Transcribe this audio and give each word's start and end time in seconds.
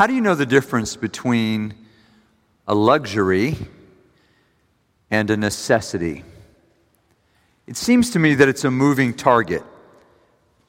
How 0.00 0.06
do 0.06 0.14
you 0.14 0.22
know 0.22 0.34
the 0.34 0.46
difference 0.46 0.96
between 0.96 1.74
a 2.66 2.74
luxury 2.74 3.58
and 5.10 5.28
a 5.28 5.36
necessity? 5.36 6.24
It 7.66 7.76
seems 7.76 8.08
to 8.12 8.18
me 8.18 8.34
that 8.36 8.48
it's 8.48 8.64
a 8.64 8.70
moving 8.70 9.12
target. 9.12 9.62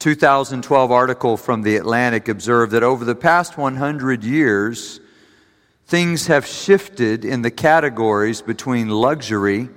2012 0.00 0.90
article 0.90 1.38
from 1.38 1.62
The 1.62 1.76
Atlantic 1.76 2.28
observed 2.28 2.72
that 2.72 2.82
over 2.82 3.06
the 3.06 3.14
past 3.14 3.56
100 3.56 4.22
years, 4.22 5.00
things 5.86 6.26
have 6.26 6.44
shifted 6.44 7.24
in 7.24 7.40
the 7.40 7.50
categories 7.50 8.42
between 8.42 8.90
luxury 8.90 9.70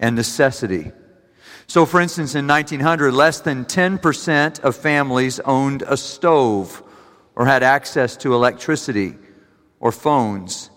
and 0.00 0.14
necessity. 0.14 0.92
So, 1.66 1.86
for 1.86 1.98
instance, 1.98 2.34
in 2.34 2.46
1900, 2.46 3.12
less 3.12 3.40
than 3.40 3.64
10% 3.64 4.60
of 4.60 4.76
families 4.76 5.40
owned 5.40 5.80
a 5.80 5.96
stove 5.96 6.82
or 7.34 7.46
had 7.46 7.62
access 7.62 8.16
to 8.18 8.34
electricity 8.34 9.14
or 9.80 9.92
phones. 9.92 10.70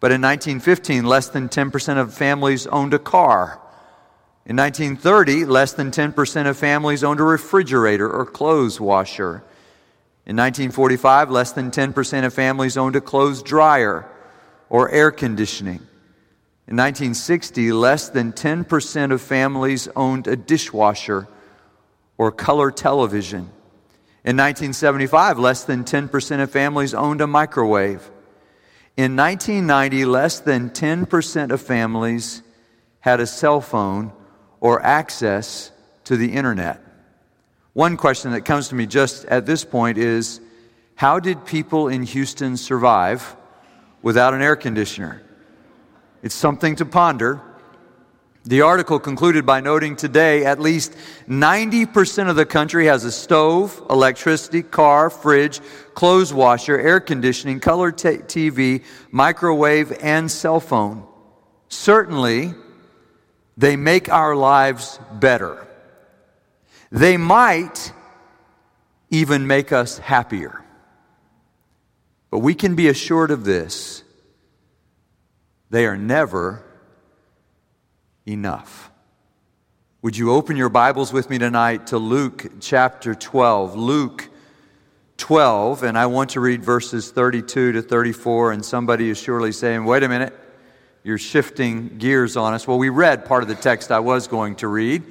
But 0.00 0.12
in 0.12 0.20
1915, 0.20 1.04
less 1.04 1.28
than 1.28 1.48
10% 1.48 1.98
of 1.98 2.14
families 2.14 2.66
owned 2.68 2.94
a 2.94 2.98
car. 2.98 3.60
In 4.46 4.56
1930, 4.56 5.44
less 5.44 5.72
than 5.72 5.90
10% 5.90 6.46
of 6.46 6.56
families 6.56 7.04
owned 7.04 7.20
a 7.20 7.24
refrigerator 7.24 8.10
or 8.10 8.24
clothes 8.24 8.80
washer. 8.80 9.44
In 10.24 10.36
1945, 10.36 11.30
less 11.30 11.52
than 11.52 11.70
10% 11.70 12.24
of 12.24 12.32
families 12.32 12.76
owned 12.76 12.96
a 12.96 13.00
clothes 13.00 13.42
dryer 13.42 14.08
or 14.68 14.90
air 14.90 15.10
conditioning. 15.10 15.80
In 16.68 16.76
1960, 16.76 17.72
less 17.72 18.10
than 18.10 18.32
10% 18.32 19.10
of 19.10 19.22
families 19.22 19.88
owned 19.96 20.26
a 20.26 20.36
dishwasher 20.36 21.26
or 22.18 22.30
color 22.30 22.70
television. 22.70 23.50
In 24.24 24.36
1975, 24.36 25.38
less 25.38 25.64
than 25.64 25.84
10% 25.84 26.42
of 26.42 26.50
families 26.50 26.92
owned 26.92 27.20
a 27.20 27.26
microwave. 27.26 28.10
In 28.96 29.14
1990, 29.14 30.04
less 30.04 30.40
than 30.40 30.70
10% 30.70 31.50
of 31.52 31.62
families 31.62 32.42
had 33.00 33.20
a 33.20 33.26
cell 33.26 33.60
phone 33.60 34.12
or 34.60 34.82
access 34.84 35.70
to 36.04 36.16
the 36.16 36.32
internet. 36.32 36.82
One 37.74 37.96
question 37.96 38.32
that 38.32 38.40
comes 38.40 38.68
to 38.68 38.74
me 38.74 38.86
just 38.86 39.24
at 39.26 39.46
this 39.46 39.64
point 39.64 39.98
is 39.98 40.40
how 40.96 41.20
did 41.20 41.46
people 41.46 41.86
in 41.86 42.02
Houston 42.02 42.56
survive 42.56 43.36
without 44.02 44.34
an 44.34 44.42
air 44.42 44.56
conditioner? 44.56 45.22
It's 46.22 46.34
something 46.34 46.74
to 46.76 46.84
ponder. 46.84 47.40
The 48.48 48.62
article 48.62 48.98
concluded 48.98 49.44
by 49.44 49.60
noting 49.60 49.94
today 49.94 50.46
at 50.46 50.58
least 50.58 50.96
90% 51.28 52.30
of 52.30 52.36
the 52.36 52.46
country 52.46 52.86
has 52.86 53.04
a 53.04 53.12
stove, 53.12 53.78
electricity, 53.90 54.62
car, 54.62 55.10
fridge, 55.10 55.60
clothes 55.92 56.32
washer, 56.32 56.80
air 56.80 56.98
conditioning, 56.98 57.60
color 57.60 57.92
t- 57.92 58.08
TV, 58.08 58.84
microwave, 59.10 59.92
and 60.00 60.30
cell 60.30 60.60
phone. 60.60 61.06
Certainly, 61.68 62.54
they 63.58 63.76
make 63.76 64.08
our 64.08 64.34
lives 64.34 64.98
better. 65.12 65.68
They 66.90 67.18
might 67.18 67.92
even 69.10 69.46
make 69.46 69.72
us 69.72 69.98
happier. 69.98 70.64
But 72.30 72.38
we 72.38 72.54
can 72.54 72.76
be 72.76 72.88
assured 72.88 73.30
of 73.30 73.44
this 73.44 74.04
they 75.68 75.84
are 75.84 75.98
never 75.98 76.64
enough. 78.28 78.90
Would 80.02 80.16
you 80.16 80.32
open 80.32 80.56
your 80.56 80.68
Bibles 80.68 81.12
with 81.12 81.30
me 81.30 81.38
tonight 81.38 81.88
to 81.88 81.98
Luke 81.98 82.46
chapter 82.60 83.14
12? 83.14 83.74
Luke 83.74 84.28
12, 85.16 85.82
and 85.82 85.98
I 85.98 86.06
want 86.06 86.30
to 86.30 86.40
read 86.40 86.62
verses 86.62 87.10
32 87.10 87.72
to 87.72 87.82
34. 87.82 88.52
And 88.52 88.64
somebody 88.64 89.10
is 89.10 89.18
surely 89.18 89.50
saying, 89.50 89.84
wait 89.84 90.02
a 90.02 90.08
minute, 90.08 90.38
you're 91.02 91.18
shifting 91.18 91.98
gears 91.98 92.36
on 92.36 92.54
us. 92.54 92.68
Well, 92.68 92.78
we 92.78 92.90
read 92.90 93.24
part 93.24 93.42
of 93.42 93.48
the 93.48 93.54
text 93.54 93.90
I 93.90 94.00
was 94.00 94.28
going 94.28 94.56
to 94.56 94.68
read, 94.68 95.02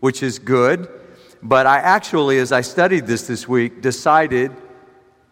which 0.00 0.22
is 0.22 0.38
good. 0.38 0.88
But 1.42 1.66
I 1.66 1.78
actually, 1.78 2.38
as 2.38 2.52
I 2.52 2.60
studied 2.60 3.06
this 3.06 3.26
this 3.26 3.46
week, 3.46 3.82
decided 3.82 4.50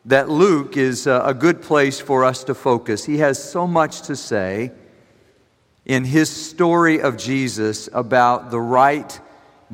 that 0.05 0.29
Luke 0.29 0.77
is 0.77 1.07
a 1.07 1.35
good 1.39 1.61
place 1.61 2.01
for 2.01 2.25
us 2.25 2.45
to 2.45 2.55
focus. 2.55 3.05
He 3.05 3.19
has 3.19 3.43
so 3.43 3.67
much 3.67 4.03
to 4.03 4.17
say 4.17 4.73
in 5.85 6.05
his 6.05 6.31
story 6.31 7.01
of 7.01 7.17
Jesus 7.17 7.89
about 7.93 8.51
the 8.51 8.61
right 8.61 9.21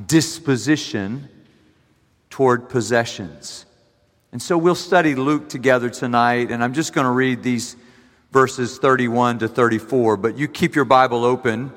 disposition 0.06 1.28
toward 2.30 2.68
possessions. 2.68 3.66
And 4.32 4.40
so 4.40 4.56
we'll 4.58 4.74
study 4.74 5.14
Luke 5.14 5.48
together 5.48 5.90
tonight, 5.90 6.50
and 6.50 6.62
I'm 6.62 6.74
just 6.74 6.92
going 6.92 7.06
to 7.06 7.10
read 7.10 7.42
these 7.42 7.76
verses 8.30 8.78
31 8.78 9.40
to 9.40 9.48
34. 9.48 10.16
But 10.16 10.36
you 10.36 10.48
keep 10.48 10.74
your 10.74 10.84
Bible 10.84 11.24
open 11.24 11.72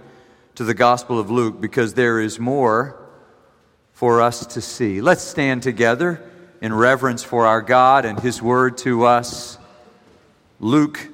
to 0.55 0.63
the 0.63 0.73
Gospel 0.73 1.19
of 1.19 1.31
Luke 1.31 1.61
because 1.61 1.93
there 1.93 2.19
is 2.19 2.39
more 2.39 2.97
for 3.93 4.21
us 4.21 4.45
to 4.47 4.61
see. 4.61 5.01
Let's 5.01 5.21
stand 5.21 5.63
together 5.63 6.23
in 6.61 6.73
reverence 6.73 7.23
for 7.23 7.47
our 7.47 7.61
God 7.61 8.05
and 8.05 8.19
His 8.19 8.41
Word 8.41 8.77
to 8.79 9.05
us. 9.05 9.57
Luke 10.59 11.07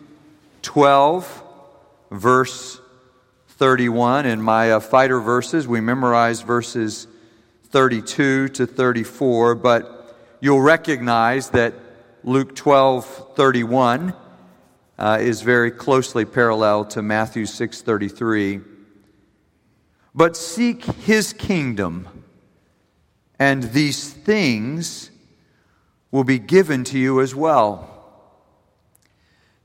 12, 0.63 1.43
verse 2.11 2.81
31. 3.57 4.27
In 4.27 4.39
my 4.39 4.73
uh, 4.73 4.79
fighter 4.79 5.19
verses, 5.19 5.67
we 5.67 5.81
memorized 5.81 6.45
verses 6.45 7.07
32 7.69 8.49
to 8.49 8.67
34, 8.67 9.55
but 9.55 10.15
you'll 10.39 10.61
recognize 10.61 11.49
that 11.49 11.73
Luke 12.23 12.55
12, 12.55 13.33
31 13.35 14.13
uh, 14.99 15.17
is 15.19 15.41
very 15.41 15.71
closely 15.71 16.23
parallel 16.23 16.85
to 16.85 17.01
Matthew 17.01 17.47
6, 17.47 17.81
33. 17.81 18.61
But 20.13 20.37
seek 20.37 20.83
his 20.83 21.33
kingdom, 21.33 22.07
and 23.39 23.63
these 23.63 24.13
things 24.13 25.09
will 26.11 26.23
be 26.23 26.37
given 26.37 26.83
to 26.83 26.99
you 26.99 27.21
as 27.21 27.33
well. 27.33 27.89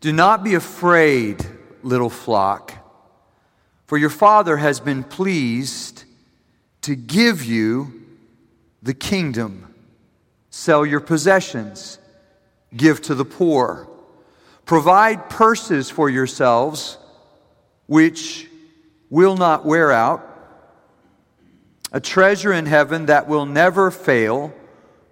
Do 0.01 0.15
not 0.15 0.43
be 0.43 0.55
afraid, 0.55 1.45
little 1.83 2.11
flock, 2.11 2.82
for 3.93 3.99
your 3.99 4.09
Father 4.09 4.57
has 4.57 4.81
been 4.81 5.05
pleased 5.05 6.05
to 6.81 6.95
give 6.95 7.45
you 7.45 7.93
the 8.83 8.95
kingdom. 8.95 9.75
Sell 10.49 10.87
your 10.87 10.99
possessions, 10.99 11.99
give 12.75 13.03
to 13.03 13.15
the 13.15 13.27
poor, 13.27 13.87
provide 14.65 15.29
purses 15.29 15.91
for 15.91 16.09
yourselves 16.09 16.97
which 17.87 18.49
will 19.11 19.37
not 19.37 19.67
wear 19.67 19.93
out, 19.93 20.27
a 21.93 22.01
treasure 22.01 22.55
in 22.55 22.65
heaven 22.65 23.05
that 23.05 23.29
will 23.29 23.45
never 23.45 23.91
fail 23.91 24.55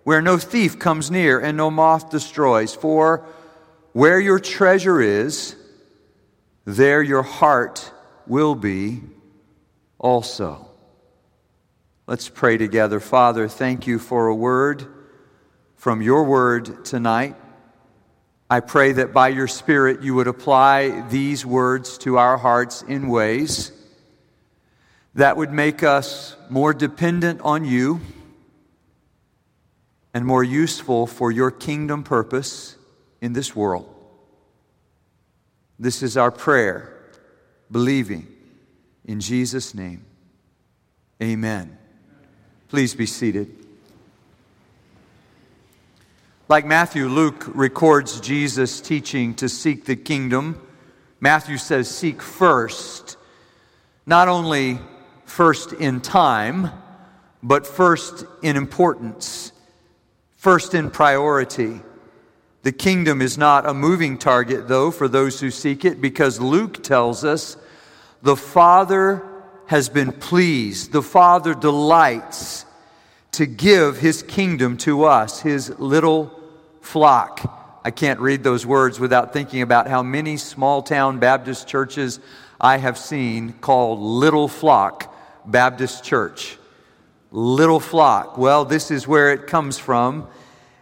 where 0.05 0.23
no 0.23 0.39
thief 0.39 0.79
comes 0.79 1.11
near 1.11 1.39
and 1.39 1.55
no 1.55 1.71
moth 1.71 2.09
destroys. 2.09 2.75
For 2.75 3.27
where 3.93 4.19
your 4.19 4.39
treasure 4.39 5.03
is, 5.03 5.55
there 6.65 7.03
your 7.03 7.23
heart 7.23 7.93
will 8.31 8.55
be 8.55 9.03
also. 9.99 10.69
Let's 12.07 12.29
pray 12.29 12.57
together. 12.57 13.01
Father, 13.01 13.49
thank 13.49 13.87
you 13.89 13.99
for 13.99 14.29
a 14.29 14.35
word 14.35 14.87
from 15.75 16.01
your 16.01 16.25
word 16.25 16.85
tonight. 16.85 17.35
I 18.49 18.61
pray 18.61 18.93
that 18.93 19.13
by 19.13 19.29
your 19.29 19.49
Spirit 19.49 20.03
you 20.03 20.15
would 20.15 20.29
apply 20.29 21.09
these 21.09 21.45
words 21.45 21.99
to 21.99 22.19
our 22.19 22.39
hearts 22.39 22.83
in 22.83 23.09
ways 23.09 23.73
that 25.15 25.37
would 25.37 25.53
make 25.53 25.83
us 25.83 26.37
more 26.49 26.73
dependent 26.73 27.41
on 27.41 27.65
you 27.65 28.01
and 30.15 30.25
more 30.25 30.45
useful 30.45 31.09
for 31.09 31.33
your 31.33 31.51
kingdom 31.51 32.05
purpose 32.05 32.77
in 33.21 33.33
this 33.33 33.57
world. 33.57 33.93
This 35.81 36.03
is 36.03 36.17
our 36.17 36.31
prayer, 36.31 37.00
believing 37.71 38.27
in 39.05 39.21
Jesus' 39.21 39.75
name. 39.75 40.05
Amen. 41.23 41.77
Please 42.69 42.95
be 42.95 43.07
seated. 43.07 43.55
Like 46.49 46.67
Matthew, 46.67 47.07
Luke 47.07 47.45
records 47.55 48.21
Jesus' 48.21 48.81
teaching 48.81 49.35
to 49.35 49.49
seek 49.49 49.85
the 49.85 49.97
kingdom. 49.97 50.61
Matthew 51.21 51.59
says, 51.59 51.89
Seek 51.89 52.23
first, 52.23 53.17
not 54.07 54.29
only 54.29 54.79
first 55.25 55.73
in 55.73 56.01
time, 56.01 56.71
but 57.43 57.67
first 57.67 58.25
in 58.43 58.57
importance 58.57 59.53
first 60.41 60.73
in 60.73 60.91
priority. 60.91 61.83
The 62.63 62.73
kingdom 62.73 63.21
is 63.21 63.37
not 63.37 63.69
a 63.69 63.75
moving 63.75 64.17
target, 64.17 64.69
though, 64.69 64.91
for 64.91 65.07
those 65.07 65.39
who 65.39 65.51
seek 65.51 65.85
it, 65.85 66.01
because 66.01 66.41
Luke 66.41 66.83
tells 66.83 67.27
us 67.27 67.59
the 68.23 68.37
Father 68.37 69.23
has 69.67 69.89
been 69.89 70.13
pleased, 70.13 70.93
the 70.93 71.03
Father 71.03 71.55
delights 71.55 72.67
to 73.33 73.47
give 73.47 73.99
his 73.99 74.23
kingdom 74.23 74.77
to 74.79 75.05
us, 75.05 75.41
his 75.41 75.71
little 75.79 76.39
flock, 76.81 77.61
I 77.83 77.91
can't 77.91 78.21
read 78.21 78.43
those 78.43 78.67
words 78.67 79.01
without 79.01 79.33
thinking 79.33 79.63
about 79.63 79.89
how 79.89 80.03
many 80.03 80.37
small 80.37 80.83
town 80.83 81.19
Baptist 81.19 81.67
churches 81.67 82.21
I 82.61 82.77
have 82.77 82.99
seen 82.99 83.55
called 83.55 84.01
Little 84.01 84.49
Flock 84.49 85.15
Baptist 85.47 86.05
Church. 86.05 86.59
Little 87.31 87.81
Flock. 87.81 88.37
Well, 88.37 88.67
this 88.67 88.91
is 88.91 89.09
where 89.09 89.33
it 89.33 89.47
comes 89.47 89.79
from. 89.79 90.29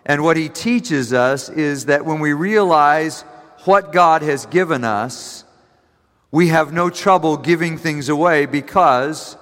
And 0.04 0.24
what 0.24 0.36
he 0.36 0.48
teaches 0.48 1.12
us 1.12 1.48
is 1.48 1.86
that 1.86 2.04
when 2.04 2.18
we 2.18 2.32
realize 2.32 3.22
what 3.64 3.92
God 3.92 4.22
has 4.22 4.46
given 4.46 4.82
us, 4.82 5.44
we 6.30 6.48
have 6.48 6.72
no 6.72 6.90
trouble 6.90 7.36
giving 7.36 7.78
things 7.78 8.08
away 8.08 8.46
because 8.46 9.36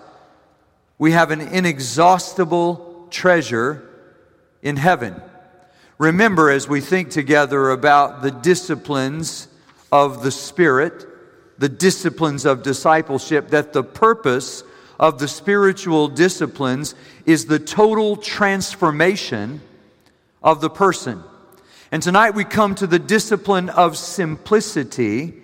we 0.99 1.12
have 1.12 1.31
an 1.31 1.41
inexhaustible 1.41 3.09
treasure 3.11 3.88
in 4.62 4.77
heaven. 4.77 5.21
Remember, 5.99 6.50
as 6.50 6.69
we 6.69 6.81
think 6.81 7.11
together 7.11 7.71
about 7.71 8.23
the 8.23 8.31
disciplines 8.31 9.49
of 9.91 10.23
the 10.23 10.31
Spirit, 10.31 11.06
the 11.59 11.69
disciplines 11.69 12.44
of 12.44 12.62
discipleship, 12.62 13.49
that 13.49 13.73
the 13.73 13.83
purpose 13.83 14.62
of 15.00 15.19
the 15.19 15.29
spiritual 15.29 16.09
disciplines 16.09 16.94
is 17.25 17.47
the 17.47 17.59
total 17.59 18.17
transformation 18.17 19.61
of 20.43 20.61
the 20.61 20.71
person. 20.71 21.23
And 21.91 22.03
tonight 22.03 22.35
we 22.35 22.44
come 22.44 22.75
to 22.77 22.87
the 22.87 22.99
discipline 22.99 23.71
of 23.71 23.97
simplicity 23.97 25.43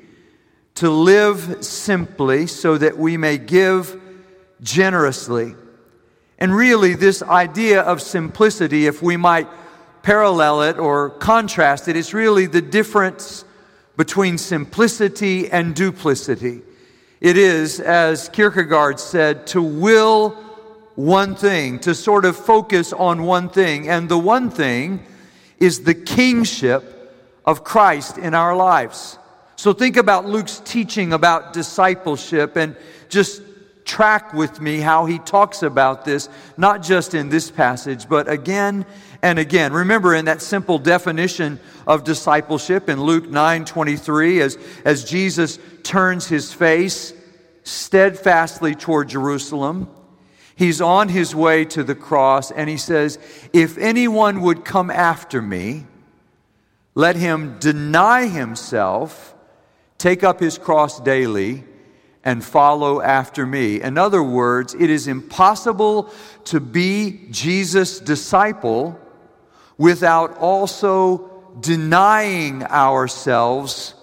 to 0.76 0.90
live 0.90 1.64
simply 1.64 2.46
so 2.46 2.78
that 2.78 2.96
we 2.96 3.16
may 3.16 3.38
give 3.38 4.00
generously. 4.60 5.54
And 6.38 6.54
really, 6.54 6.94
this 6.94 7.22
idea 7.22 7.82
of 7.82 8.02
simplicity, 8.02 8.86
if 8.86 9.02
we 9.02 9.16
might 9.16 9.48
parallel 10.02 10.62
it 10.62 10.78
or 10.78 11.10
contrast 11.10 11.88
it. 11.88 11.96
It's 11.96 12.12
really 12.12 12.46
the 12.46 12.62
difference 12.62 13.44
between 13.96 14.38
simplicity 14.38 15.50
and 15.50 15.74
duplicity. 15.74 16.62
It 17.20 17.36
is, 17.36 17.78
as 17.78 18.28
Kierkegaard 18.28 18.98
said, 18.98 19.46
to 19.48 19.62
will 19.62 20.30
one 20.96 21.34
thing, 21.34 21.78
to 21.80 21.94
sort 21.94 22.24
of 22.24 22.36
focus 22.36 22.92
on 22.92 23.22
one 23.22 23.48
thing. 23.48 23.88
And 23.88 24.08
the 24.08 24.18
one 24.18 24.50
thing 24.50 25.04
is 25.58 25.84
the 25.84 25.94
kingship 25.94 27.14
of 27.44 27.64
Christ 27.64 28.18
in 28.18 28.34
our 28.34 28.56
lives. 28.56 29.18
So 29.62 29.72
think 29.72 29.96
about 29.96 30.26
Luke's 30.26 30.58
teaching 30.64 31.12
about 31.12 31.52
discipleship 31.52 32.56
and 32.56 32.74
just 33.08 33.42
track 33.84 34.34
with 34.34 34.60
me 34.60 34.78
how 34.78 35.06
he 35.06 35.20
talks 35.20 35.62
about 35.62 36.04
this, 36.04 36.28
not 36.56 36.82
just 36.82 37.14
in 37.14 37.28
this 37.28 37.48
passage, 37.48 38.08
but 38.08 38.28
again 38.28 38.84
and 39.22 39.38
again. 39.38 39.72
Remember 39.72 40.16
in 40.16 40.24
that 40.24 40.42
simple 40.42 40.80
definition 40.80 41.60
of 41.86 42.02
discipleship 42.02 42.88
in 42.88 43.00
Luke 43.00 43.30
9 43.30 43.64
23, 43.64 44.40
as, 44.40 44.58
as 44.84 45.04
Jesus 45.04 45.60
turns 45.84 46.26
his 46.26 46.52
face 46.52 47.12
steadfastly 47.62 48.74
toward 48.74 49.10
Jerusalem, 49.10 49.88
he's 50.56 50.80
on 50.80 51.08
his 51.08 51.36
way 51.36 51.66
to 51.66 51.84
the 51.84 51.94
cross, 51.94 52.50
and 52.50 52.68
he 52.68 52.78
says, 52.78 53.16
If 53.52 53.78
anyone 53.78 54.40
would 54.40 54.64
come 54.64 54.90
after 54.90 55.40
me, 55.40 55.86
let 56.96 57.14
him 57.14 57.60
deny 57.60 58.26
himself, 58.26 59.31
take 60.02 60.24
up 60.24 60.40
his 60.40 60.58
cross 60.58 60.98
daily, 60.98 61.62
and 62.24 62.44
follow 62.44 63.00
after 63.00 63.46
me. 63.46 63.80
In 63.80 63.96
other 63.96 64.20
words, 64.20 64.74
it 64.74 64.90
is 64.90 65.06
impossible 65.06 66.12
to 66.46 66.58
be 66.58 67.28
Jesus' 67.30 68.00
disciple 68.00 68.98
without 69.78 70.36
also 70.38 71.54
denying 71.60 72.64
ourselves 72.64 73.94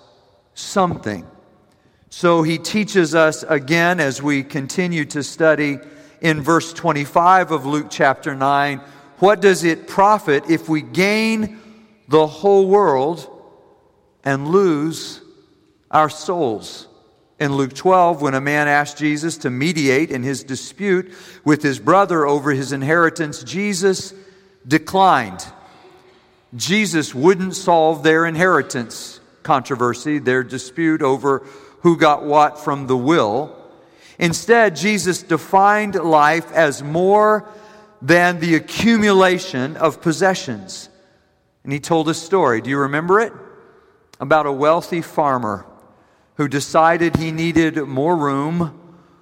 something. 0.54 1.28
So 2.10 2.44
he 2.44 2.58
teaches 2.58 3.14
us 3.14 3.44
again 3.44 4.00
as 4.00 4.24
we 4.24 4.44
continue 4.44 5.04
to 5.04 5.22
study 5.22 5.80
in 6.22 6.42
verse 6.42 6.72
25 6.72 7.52
of 7.52 7.66
Luke 7.66 7.88
chapter 7.90 8.34
9 8.34 8.80
what 9.20 9.42
does 9.42 9.66
it 9.66 9.86
profit 9.86 10.50
if 10.50 10.70
we 10.70 10.82
gain 10.82 11.60
the 12.08 12.26
whole 12.26 12.70
world 12.70 13.30
and 14.24 14.48
lose 14.48 15.20
our 15.92 16.10
souls? 16.10 16.88
In 17.40 17.54
Luke 17.54 17.74
12, 17.74 18.22
when 18.22 18.34
a 18.34 18.42
man 18.42 18.68
asked 18.68 18.98
Jesus 18.98 19.38
to 19.40 19.50
mediate 19.50 20.12
in 20.12 20.24
his 20.24 20.44
dispute 20.44 21.14
with 21.46 21.64
his 21.64 21.80
brother 21.80 22.28
over 22.28 22.52
his 22.52 22.74
inheritance, 22.74 23.44
Jesus 23.44 24.14
declined. 24.68 25.46
Jesus 26.54 27.16
wouldn't 27.16 27.56
solve 27.56 28.04
their 28.04 28.26
inheritance 28.26 29.22
controversy, 29.44 30.20
their 30.20 30.44
dispute 30.44 31.02
over 31.02 31.46
who 31.82 31.96
got 31.96 32.26
what 32.26 32.60
from 32.60 32.88
the 32.88 32.98
will. 32.98 33.56
Instead, 34.18 34.76
Jesus 34.76 35.24
defined 35.24 35.96
life 35.96 36.52
as 36.52 36.84
more 36.84 37.48
than 38.02 38.42
the 38.42 38.56
accumulation 38.56 39.78
of 39.78 40.02
possessions. 40.02 40.90
And 41.64 41.72
he 41.72 41.80
told 41.80 42.10
a 42.10 42.14
story. 42.14 42.60
Do 42.60 42.70
you 42.70 42.80
remember 42.80 43.22
it? 43.22 43.32
About 44.20 44.46
a 44.46 44.52
wealthy 44.52 45.02
farmer 45.02 45.66
who 46.40 46.48
decided 46.48 47.18
he 47.18 47.34
needed 47.34 47.76
more 47.76 48.16
room 48.16 48.74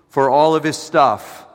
for 0.08 0.30
all 0.30 0.54
of 0.54 0.64
his 0.64 0.78
stuff. 0.78 1.47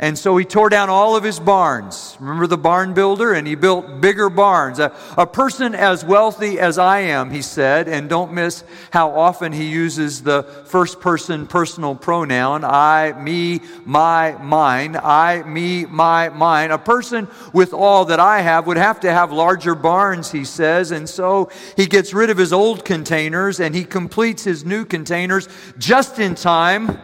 And 0.00 0.16
so 0.16 0.36
he 0.36 0.44
tore 0.44 0.68
down 0.68 0.90
all 0.90 1.16
of 1.16 1.24
his 1.24 1.40
barns. 1.40 2.16
Remember 2.20 2.46
the 2.46 2.56
barn 2.56 2.94
builder? 2.94 3.32
And 3.32 3.48
he 3.48 3.56
built 3.56 4.00
bigger 4.00 4.30
barns. 4.30 4.78
A, 4.78 4.92
a, 5.16 5.26
person 5.26 5.74
as 5.74 6.04
wealthy 6.04 6.60
as 6.60 6.78
I 6.78 7.00
am, 7.00 7.32
he 7.32 7.42
said, 7.42 7.88
and 7.88 8.08
don't 8.08 8.32
miss 8.32 8.62
how 8.92 9.10
often 9.10 9.50
he 9.50 9.64
uses 9.64 10.22
the 10.22 10.44
first 10.66 11.00
person 11.00 11.48
personal 11.48 11.96
pronoun 11.96 12.62
I, 12.62 13.12
me, 13.20 13.60
my, 13.84 14.36
mine. 14.40 14.96
I, 15.02 15.42
me, 15.42 15.84
my, 15.86 16.28
mine. 16.28 16.70
A 16.70 16.78
person 16.78 17.26
with 17.52 17.72
all 17.72 18.04
that 18.04 18.20
I 18.20 18.40
have 18.40 18.68
would 18.68 18.76
have 18.76 19.00
to 19.00 19.12
have 19.12 19.32
larger 19.32 19.74
barns, 19.74 20.30
he 20.30 20.44
says. 20.44 20.92
And 20.92 21.08
so 21.08 21.50
he 21.74 21.86
gets 21.86 22.14
rid 22.14 22.30
of 22.30 22.38
his 22.38 22.52
old 22.52 22.84
containers 22.84 23.58
and 23.58 23.74
he 23.74 23.82
completes 23.82 24.44
his 24.44 24.64
new 24.64 24.84
containers 24.84 25.48
just 25.76 26.20
in 26.20 26.36
time 26.36 27.00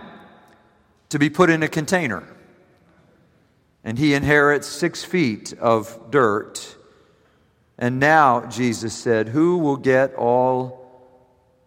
to 1.09 1.19
be 1.19 1.29
put 1.29 1.51
in 1.51 1.65
a 1.65 1.69
container 1.69 2.23
and 3.85 3.99
he 3.99 4.15
inherits 4.15 4.67
six 4.67 5.05
feet 5.05 5.53
of 5.61 6.11
dirt. 6.11 6.77
And 7.79 8.01
now, 8.01 8.47
Jesus 8.47 8.95
said, 8.95 9.29
Who 9.29 9.59
will 9.59 9.77
get 9.77 10.15
all 10.15 10.81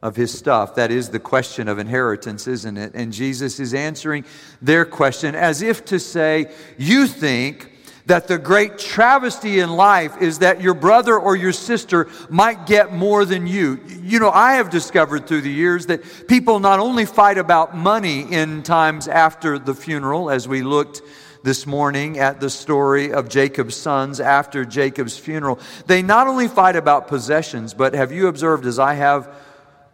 of 0.02 0.16
his 0.16 0.36
stuff? 0.36 0.76
That 0.76 0.90
is 0.90 1.10
the 1.10 1.20
question 1.20 1.68
of 1.68 1.78
inheritance, 1.80 2.48
isn't 2.48 2.78
it? 2.78 2.94
And 2.96 3.14
Jesus 3.14 3.60
is 3.60 3.74
answering 3.74 4.26
their 4.62 4.84
question 4.84 5.36
as 5.36 5.62
if 5.62 5.86
to 5.86 6.00
say, 6.00 6.52
You 6.78 7.08
think 7.08 7.74
that 8.08 8.28
the 8.30 8.38
great 8.38 8.80
travesty 8.80 9.60
in 9.60 9.70
life 9.70 10.22
is 10.22 10.40
that 10.40 10.62
your 10.62 10.74
brother 10.74 11.20
or 11.20 11.36
your 11.36 11.52
sister 11.52 12.08
might 12.30 12.66
get 12.66 12.94
more 12.94 13.26
than 13.26 13.46
you. 13.46 13.82
You 14.02 14.20
know, 14.20 14.32
I 14.32 14.54
have 14.54 14.70
discovered 14.70 15.28
through 15.28 15.42
the 15.42 15.52
years 15.52 15.88
that 15.88 16.28
people 16.28 16.62
not 16.62 16.80
only 16.80 17.06
fight 17.06 17.38
about 17.38 17.76
money 17.76 18.22
in 18.22 18.64
times 18.64 19.10
after 19.10 19.60
the 19.60 19.76
funeral, 19.76 20.30
as 20.30 20.48
we 20.48 20.64
looked 20.64 21.02
this 21.44 21.66
morning 21.66 22.20
at 22.20 22.40
the 22.40 22.50
story 22.50 23.12
of 23.12 23.30
Jacob's 23.30 23.76
sons 23.76 24.20
after 24.20 24.66
Jacob's 24.66 25.18
funeral. 25.18 25.60
They 25.86 26.02
not 26.02 26.28
only 26.28 26.48
fight 26.48 26.76
about 26.76 27.08
possessions, 27.08 27.74
but 27.74 27.94
have 27.94 28.12
you 28.12 28.28
observed, 28.28 28.66
as 28.66 28.80
I 28.80 28.96
have, 28.96 29.34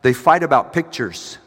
they 0.02 0.14
fight 0.14 0.44
about 0.44 0.74
pictures. 0.74 1.38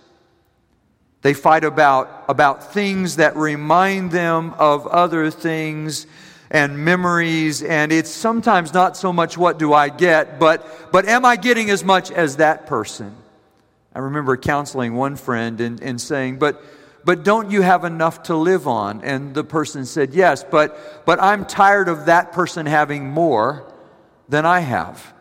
They 1.23 1.35
fight 1.35 1.65
about, 1.65 2.25
about 2.29 2.73
things 2.73 3.17
that 3.17 3.37
remind 3.37 4.11
them 4.11 4.55
of 4.59 4.87
other 4.87 5.31
things 5.31 6.07
and 6.51 6.85
memories. 6.85 7.63
And 7.63 7.93
it's 7.93 8.11
sometimes 8.11 8.73
not 8.73 8.97
so 8.97 9.13
much 9.13 9.37
what 9.37 9.59
do 9.59 9.73
I 9.73 9.89
get, 9.89 10.39
but, 10.39 10.93
but 10.93 11.07
am 11.07 11.25
I 11.25 11.37
getting 11.37 11.71
as 11.71 11.85
much 11.85 12.11
as 12.11 12.37
that 12.37 12.67
person? 12.67 13.15
I 13.95 14.01
remember 14.01 14.37
counseling 14.37 14.95
one 14.95 15.17
friend 15.17 15.61
and, 15.61 15.81
and 15.81 16.01
saying, 16.01 16.39
but 16.39 16.63
but 17.07 17.23
don't 17.23 17.53
you 17.53 17.63
have 17.63 17.85
enough 17.85 18.25
to 18.25 18.35
live 18.35 18.67
on? 18.67 19.01
And 19.05 19.33
the 19.33 19.45
person 19.45 19.87
said, 19.87 20.13
Yes, 20.13 20.43
but, 20.43 21.05
but 21.07 21.23
I'm 21.23 21.47
tired 21.47 21.89
of 21.89 22.07
that 22.07 22.33
person 22.33 22.67
having 22.67 23.09
more 23.09 23.73
than 24.29 24.45
I 24.45 24.59
have. 24.59 25.15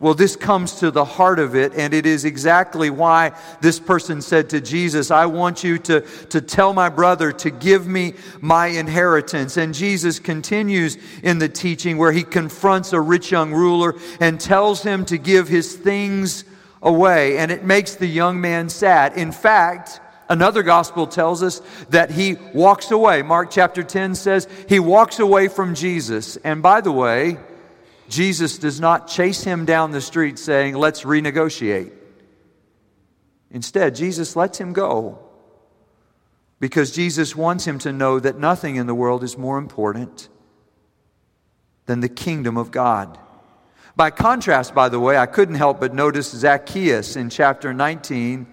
Well, 0.00 0.14
this 0.14 0.36
comes 0.36 0.80
to 0.80 0.90
the 0.90 1.04
heart 1.04 1.38
of 1.38 1.54
it, 1.54 1.74
and 1.74 1.92
it 1.92 2.06
is 2.06 2.24
exactly 2.24 2.88
why 2.88 3.32
this 3.60 3.78
person 3.78 4.22
said 4.22 4.48
to 4.50 4.60
Jesus, 4.62 5.10
I 5.10 5.26
want 5.26 5.62
you 5.62 5.76
to, 5.80 6.00
to 6.30 6.40
tell 6.40 6.72
my 6.72 6.88
brother 6.88 7.30
to 7.32 7.50
give 7.50 7.86
me 7.86 8.14
my 8.40 8.68
inheritance. 8.68 9.58
And 9.58 9.74
Jesus 9.74 10.18
continues 10.18 10.96
in 11.22 11.40
the 11.40 11.48
teaching 11.48 11.98
where 11.98 12.12
he 12.12 12.22
confronts 12.22 12.94
a 12.94 13.00
rich 13.00 13.30
young 13.30 13.52
ruler 13.52 13.96
and 14.18 14.40
tells 14.40 14.82
him 14.82 15.04
to 15.06 15.18
give 15.18 15.46
his 15.46 15.76
things 15.76 16.44
away. 16.80 17.36
And 17.36 17.50
it 17.50 17.64
makes 17.64 17.96
the 17.96 18.06
young 18.06 18.40
man 18.40 18.70
sad. 18.70 19.18
In 19.18 19.30
fact, 19.30 20.00
Another 20.28 20.62
gospel 20.62 21.06
tells 21.06 21.42
us 21.42 21.62
that 21.88 22.10
he 22.10 22.34
walks 22.52 22.90
away. 22.90 23.22
Mark 23.22 23.50
chapter 23.50 23.82
10 23.82 24.14
says 24.14 24.46
he 24.68 24.78
walks 24.78 25.18
away 25.18 25.48
from 25.48 25.74
Jesus. 25.74 26.36
And 26.36 26.62
by 26.62 26.82
the 26.82 26.92
way, 26.92 27.38
Jesus 28.08 28.58
does 28.58 28.80
not 28.80 29.08
chase 29.08 29.44
him 29.44 29.64
down 29.64 29.90
the 29.90 30.00
street 30.00 30.38
saying, 30.38 30.74
Let's 30.74 31.02
renegotiate. 31.02 31.92
Instead, 33.50 33.94
Jesus 33.94 34.36
lets 34.36 34.58
him 34.58 34.74
go 34.74 35.18
because 36.60 36.90
Jesus 36.90 37.34
wants 37.34 37.66
him 37.66 37.78
to 37.80 37.92
know 37.92 38.18
that 38.18 38.38
nothing 38.38 38.76
in 38.76 38.86
the 38.86 38.94
world 38.94 39.24
is 39.24 39.38
more 39.38 39.56
important 39.58 40.28
than 41.86 42.00
the 42.00 42.08
kingdom 42.08 42.56
of 42.56 42.70
God. 42.70 43.18
By 43.96 44.10
contrast, 44.10 44.74
by 44.74 44.88
the 44.88 45.00
way, 45.00 45.16
I 45.16 45.26
couldn't 45.26 45.54
help 45.54 45.80
but 45.80 45.94
notice 45.94 46.30
Zacchaeus 46.30 47.16
in 47.16 47.30
chapter 47.30 47.72
19, 47.72 48.46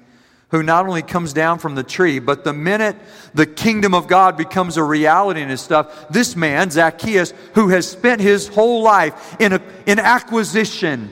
who 0.50 0.64
not 0.64 0.88
only 0.88 1.02
comes 1.02 1.34
down 1.34 1.60
from 1.60 1.76
the 1.76 1.84
tree, 1.84 2.20
but 2.20 2.44
the 2.44 2.54
minute 2.54 2.96
the 3.34 3.46
kingdom 3.46 3.94
of 3.94 4.08
God 4.08 4.38
becomes 4.38 4.78
a 4.78 4.84
reality 4.84 5.42
in 5.42 5.50
his 5.50 5.62
stuff, 5.62 6.08
this 6.10 6.36
man, 6.36 6.70
Zacchaeus, 6.70 7.34
who 7.54 7.70
has 7.70 7.90
spent 7.90 8.22
his 8.22 8.48
whole 8.48 8.84
life 8.84 9.36
in, 9.40 9.54
a, 9.54 9.62
in 9.86 10.00
acquisition, 10.00 11.12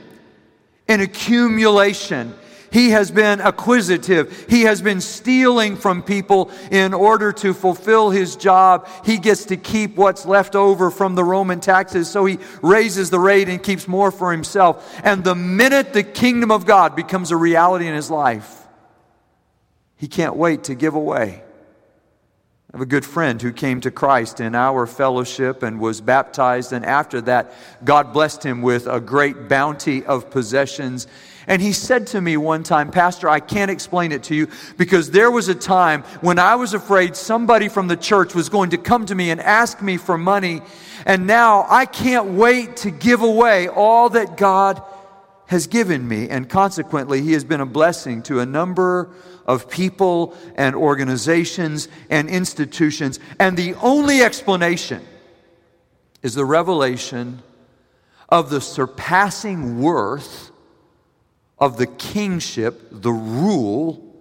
in 0.87 1.01
accumulation, 1.01 2.33
he 2.73 2.89
has 2.89 3.11
been 3.11 3.39
acquisitive. 3.39 4.47
He 4.49 4.63
has 4.63 4.81
been 4.81 4.99
stealing 4.99 5.75
from 5.75 6.01
people 6.01 6.49
in 6.71 6.95
order 6.95 7.31
to 7.33 7.53
fulfill 7.53 8.09
his 8.09 8.35
job. 8.35 8.89
He 9.05 9.19
gets 9.19 9.45
to 9.45 9.57
keep 9.57 9.95
what's 9.95 10.25
left 10.25 10.55
over 10.55 10.89
from 10.89 11.13
the 11.13 11.23
Roman 11.23 11.59
taxes, 11.59 12.09
so 12.09 12.25
he 12.25 12.39
raises 12.63 13.11
the 13.11 13.19
rate 13.19 13.47
and 13.47 13.61
keeps 13.61 13.87
more 13.87 14.09
for 14.09 14.31
himself. 14.31 14.99
And 15.03 15.23
the 15.23 15.35
minute 15.35 15.93
the 15.93 16.01
kingdom 16.01 16.49
of 16.49 16.65
God 16.65 16.95
becomes 16.95 17.29
a 17.29 17.37
reality 17.37 17.85
in 17.85 17.93
his 17.93 18.09
life, 18.09 18.62
he 20.03 20.09
can't 20.09 20.35
wait 20.35 20.65
to 20.65 20.75
give 20.75 20.95
away. 20.95 21.41
I 22.73 22.77
have 22.77 22.81
a 22.81 22.85
good 22.85 23.05
friend 23.05 23.41
who 23.41 23.53
came 23.53 23.79
to 23.79 23.89
Christ 23.89 24.41
in 24.41 24.53
our 24.53 24.85
fellowship 24.85 25.63
and 25.63 25.79
was 25.79 26.01
baptized, 26.01 26.73
and 26.73 26.85
after 26.85 27.21
that, 27.21 27.53
God 27.85 28.11
blessed 28.11 28.43
him 28.43 28.61
with 28.61 28.85
a 28.85 28.99
great 28.99 29.47
bounty 29.47 30.03
of 30.03 30.29
possessions 30.29 31.07
and 31.47 31.61
he 31.61 31.71
said 31.71 32.07
to 32.07 32.19
me 32.19 32.35
one 32.37 32.63
time, 32.63 32.91
Pastor, 32.91 33.29
I 33.29 33.39
can't 33.39 33.71
explain 33.71 34.11
it 34.11 34.23
to 34.23 34.35
you 34.35 34.47
because 34.77 35.11
there 35.11 35.31
was 35.31 35.47
a 35.47 35.55
time 35.55 36.03
when 36.19 36.39
I 36.39 36.55
was 36.55 36.73
afraid 36.73 37.15
somebody 37.15 37.67
from 37.69 37.87
the 37.87 37.97
church 37.97 38.35
was 38.35 38.49
going 38.49 38.71
to 38.71 38.77
come 38.77 39.05
to 39.07 39.15
me 39.15 39.29
and 39.29 39.41
ask 39.41 39.81
me 39.81 39.97
for 39.97 40.17
money. 40.17 40.61
And 41.05 41.27
now 41.27 41.65
I 41.69 41.85
can't 41.85 42.27
wait 42.27 42.77
to 42.77 42.91
give 42.91 43.21
away 43.21 43.67
all 43.67 44.09
that 44.09 44.37
God 44.37 44.81
has 45.47 45.67
given 45.67 46.07
me. 46.07 46.29
And 46.29 46.49
consequently, 46.49 47.21
he 47.21 47.33
has 47.33 47.43
been 47.43 47.61
a 47.61 47.65
blessing 47.65 48.23
to 48.23 48.39
a 48.39 48.45
number 48.45 49.09
of 49.45 49.69
people 49.69 50.35
and 50.55 50.75
organizations 50.75 51.87
and 52.09 52.29
institutions. 52.29 53.19
And 53.39 53.57
the 53.57 53.73
only 53.75 54.21
explanation 54.21 55.01
is 56.21 56.35
the 56.35 56.45
revelation 56.45 57.41
of 58.29 58.49
the 58.49 58.61
surpassing 58.61 59.81
worth 59.81 60.51
of 61.59 61.77
the 61.77 61.87
kingship, 61.87 62.87
the 62.91 63.11
rule 63.11 64.13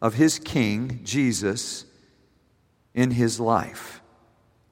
of 0.00 0.14
his 0.14 0.38
king, 0.38 1.00
Jesus, 1.04 1.84
in 2.94 3.10
his 3.10 3.38
life. 3.38 4.00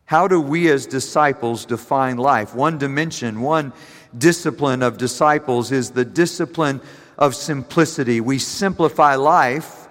How 0.07 0.27
do 0.27 0.41
we 0.41 0.71
as 0.71 0.87
disciples 0.87 1.67
define 1.67 2.17
life? 2.17 2.55
One 2.55 2.79
dimension, 2.79 3.43
one 3.43 3.75
discipline 4.17 4.83
of 4.83 4.97
disciples 4.97 5.71
is 5.71 5.91
the 5.91 6.05
discipline 6.05 6.81
of 7.19 7.35
simplicity. 7.35 8.21
We 8.21 8.39
simplify 8.39 9.17
life, 9.17 9.89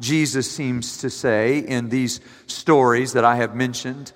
Jesus 0.00 0.50
seems 0.50 0.98
to 0.98 1.10
say 1.10 1.58
in 1.58 1.88
these 1.88 2.20
stories 2.46 3.14
that 3.14 3.24
I 3.24 3.36
have 3.36 3.54
mentioned, 3.54 4.12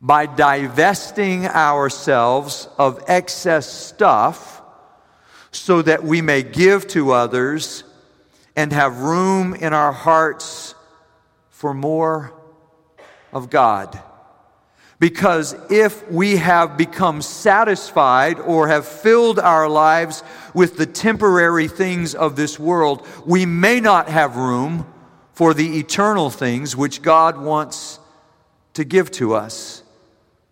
by 0.00 0.26
divesting 0.26 1.46
ourselves 1.46 2.68
of 2.76 3.04
excess 3.06 3.72
stuff 3.72 4.60
so 5.52 5.80
that 5.82 6.02
we 6.02 6.20
may 6.20 6.42
give 6.42 6.88
to 6.88 7.12
others 7.12 7.84
and 8.56 8.72
have 8.72 8.98
room 8.98 9.54
in 9.54 9.72
our 9.72 9.92
hearts 9.92 10.74
for 11.50 11.72
more 11.72 12.32
of 13.32 13.48
God. 13.48 13.98
Because 15.02 15.56
if 15.68 16.08
we 16.08 16.36
have 16.36 16.76
become 16.76 17.22
satisfied 17.22 18.38
or 18.38 18.68
have 18.68 18.86
filled 18.86 19.40
our 19.40 19.68
lives 19.68 20.22
with 20.54 20.76
the 20.76 20.86
temporary 20.86 21.66
things 21.66 22.14
of 22.14 22.36
this 22.36 22.56
world, 22.56 23.04
we 23.26 23.44
may 23.44 23.80
not 23.80 24.08
have 24.08 24.36
room 24.36 24.86
for 25.32 25.54
the 25.54 25.80
eternal 25.80 26.30
things 26.30 26.76
which 26.76 27.02
God 27.02 27.36
wants 27.36 27.98
to 28.74 28.84
give 28.84 29.10
to 29.10 29.34
us. 29.34 29.82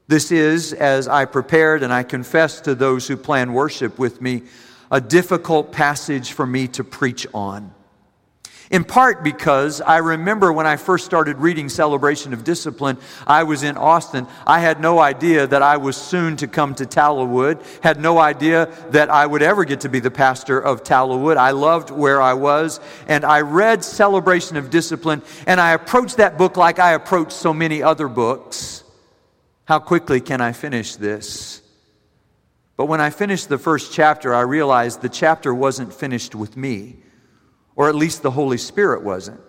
This 0.08 0.32
is, 0.32 0.72
as 0.72 1.06
I 1.06 1.26
prepared 1.26 1.84
and 1.84 1.92
I 1.92 2.02
confess 2.02 2.60
to 2.62 2.74
those 2.74 3.06
who 3.06 3.16
plan 3.16 3.52
worship 3.52 4.00
with 4.00 4.20
me, 4.20 4.42
a 4.90 5.00
difficult 5.00 5.70
passage 5.70 6.32
for 6.32 6.44
me 6.44 6.66
to 6.66 6.82
preach 6.82 7.24
on. 7.32 7.72
In 8.70 8.84
part 8.84 9.24
because 9.24 9.80
I 9.80 9.96
remember 9.96 10.52
when 10.52 10.64
I 10.64 10.76
first 10.76 11.04
started 11.04 11.38
reading 11.38 11.68
Celebration 11.68 12.32
of 12.32 12.44
Discipline, 12.44 12.98
I 13.26 13.42
was 13.42 13.64
in 13.64 13.76
Austin. 13.76 14.28
I 14.46 14.60
had 14.60 14.80
no 14.80 15.00
idea 15.00 15.44
that 15.48 15.60
I 15.60 15.78
was 15.78 15.96
soon 15.96 16.36
to 16.36 16.46
come 16.46 16.76
to 16.76 16.86
Tallowood, 16.86 17.60
had 17.82 18.00
no 18.00 18.18
idea 18.18 18.66
that 18.90 19.10
I 19.10 19.26
would 19.26 19.42
ever 19.42 19.64
get 19.64 19.80
to 19.80 19.88
be 19.88 19.98
the 19.98 20.12
pastor 20.12 20.60
of 20.60 20.84
Tallowood. 20.84 21.36
I 21.36 21.50
loved 21.50 21.90
where 21.90 22.22
I 22.22 22.34
was, 22.34 22.78
and 23.08 23.24
I 23.24 23.40
read 23.40 23.82
Celebration 23.82 24.56
of 24.56 24.70
Discipline, 24.70 25.22
and 25.48 25.60
I 25.60 25.72
approached 25.72 26.18
that 26.18 26.38
book 26.38 26.56
like 26.56 26.78
I 26.78 26.92
approached 26.92 27.32
so 27.32 27.52
many 27.52 27.82
other 27.82 28.06
books. 28.06 28.84
How 29.64 29.80
quickly 29.80 30.20
can 30.20 30.40
I 30.40 30.52
finish 30.52 30.94
this? 30.94 31.60
But 32.76 32.86
when 32.86 33.00
I 33.00 33.10
finished 33.10 33.48
the 33.48 33.58
first 33.58 33.92
chapter, 33.92 34.32
I 34.32 34.42
realized 34.42 35.02
the 35.02 35.08
chapter 35.08 35.52
wasn't 35.52 35.92
finished 35.92 36.36
with 36.36 36.56
me, 36.56 36.98
or 37.80 37.88
at 37.88 37.94
least 37.94 38.20
the 38.20 38.30
Holy 38.30 38.58
Spirit 38.58 39.02
wasn't. 39.02 39.40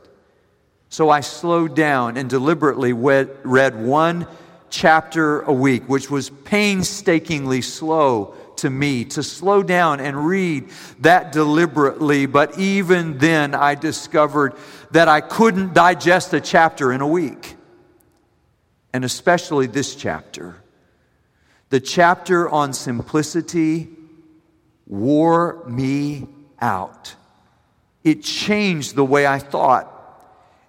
So 0.87 1.09
I 1.09 1.19
slowed 1.19 1.75
down 1.75 2.15
and 2.15 2.29
deliberately 2.29 2.93
read 2.93 3.83
one 3.83 4.25
chapter 4.69 5.41
a 5.41 5.51
week, 5.51 5.89
which 5.89 6.09
was 6.09 6.29
painstakingly 6.29 7.61
slow 7.61 8.33
to 8.55 8.69
me 8.69 9.03
to 9.03 9.21
slow 9.21 9.63
down 9.63 9.99
and 9.99 10.25
read 10.25 10.69
that 10.99 11.33
deliberately. 11.33 12.25
But 12.25 12.57
even 12.57 13.17
then, 13.17 13.53
I 13.53 13.75
discovered 13.75 14.53
that 14.91 15.09
I 15.09 15.19
couldn't 15.19 15.73
digest 15.73 16.33
a 16.33 16.39
chapter 16.39 16.93
in 16.93 17.01
a 17.01 17.07
week, 17.07 17.57
and 18.93 19.03
especially 19.03 19.67
this 19.67 19.93
chapter. 19.93 20.55
The 21.67 21.81
chapter 21.81 22.49
on 22.49 22.71
simplicity 22.71 23.89
wore 24.87 25.65
me 25.67 26.29
out. 26.61 27.15
It 28.03 28.23
changed 28.23 28.95
the 28.95 29.05
way 29.05 29.27
I 29.27 29.39
thought. 29.39 29.87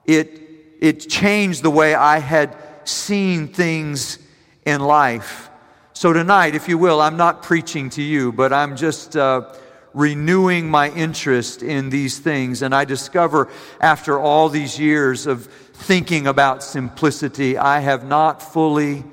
It, 0.05 0.41
it 0.81 1.09
changed 1.09 1.62
the 1.62 1.71
way 1.71 1.95
I 1.95 2.19
had 2.19 2.57
seen 2.85 3.49
things 3.49 4.19
in 4.67 4.81
life. 4.81 5.49
So, 5.95 6.12
tonight, 6.12 6.55
if 6.55 6.69
you 6.69 6.79
will, 6.79 7.01
I'm 7.01 7.17
not 7.17 7.43
preaching 7.43 7.91
to 7.91 8.03
you, 8.03 8.33
but 8.33 8.53
I'm 8.53 8.77
just 8.77 9.17
uh, 9.17 9.53
renewing 9.95 10.69
my 10.69 10.91
interest 10.91 11.62
in 11.62 11.91
these 11.91 12.19
things. 12.19 12.62
And 12.62 12.75
I 12.75 12.85
discover 12.85 13.49
after 13.81 14.19
all 14.19 14.49
these 14.49 14.79
years 14.79 15.27
of 15.27 15.47
thinking 15.47 16.27
about 16.27 16.62
simplicity, 16.62 17.57
I 17.59 17.81
have 17.81 18.05
not 18.05 18.43
fully 18.43 19.05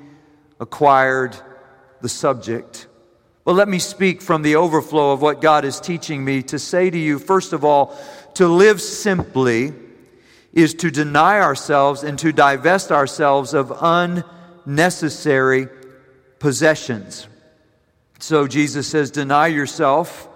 acquired 0.58 1.36
the 2.00 2.08
subject. 2.08 2.86
Well, 3.44 3.54
let 3.54 3.68
me 3.68 3.78
speak 3.78 4.20
from 4.20 4.42
the 4.42 4.56
overflow 4.56 5.12
of 5.12 5.22
what 5.22 5.40
God 5.40 5.64
is 5.64 5.80
teaching 5.80 6.24
me 6.24 6.42
to 6.44 6.58
say 6.58 6.90
to 6.90 6.98
you, 6.98 7.18
first 7.18 7.52
of 7.52 7.64
all, 7.64 7.96
to 8.34 8.46
live 8.46 8.80
simply 8.80 9.72
is 10.52 10.74
to 10.74 10.90
deny 10.90 11.40
ourselves 11.40 12.02
and 12.02 12.18
to 12.18 12.32
divest 12.32 12.92
ourselves 12.92 13.54
of 13.54 13.72
unnecessary 13.80 15.68
possessions. 16.38 17.28
So 18.18 18.46
Jesus 18.46 18.86
says, 18.88 19.10
Deny 19.10 19.46
yourself. 19.46 20.28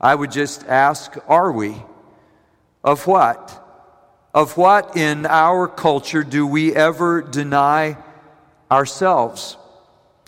I 0.00 0.14
would 0.14 0.30
just 0.30 0.64
ask, 0.66 1.16
Are 1.26 1.50
we? 1.50 1.76
Of 2.82 3.06
what? 3.06 3.60
Of 4.34 4.56
what 4.58 4.96
in 4.96 5.24
our 5.24 5.68
culture 5.68 6.24
do 6.24 6.46
we 6.46 6.74
ever 6.74 7.22
deny 7.22 7.96
ourselves? 8.70 9.56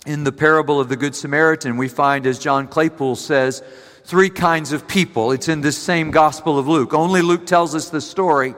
In 0.07 0.23
the 0.23 0.31
parable 0.31 0.79
of 0.79 0.87
the 0.87 0.95
Good 0.95 1.15
Samaritan, 1.15 1.75
we 1.75 1.89
find, 1.89 2.25
as 2.25 2.39
John 2.39 2.69
Claypool 2.69 3.17
says, 3.17 3.61
three 4.05 4.29
kinds 4.29 4.71
of 4.71 4.87
people. 4.87 5.33
It's 5.33 5.49
in 5.49 5.59
this 5.59 5.77
same 5.77 6.11
Gospel 6.11 6.57
of 6.57 6.65
Luke. 6.65 6.93
Only 6.93 7.21
Luke 7.21 7.45
tells 7.45 7.75
us 7.75 7.89
the 7.89 7.99
story. 7.99 8.55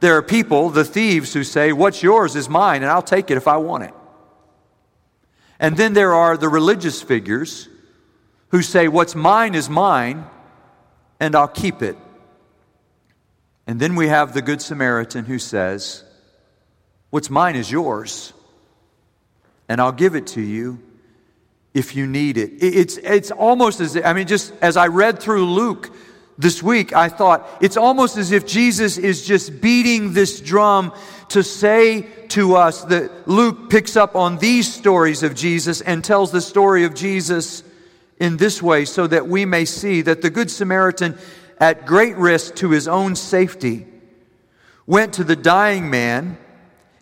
There 0.00 0.18
are 0.18 0.22
people, 0.22 0.68
the 0.68 0.84
thieves, 0.84 1.32
who 1.32 1.44
say, 1.44 1.72
What's 1.72 2.02
yours 2.02 2.36
is 2.36 2.50
mine, 2.50 2.82
and 2.82 2.92
I'll 2.92 3.00
take 3.00 3.30
it 3.30 3.38
if 3.38 3.48
I 3.48 3.56
want 3.56 3.84
it. 3.84 3.94
And 5.58 5.78
then 5.78 5.94
there 5.94 6.12
are 6.12 6.36
the 6.36 6.50
religious 6.50 7.00
figures 7.00 7.70
who 8.50 8.60
say, 8.60 8.86
What's 8.86 9.14
mine 9.14 9.54
is 9.54 9.70
mine, 9.70 10.26
and 11.18 11.34
I'll 11.34 11.48
keep 11.48 11.80
it. 11.80 11.96
And 13.66 13.80
then 13.80 13.94
we 13.96 14.08
have 14.08 14.34
the 14.34 14.42
Good 14.42 14.60
Samaritan 14.60 15.24
who 15.24 15.38
says, 15.38 16.04
What's 17.08 17.30
mine 17.30 17.56
is 17.56 17.70
yours 17.72 18.34
and 19.68 19.80
I'll 19.80 19.92
give 19.92 20.14
it 20.14 20.26
to 20.28 20.40
you 20.40 20.80
if 21.74 21.94
you 21.94 22.06
need 22.06 22.38
it. 22.38 22.52
It's, 22.62 22.96
it's 22.96 23.30
almost 23.30 23.80
as, 23.80 23.96
I 23.96 24.12
mean, 24.12 24.26
just 24.26 24.52
as 24.62 24.76
I 24.76 24.86
read 24.86 25.20
through 25.20 25.44
Luke 25.44 25.94
this 26.38 26.62
week, 26.62 26.94
I 26.94 27.08
thought 27.08 27.46
it's 27.60 27.76
almost 27.76 28.16
as 28.16 28.32
if 28.32 28.46
Jesus 28.46 28.98
is 28.98 29.26
just 29.26 29.60
beating 29.60 30.12
this 30.12 30.40
drum 30.40 30.92
to 31.28 31.42
say 31.42 32.02
to 32.28 32.54
us 32.54 32.84
that 32.84 33.28
Luke 33.28 33.68
picks 33.70 33.96
up 33.96 34.16
on 34.16 34.38
these 34.38 34.72
stories 34.72 35.22
of 35.22 35.34
Jesus 35.34 35.80
and 35.80 36.02
tells 36.02 36.30
the 36.30 36.40
story 36.40 36.84
of 36.84 36.94
Jesus 36.94 37.62
in 38.18 38.36
this 38.36 38.62
way 38.62 38.84
so 38.84 39.06
that 39.06 39.28
we 39.28 39.44
may 39.44 39.64
see 39.64 40.02
that 40.02 40.22
the 40.22 40.30
Good 40.30 40.50
Samaritan, 40.50 41.18
at 41.58 41.84
great 41.84 42.16
risk 42.16 42.54
to 42.56 42.70
his 42.70 42.88
own 42.88 43.16
safety, 43.16 43.86
went 44.86 45.14
to 45.14 45.24
the 45.24 45.36
dying 45.36 45.90
man 45.90 46.38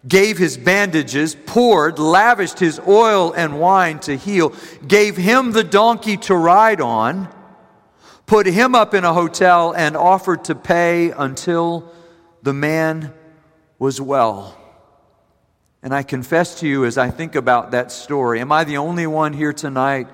gave 0.07 0.37
his 0.37 0.57
bandages, 0.57 1.35
poured, 1.47 1.99
lavished 1.99 2.59
his 2.59 2.79
oil 2.87 3.33
and 3.33 3.59
wine 3.59 3.99
to 4.01 4.17
heal, 4.17 4.55
gave 4.87 5.17
him 5.17 5.53
the 5.53 5.65
donkey 5.65 6.17
to 6.19 6.37
ride 6.37 6.81
on, 6.81 7.29
put 8.27 8.47
him 8.47 8.75
up 8.75 8.95
in 8.95 9.05
a 9.05 9.13
hotel, 9.13 9.73
and 9.75 9.97
offered 9.97 10.45
to 10.45 10.55
pay 10.55 11.11
until 11.11 11.91
the 12.43 12.53
man 12.53 13.13
was 13.79 14.01
well. 14.01 14.59
And 15.83 15.95
I 15.95 16.03
confess 16.03 16.61
to 16.61 16.69
you 16.69 16.85
as 16.85 16.97
I 16.97 17.11
think 17.11 17.35
about 17.35 17.71
that 17.73 17.93
story, 17.93 18.41
am 18.41 18.53
I 18.53 18.65
the 18.65 18.79
only 18.79 19.07
one 19.07 19.33
here 19.33 19.53
tonight 19.53 20.09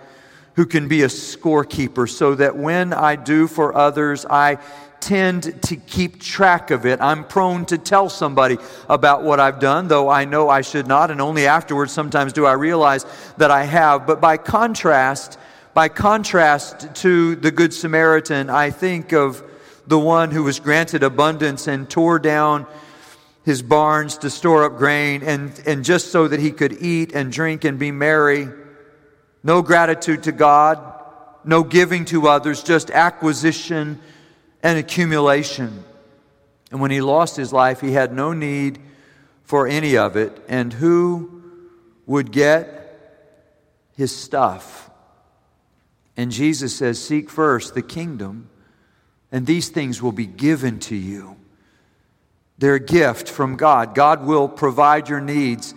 who 0.55 0.67
can 0.67 0.89
be 0.89 1.03
a 1.03 1.09
scorekeeper 1.09 2.09
so 2.09 2.35
that 2.35 2.57
when 2.57 2.93
I 2.93 3.17
do 3.17 3.47
for 3.47 3.77
others, 3.77 4.27
I 4.27 4.59
tend 5.01 5.63
to 5.63 5.77
keep 5.77 6.21
track 6.21 6.71
of 6.71 6.87
it. 6.87 7.01
I'm 7.01 7.25
prone 7.25 7.65
to 7.67 7.79
tell 7.79 8.09
somebody 8.09 8.59
about 8.89 9.23
what 9.23 9.41
I've 9.41 9.59
done, 9.59 9.89
though 9.89 10.09
I 10.09 10.25
know 10.25 10.49
I 10.49 10.61
should 10.61 10.87
not, 10.87 11.11
and 11.11 11.21
only 11.21 11.47
afterwards 11.47 11.93
sometimes 11.93 12.33
do 12.33 12.47
I 12.47 12.53
realize 12.53 13.05
that 13.39 13.51
I 13.51 13.65
have. 13.65 14.07
But 14.07 14.21
by 14.21 14.37
contrast, 14.37 15.39
by 15.75 15.89
contrast 15.89 16.95
to 16.97 17.37
the 17.37 17.51
Good 17.51 17.73
Samaritan, 17.73 18.51
I 18.51 18.71
think 18.71 19.13
of 19.13 19.43
the 19.87 19.99
one 19.99 20.31
who 20.31 20.45
was 20.45 20.61
granted 20.61 21.03
abundance 21.03 21.67
and 21.67 21.89
tore 21.89 22.19
down 22.19 22.67
his 23.45 23.63
barns 23.63 24.19
to 24.19 24.31
store 24.31 24.65
up 24.65 24.77
grain, 24.77 25.23
and, 25.23 25.61
and 25.67 25.85
just 25.85 26.13
so 26.13 26.29
that 26.29 26.41
he 26.41 26.53
could 26.53 26.75
eat 26.83 27.13
and 27.13 27.33
drink 27.33 27.65
and 27.65 27.79
be 27.79 27.91
merry. 27.91 28.49
No 29.43 29.63
gratitude 29.63 30.25
to 30.25 30.33
God, 30.33 30.79
no 31.45 31.65
giving 31.65 32.05
to 32.07 32.29
others, 32.29 32.63
just 32.63 32.91
acquisition 32.91 33.99
and 34.63 34.79
accumulation. 34.79 35.85
And 36.71 36.81
when 36.81 36.91
he 36.91 37.01
lost 37.01 37.37
his 37.37 37.53
life, 37.53 37.81
he 37.81 37.93
had 37.93 38.13
no 38.13 38.33
need 38.33 38.79
for 39.43 39.67
any 39.67 39.97
of 39.97 40.17
it. 40.17 40.43
And 40.49 40.73
who 40.73 41.43
would 42.07 42.31
get 42.31 42.77
his 43.97 44.15
stuff? 44.15 44.91
And 46.17 46.31
Jesus 46.31 46.77
says, 46.77 47.03
Seek 47.03 47.31
first 47.31 47.75
the 47.75 47.83
kingdom, 47.83 48.51
and 49.33 49.47
these 49.47 49.69
things 49.69 50.03
will 50.03 50.13
be 50.13 50.27
given 50.27 50.79
to 50.81 50.97
you. 50.97 51.37
They're 52.59 52.75
a 52.75 52.81
gift 52.81 53.29
from 53.29 53.57
God. 53.57 53.95
God 53.95 54.27
will 54.27 54.49
provide 54.49 55.09
your 55.09 55.21
needs. 55.21 55.75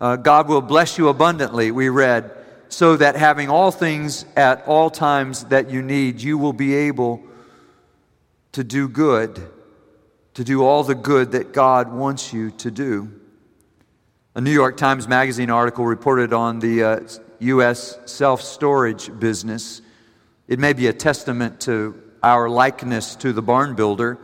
Uh, 0.00 0.16
God 0.16 0.46
will 0.46 0.60
bless 0.60 0.98
you 0.98 1.08
abundantly, 1.08 1.70
we 1.70 1.88
read, 1.88 2.30
so 2.68 2.96
that 2.96 3.16
having 3.16 3.48
all 3.48 3.70
things 3.70 4.26
at 4.36 4.66
all 4.66 4.90
times 4.90 5.44
that 5.44 5.70
you 5.70 5.80
need, 5.80 6.20
you 6.20 6.36
will 6.36 6.52
be 6.52 6.74
able 6.74 7.22
to 8.58 8.64
do 8.64 8.88
good, 8.88 9.48
to 10.34 10.42
do 10.42 10.64
all 10.64 10.82
the 10.82 10.96
good 10.96 11.30
that 11.30 11.52
God 11.52 11.92
wants 11.92 12.32
you 12.32 12.50
to 12.50 12.72
do. 12.72 13.08
A 14.34 14.40
New 14.40 14.50
York 14.50 14.76
Times 14.76 15.06
Magazine 15.06 15.48
article 15.48 15.86
reported 15.86 16.32
on 16.32 16.58
the 16.58 16.82
uh, 16.82 17.00
U.S. 17.38 17.96
self 18.06 18.42
storage 18.42 19.16
business. 19.20 19.80
It 20.48 20.58
may 20.58 20.72
be 20.72 20.88
a 20.88 20.92
testament 20.92 21.60
to 21.60 22.02
our 22.20 22.48
likeness 22.48 23.14
to 23.16 23.32
the 23.32 23.42
barn 23.42 23.76
builder. 23.76 24.18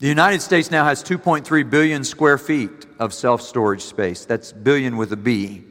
The 0.00 0.08
United 0.08 0.42
States 0.42 0.70
now 0.70 0.84
has 0.84 1.02
2.3 1.02 1.70
billion 1.70 2.04
square 2.04 2.36
feet 2.36 2.84
of 2.98 3.14
self 3.14 3.40
storage 3.40 3.80
space. 3.80 4.26
That's 4.26 4.52
billion 4.52 4.98
with 4.98 5.10
a 5.14 5.16
B. 5.16 5.64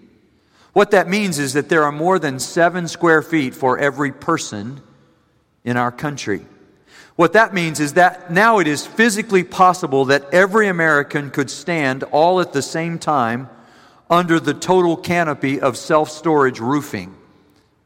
What 0.73 0.89
that 0.89 1.07
means 1.07 1.37
is 1.37 1.53
that 1.53 1.69
there 1.69 1.83
are 1.83 1.91
more 1.91 2.17
than 2.17 2.39
seven 2.39 2.87
square 2.87 3.21
feet 3.21 3.53
for 3.53 3.77
every 3.77 4.11
person 4.11 4.81
in 5.63 5.77
our 5.77 5.91
country. 5.91 6.47
What 7.21 7.33
that 7.33 7.53
means 7.53 7.79
is 7.79 7.93
that 7.93 8.31
now 8.31 8.57
it 8.57 8.65
is 8.65 8.87
physically 8.87 9.43
possible 9.43 10.05
that 10.05 10.33
every 10.33 10.67
American 10.67 11.29
could 11.29 11.51
stand 11.51 12.01
all 12.01 12.41
at 12.41 12.51
the 12.51 12.63
same 12.63 12.97
time 12.97 13.47
under 14.09 14.39
the 14.39 14.55
total 14.55 14.97
canopy 14.97 15.61
of 15.61 15.77
self 15.77 16.09
storage 16.09 16.59
roofing. 16.59 17.15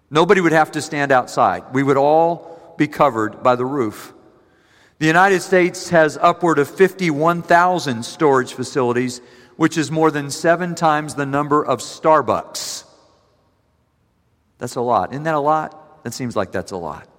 Nobody 0.09 0.39
would 0.39 0.53
have 0.53 0.71
to 0.71 0.81
stand 0.81 1.11
outside. 1.11 1.65
We 1.73 1.83
would 1.83 1.97
all 1.97 2.75
be 2.77 2.87
covered 2.87 3.43
by 3.43 3.57
the 3.57 3.65
roof. 3.65 4.13
The 4.99 5.07
United 5.07 5.41
States 5.41 5.89
has 5.89 6.17
upward 6.21 6.57
of 6.57 6.69
51,000 6.69 8.05
storage 8.05 8.53
facilities, 8.53 9.19
which 9.57 9.77
is 9.77 9.91
more 9.91 10.11
than 10.11 10.31
seven 10.31 10.75
times 10.75 11.15
the 11.15 11.25
number 11.25 11.61
of 11.61 11.79
Starbucks. 11.79 12.85
That's 14.59 14.75
a 14.75 14.81
lot. 14.81 15.11
Isn't 15.11 15.23
that 15.23 15.35
a 15.35 15.41
lot? 15.41 16.05
That 16.05 16.13
seems 16.13 16.37
like 16.37 16.53
that's 16.53 16.71
a 16.71 16.77
lot. 16.77 17.09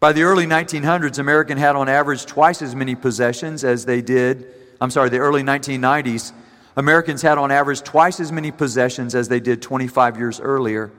By 0.00 0.12
the 0.12 0.22
early 0.22 0.46
1900s, 0.46 1.18
American 1.18 1.58
had 1.58 1.74
on 1.74 1.88
average 1.88 2.24
twice 2.24 2.62
as 2.62 2.74
many 2.74 2.94
possessions 2.94 3.64
as 3.64 3.84
they 3.84 4.00
did, 4.00 4.46
I'm 4.80 4.90
sorry, 4.90 5.08
the 5.08 5.18
early 5.18 5.42
1990s, 5.42 6.32
Americans 6.76 7.22
had 7.22 7.38
on 7.38 7.50
average 7.50 7.82
twice 7.82 8.20
as 8.20 8.30
many 8.30 8.52
possessions 8.52 9.16
as 9.16 9.28
they 9.28 9.40
did 9.40 9.60
25 9.60 10.16
years 10.16 10.38
earlier. 10.38 10.92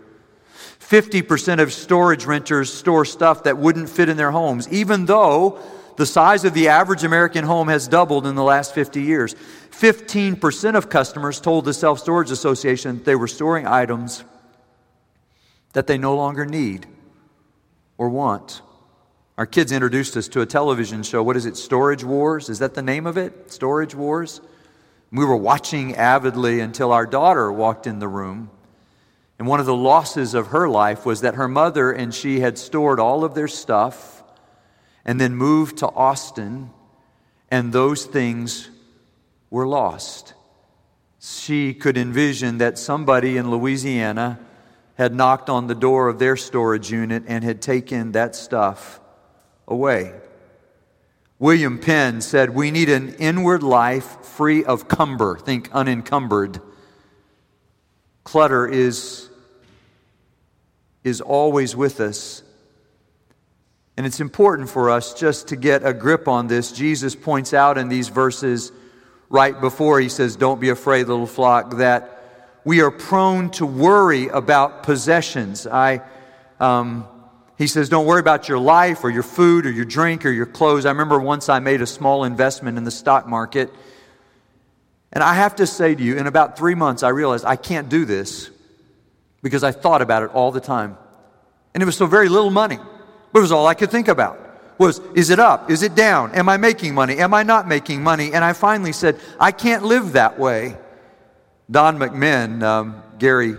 50% 0.81 1.61
of 1.61 1.71
storage 1.71 2.25
renters 2.25 2.73
store 2.73 3.05
stuff 3.05 3.43
that 3.43 3.57
wouldn't 3.57 3.89
fit 3.89 4.09
in 4.09 4.17
their 4.17 4.31
homes, 4.31 4.67
even 4.67 5.05
though 5.05 5.59
the 5.95 6.05
size 6.05 6.43
of 6.43 6.53
the 6.53 6.67
average 6.67 7.05
American 7.05 7.45
home 7.45 7.69
has 7.69 7.87
doubled 7.87 8.27
in 8.27 8.35
the 8.35 8.43
last 8.43 8.73
50 8.73 9.01
years. 9.01 9.35
15% 9.71 10.75
of 10.75 10.89
customers 10.89 11.39
told 11.39 11.63
the 11.63 11.73
Self 11.73 11.99
Storage 11.99 12.31
Association 12.31 13.01
they 13.05 13.15
were 13.15 13.27
storing 13.27 13.65
items 13.65 14.25
that 15.71 15.87
they 15.87 15.97
no 15.97 16.15
longer 16.17 16.45
need 16.45 16.85
or 17.97 18.09
want. 18.09 18.61
Our 19.39 19.45
kids 19.45 19.71
introduced 19.71 20.17
us 20.17 20.27
to 20.27 20.41
a 20.41 20.45
television 20.45 21.01
show. 21.01 21.23
What 21.23 21.37
is 21.37 21.45
it? 21.45 21.55
Storage 21.55 22.03
Wars? 22.03 22.49
Is 22.49 22.59
that 22.59 22.73
the 22.73 22.81
name 22.81 23.07
of 23.07 23.15
it? 23.17 23.49
Storage 23.49 23.95
Wars? 23.95 24.41
We 25.13 25.23
were 25.23 25.37
watching 25.37 25.95
avidly 25.95 26.59
until 26.59 26.91
our 26.91 27.05
daughter 27.05 27.49
walked 27.49 27.87
in 27.87 27.99
the 27.99 28.07
room. 28.09 28.51
And 29.39 29.47
one 29.47 29.61
of 29.61 29.65
the 29.65 29.73
losses 29.73 30.33
of 30.33 30.47
her 30.47 30.67
life 30.67 31.05
was 31.05 31.21
that 31.21 31.35
her 31.35 31.47
mother 31.47 31.89
and 31.89 32.13
she 32.13 32.41
had 32.41 32.57
stored 32.57 32.99
all 32.99 33.23
of 33.23 33.33
their 33.33 33.47
stuff 33.47 34.23
and 35.05 35.21
then 35.21 35.35
moved 35.35 35.77
to 35.77 35.87
Austin, 35.87 36.71
and 37.49 37.71
those 37.71 38.03
things 38.03 38.69
were 39.49 39.65
lost. 39.65 40.33
She 41.21 41.73
could 41.73 41.97
envision 41.97 42.57
that 42.57 42.77
somebody 42.77 43.37
in 43.37 43.49
Louisiana 43.49 44.37
had 44.95 45.15
knocked 45.15 45.49
on 45.49 45.67
the 45.67 45.75
door 45.75 46.09
of 46.09 46.19
their 46.19 46.35
storage 46.35 46.91
unit 46.91 47.23
and 47.25 47.41
had 47.41 47.61
taken 47.61 48.11
that 48.11 48.35
stuff 48.35 48.99
away. 49.69 50.13
William 51.39 51.79
Penn 51.79 52.19
said, 52.19 52.49
We 52.49 52.69
need 52.69 52.89
an 52.89 53.15
inward 53.15 53.63
life 53.63 54.25
free 54.25 54.65
of 54.65 54.89
cumber. 54.89 55.37
Think 55.37 55.69
unencumbered. 55.71 56.59
Clutter 58.25 58.67
is, 58.67 59.29
is 61.03 61.21
always 61.21 61.75
with 61.75 62.01
us. 62.01 62.43
And 63.95 64.05
it's 64.05 64.19
important 64.19 64.69
for 64.69 64.89
us 64.89 65.13
just 65.13 65.49
to 65.49 65.55
get 65.55 65.85
a 65.85 65.93
grip 65.93 66.27
on 66.27 66.47
this. 66.47 66.71
Jesus 66.71 67.15
points 67.15 67.53
out 67.53 67.77
in 67.77 67.89
these 67.89 68.09
verses 68.09 68.71
right 69.29 69.59
before 69.59 69.99
he 69.99 70.09
says, 70.09 70.35
Don't 70.35 70.59
be 70.59 70.69
afraid, 70.69 71.07
little 71.07 71.25
flock, 71.25 71.77
that 71.77 72.17
we 72.65 72.81
are 72.81 72.91
prone 72.91 73.49
to 73.51 73.65
worry 73.65 74.27
about 74.27 74.83
possessions. 74.83 75.65
I. 75.65 76.01
Um, 76.59 77.07
he 77.59 77.67
says, 77.67 77.89
Don't 77.89 78.05
worry 78.05 78.21
about 78.21 78.47
your 78.47 78.57
life 78.57 79.03
or 79.03 79.11
your 79.11 79.21
food 79.21 79.65
or 79.65 79.71
your 79.71 79.85
drink 79.85 80.25
or 80.25 80.31
your 80.31 80.45
clothes. 80.45 80.85
I 80.85 80.91
remember 80.91 81.19
once 81.19 81.49
I 81.49 81.59
made 81.59 81.81
a 81.81 81.85
small 81.85 82.23
investment 82.23 82.77
in 82.77 82.85
the 82.85 82.91
stock 82.91 83.27
market. 83.27 83.69
And 85.11 85.21
I 85.21 85.33
have 85.33 85.57
to 85.57 85.67
say 85.67 85.93
to 85.93 86.01
you, 86.01 86.17
in 86.17 86.25
about 86.25 86.57
three 86.57 86.73
months, 86.73 87.03
I 87.03 87.09
realized 87.09 87.43
I 87.43 87.57
can't 87.57 87.89
do 87.89 88.05
this 88.05 88.49
because 89.41 89.63
I 89.63 89.71
thought 89.71 90.01
about 90.01 90.23
it 90.23 90.29
all 90.33 90.51
the 90.51 90.61
time. 90.61 90.97
And 91.73 91.83
it 91.83 91.85
was 91.85 91.97
so 91.97 92.05
very 92.05 92.29
little 92.29 92.49
money, 92.49 92.77
but 93.33 93.39
it 93.39 93.41
was 93.41 93.51
all 93.51 93.67
I 93.67 93.73
could 93.73 93.91
think 93.91 94.07
about. 94.07 94.39
Was, 94.77 94.99
is 95.13 95.29
it 95.29 95.39
up? 95.39 95.69
Is 95.69 95.83
it 95.83 95.95
down? 95.95 96.33
Am 96.35 96.47
I 96.47 96.55
making 96.55 96.93
money? 96.93 97.17
Am 97.17 97.33
I 97.33 97.43
not 97.43 97.67
making 97.67 98.01
money? 98.01 98.31
And 98.31 98.45
I 98.45 98.53
finally 98.53 98.93
said, 98.93 99.19
I 99.37 99.51
can't 99.51 99.83
live 99.83 100.13
that 100.13 100.39
way. 100.39 100.77
Don 101.69 101.97
McMinn, 101.97 102.63
um, 102.63 103.03
Gary 103.17 103.55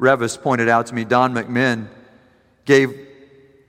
Revis 0.00 0.40
pointed 0.40 0.70
out 0.70 0.86
to 0.86 0.94
me, 0.94 1.04
Don 1.04 1.34
McMinn 1.34 1.88
gave 2.64 3.11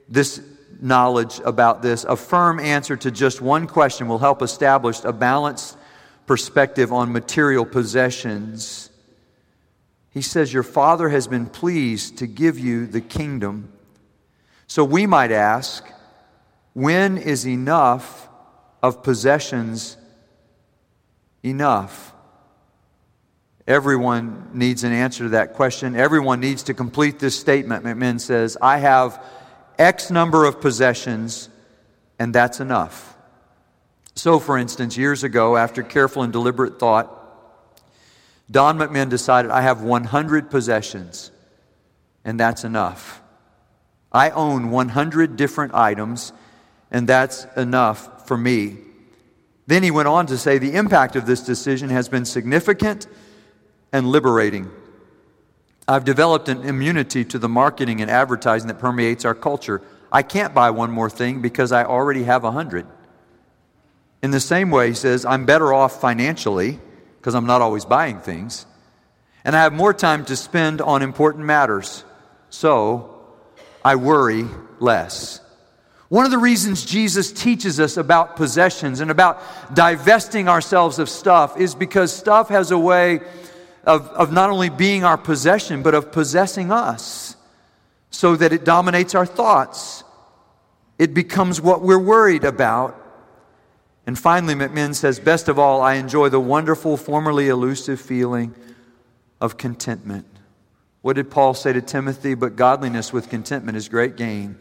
this 0.07 0.41
knowledge 0.81 1.39
about 1.45 1.81
this, 1.81 2.03
a 2.03 2.15
firm 2.15 2.59
answer 2.59 2.95
to 2.97 3.11
just 3.11 3.41
one 3.41 3.67
question 3.67 4.07
will 4.07 4.19
help 4.19 4.41
establish 4.41 5.03
a 5.03 5.13
balanced 5.13 5.77
perspective 6.25 6.91
on 6.91 7.11
material 7.11 7.65
possessions. 7.65 8.89
he 10.11 10.21
says, 10.21 10.53
Your 10.53 10.63
Father 10.63 11.09
has 11.09 11.27
been 11.27 11.47
pleased 11.47 12.17
to 12.19 12.27
give 12.27 12.59
you 12.59 12.85
the 12.85 13.01
kingdom. 13.01 13.71
So 14.67 14.83
we 14.83 15.05
might 15.05 15.31
ask, 15.31 15.85
when 16.73 17.17
is 17.17 17.47
enough 17.47 18.27
of 18.81 19.03
possessions 19.03 19.97
enough? 21.43 22.13
Everyone 23.67 24.49
needs 24.53 24.83
an 24.83 24.91
answer 24.91 25.23
to 25.23 25.29
that 25.29 25.53
question. 25.53 25.95
Everyone 25.95 26.39
needs 26.39 26.63
to 26.63 26.73
complete 26.73 27.19
this 27.19 27.39
statement. 27.39 27.85
McMinn 27.85 28.19
says, 28.19 28.57
I 28.61 28.77
have 28.79 29.23
X 29.77 30.09
number 30.11 30.45
of 30.45 30.61
possessions, 30.61 31.49
and 32.19 32.33
that's 32.33 32.59
enough. 32.59 33.15
So, 34.15 34.39
for 34.39 34.57
instance, 34.57 34.95
years 34.97 35.23
ago, 35.23 35.57
after 35.57 35.81
careful 35.81 36.23
and 36.23 36.31
deliberate 36.31 36.79
thought, 36.79 37.19
Don 38.51 38.77
McMinn 38.77 39.09
decided, 39.09 39.49
I 39.49 39.61
have 39.61 39.81
100 39.81 40.51
possessions, 40.51 41.31
and 42.23 42.39
that's 42.39 42.63
enough. 42.63 43.21
I 44.11 44.29
own 44.29 44.69
100 44.69 45.35
different 45.35 45.73
items, 45.73 46.33
and 46.91 47.09
that's 47.09 47.45
enough 47.57 48.27
for 48.27 48.37
me. 48.37 48.77
Then 49.65 49.81
he 49.81 49.91
went 49.91 50.07
on 50.07 50.27
to 50.27 50.37
say, 50.37 50.57
The 50.57 50.75
impact 50.75 51.15
of 51.15 51.25
this 51.25 51.41
decision 51.41 51.89
has 51.89 52.09
been 52.09 52.25
significant 52.25 53.07
and 53.91 54.07
liberating. 54.07 54.69
I've 55.87 56.05
developed 56.05 56.47
an 56.47 56.63
immunity 56.63 57.25
to 57.25 57.39
the 57.39 57.49
marketing 57.49 58.01
and 58.01 58.09
advertising 58.09 58.67
that 58.69 58.79
permeates 58.79 59.25
our 59.25 59.35
culture. 59.35 59.81
I 60.11 60.23
can't 60.23 60.53
buy 60.53 60.69
one 60.69 60.91
more 60.91 61.09
thing 61.09 61.41
because 61.41 61.71
I 61.71 61.83
already 61.83 62.23
have 62.23 62.43
a 62.43 62.51
hundred. 62.51 62.85
In 64.21 64.31
the 64.31 64.39
same 64.39 64.71
way, 64.71 64.89
he 64.89 64.93
says, 64.93 65.25
I'm 65.25 65.45
better 65.45 65.73
off 65.73 65.99
financially 65.99 66.79
because 67.17 67.35
I'm 67.35 67.45
not 67.45 67.61
always 67.61 67.83
buying 67.83 68.19
things, 68.19 68.65
and 69.43 69.55
I 69.55 69.63
have 69.63 69.73
more 69.73 69.93
time 69.93 70.23
to 70.25 70.35
spend 70.35 70.81
on 70.81 71.01
important 71.01 71.45
matters. 71.45 72.05
So 72.49 73.25
I 73.83 73.95
worry 73.95 74.45
less. 74.79 75.41
One 76.07 76.25
of 76.25 76.31
the 76.31 76.37
reasons 76.37 76.85
Jesus 76.85 77.31
teaches 77.31 77.79
us 77.79 77.97
about 77.97 78.35
possessions 78.35 78.99
and 78.99 79.09
about 79.09 79.41
divesting 79.73 80.47
ourselves 80.47 80.99
of 80.99 81.09
stuff 81.09 81.57
is 81.57 81.75
because 81.75 82.13
stuff 82.13 82.49
has 82.49 82.71
a 82.71 82.77
way 82.77 83.21
of, 83.83 84.07
of 84.09 84.31
not 84.31 84.49
only 84.49 84.69
being 84.69 85.03
our 85.03 85.17
possession, 85.17 85.83
but 85.83 85.93
of 85.93 86.11
possessing 86.11 86.71
us 86.71 87.35
so 88.09 88.35
that 88.35 88.53
it 88.53 88.63
dominates 88.63 89.15
our 89.15 89.25
thoughts. 89.25 90.03
It 90.97 91.13
becomes 91.13 91.59
what 91.59 91.81
we're 91.81 91.99
worried 91.99 92.43
about. 92.43 92.99
And 94.05 94.17
finally, 94.17 94.53
McMinn 94.53 94.95
says, 94.95 95.19
Best 95.19 95.49
of 95.49 95.57
all, 95.57 95.81
I 95.81 95.95
enjoy 95.95 96.29
the 96.29 96.39
wonderful, 96.39 96.95
formerly 96.97 97.49
elusive 97.49 97.99
feeling 97.99 98.53
of 99.41 99.57
contentment. 99.57 100.27
What 101.01 101.17
did 101.17 101.29
Paul 101.31 101.53
say 101.53 101.73
to 101.73 101.81
Timothy? 101.81 102.33
But 102.33 102.55
godliness 102.55 103.11
with 103.11 103.29
contentment 103.29 103.77
is 103.77 103.89
great 103.89 104.15
gain. 104.15 104.57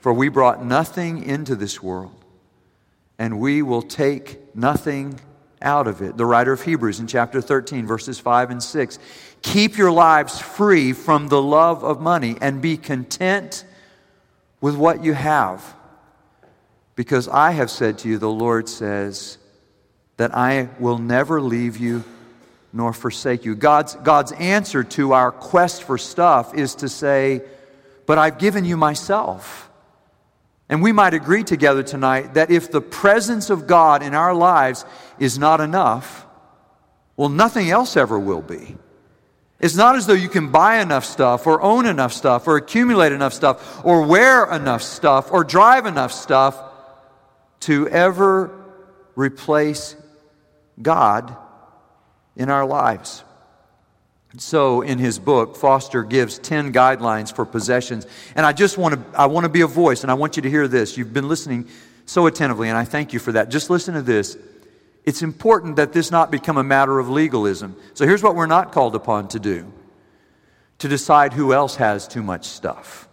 For 0.00 0.12
we 0.12 0.28
brought 0.28 0.64
nothing 0.64 1.22
into 1.22 1.54
this 1.56 1.82
world, 1.82 2.24
and 3.18 3.38
we 3.38 3.62
will 3.62 3.82
take 3.82 4.54
nothing 4.54 5.20
out 5.62 5.86
of 5.86 6.02
it. 6.02 6.16
The 6.16 6.26
writer 6.26 6.52
of 6.52 6.62
Hebrews 6.62 7.00
in 7.00 7.06
chapter 7.06 7.40
13, 7.40 7.86
verses 7.86 8.18
5 8.18 8.50
and 8.50 8.62
6. 8.62 8.98
Keep 9.42 9.76
your 9.76 9.90
lives 9.90 10.40
free 10.40 10.92
from 10.92 11.28
the 11.28 11.40
love 11.40 11.84
of 11.84 12.00
money 12.00 12.36
and 12.40 12.60
be 12.60 12.76
content 12.76 13.64
with 14.60 14.76
what 14.76 15.02
you 15.04 15.14
have. 15.14 15.74
Because 16.94 17.28
I 17.28 17.52
have 17.52 17.70
said 17.70 17.98
to 17.98 18.08
you, 18.08 18.18
the 18.18 18.30
Lord 18.30 18.68
says, 18.68 19.38
that 20.16 20.34
I 20.34 20.68
will 20.78 20.98
never 20.98 21.40
leave 21.40 21.76
you 21.76 22.04
nor 22.72 22.92
forsake 22.92 23.44
you. 23.44 23.54
God's, 23.54 23.94
God's 23.96 24.32
answer 24.32 24.84
to 24.84 25.12
our 25.12 25.30
quest 25.30 25.84
for 25.84 25.96
stuff 25.98 26.54
is 26.54 26.74
to 26.76 26.88
say, 26.88 27.42
But 28.06 28.18
I've 28.18 28.38
given 28.38 28.64
you 28.64 28.76
myself. 28.76 29.65
And 30.68 30.82
we 30.82 30.92
might 30.92 31.14
agree 31.14 31.44
together 31.44 31.82
tonight 31.82 32.34
that 32.34 32.50
if 32.50 32.70
the 32.70 32.80
presence 32.80 33.50
of 33.50 33.66
God 33.66 34.02
in 34.02 34.14
our 34.14 34.34
lives 34.34 34.84
is 35.18 35.38
not 35.38 35.60
enough, 35.60 36.26
well, 37.16 37.28
nothing 37.28 37.70
else 37.70 37.96
ever 37.96 38.18
will 38.18 38.42
be. 38.42 38.76
It's 39.58 39.76
not 39.76 39.96
as 39.96 40.06
though 40.06 40.12
you 40.12 40.28
can 40.28 40.50
buy 40.50 40.80
enough 40.80 41.04
stuff 41.04 41.46
or 41.46 41.62
own 41.62 41.86
enough 41.86 42.12
stuff 42.12 42.46
or 42.46 42.56
accumulate 42.56 43.12
enough 43.12 43.32
stuff 43.32 43.84
or 43.84 44.06
wear 44.06 44.44
enough 44.52 44.82
stuff 44.82 45.32
or 45.32 45.44
drive 45.44 45.86
enough 45.86 46.12
stuff 46.12 46.62
to 47.60 47.88
ever 47.88 48.50
replace 49.14 49.96
God 50.80 51.34
in 52.36 52.50
our 52.50 52.66
lives. 52.66 53.24
So, 54.38 54.82
in 54.82 54.98
his 54.98 55.18
book, 55.18 55.56
Foster 55.56 56.02
gives 56.02 56.38
10 56.38 56.72
guidelines 56.72 57.34
for 57.34 57.46
possessions. 57.46 58.06
And 58.34 58.44
I 58.44 58.52
just 58.52 58.76
want 58.76 58.94
to, 58.94 59.18
I 59.18 59.26
want 59.26 59.44
to 59.44 59.48
be 59.48 59.62
a 59.62 59.66
voice, 59.66 60.02
and 60.02 60.10
I 60.10 60.14
want 60.14 60.36
you 60.36 60.42
to 60.42 60.50
hear 60.50 60.68
this. 60.68 60.96
You've 60.98 61.12
been 61.12 61.28
listening 61.28 61.68
so 62.04 62.26
attentively, 62.26 62.68
and 62.68 62.76
I 62.76 62.84
thank 62.84 63.12
you 63.12 63.18
for 63.18 63.32
that. 63.32 63.48
Just 63.48 63.70
listen 63.70 63.94
to 63.94 64.02
this. 64.02 64.36
It's 65.04 65.22
important 65.22 65.76
that 65.76 65.92
this 65.92 66.10
not 66.10 66.30
become 66.30 66.58
a 66.58 66.64
matter 66.64 66.98
of 66.98 67.08
legalism. 67.08 67.76
So, 67.94 68.04
here's 68.04 68.22
what 68.22 68.34
we're 68.34 68.46
not 68.46 68.72
called 68.72 68.94
upon 68.94 69.28
to 69.28 69.40
do 69.40 69.72
to 70.78 70.88
decide 70.88 71.32
who 71.32 71.54
else 71.54 71.76
has 71.76 72.06
too 72.06 72.22
much 72.22 72.44
stuff. 72.44 73.08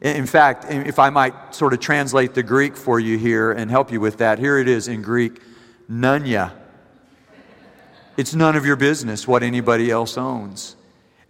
In 0.00 0.26
fact, 0.26 0.66
if 0.68 0.98
I 0.98 1.10
might 1.10 1.54
sort 1.54 1.72
of 1.72 1.80
translate 1.80 2.34
the 2.34 2.42
Greek 2.42 2.76
for 2.76 2.98
you 2.98 3.18
here 3.18 3.52
and 3.52 3.70
help 3.70 3.92
you 3.92 4.00
with 4.00 4.18
that, 4.18 4.38
here 4.38 4.58
it 4.58 4.68
is 4.68 4.88
in 4.88 5.02
Greek, 5.02 5.40
nunya 5.88 6.52
it's 8.18 8.34
none 8.34 8.56
of 8.56 8.66
your 8.66 8.76
business 8.76 9.28
what 9.28 9.44
anybody 9.44 9.90
else 9.90 10.18
owns. 10.18 10.74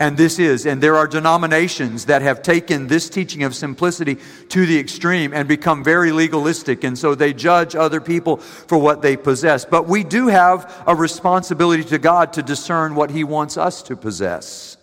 And 0.01 0.17
this 0.17 0.39
is, 0.39 0.65
and 0.65 0.83
there 0.83 0.97
are 0.97 1.07
denominations 1.07 2.07
that 2.07 2.23
have 2.23 2.41
taken 2.41 2.87
this 2.87 3.11
teaching 3.11 3.43
of 3.43 3.55
simplicity 3.55 4.17
to 4.49 4.65
the 4.65 4.79
extreme 4.79 5.35
and 5.35 5.47
become 5.47 5.85
very 5.85 6.13
legalistic, 6.13 6.85
and 6.85 6.97
so 6.97 7.15
they 7.15 7.35
judge 7.35 7.77
other 7.77 8.01
people 8.01 8.39
for 8.39 8.79
what 8.79 9.03
they 9.03 9.17
possess. 9.17 9.65
But 9.65 9.87
we 9.87 10.03
do 10.03 10.29
have 10.29 10.83
a 10.87 10.95
responsibility 10.95 11.85
to 11.85 11.99
God 11.99 12.33
to 12.35 12.43
discern 12.43 12.95
what 12.95 13.11
He 13.11 13.23
wants 13.23 13.59
us 13.59 13.83
to 13.83 13.97
possess. 13.97 14.79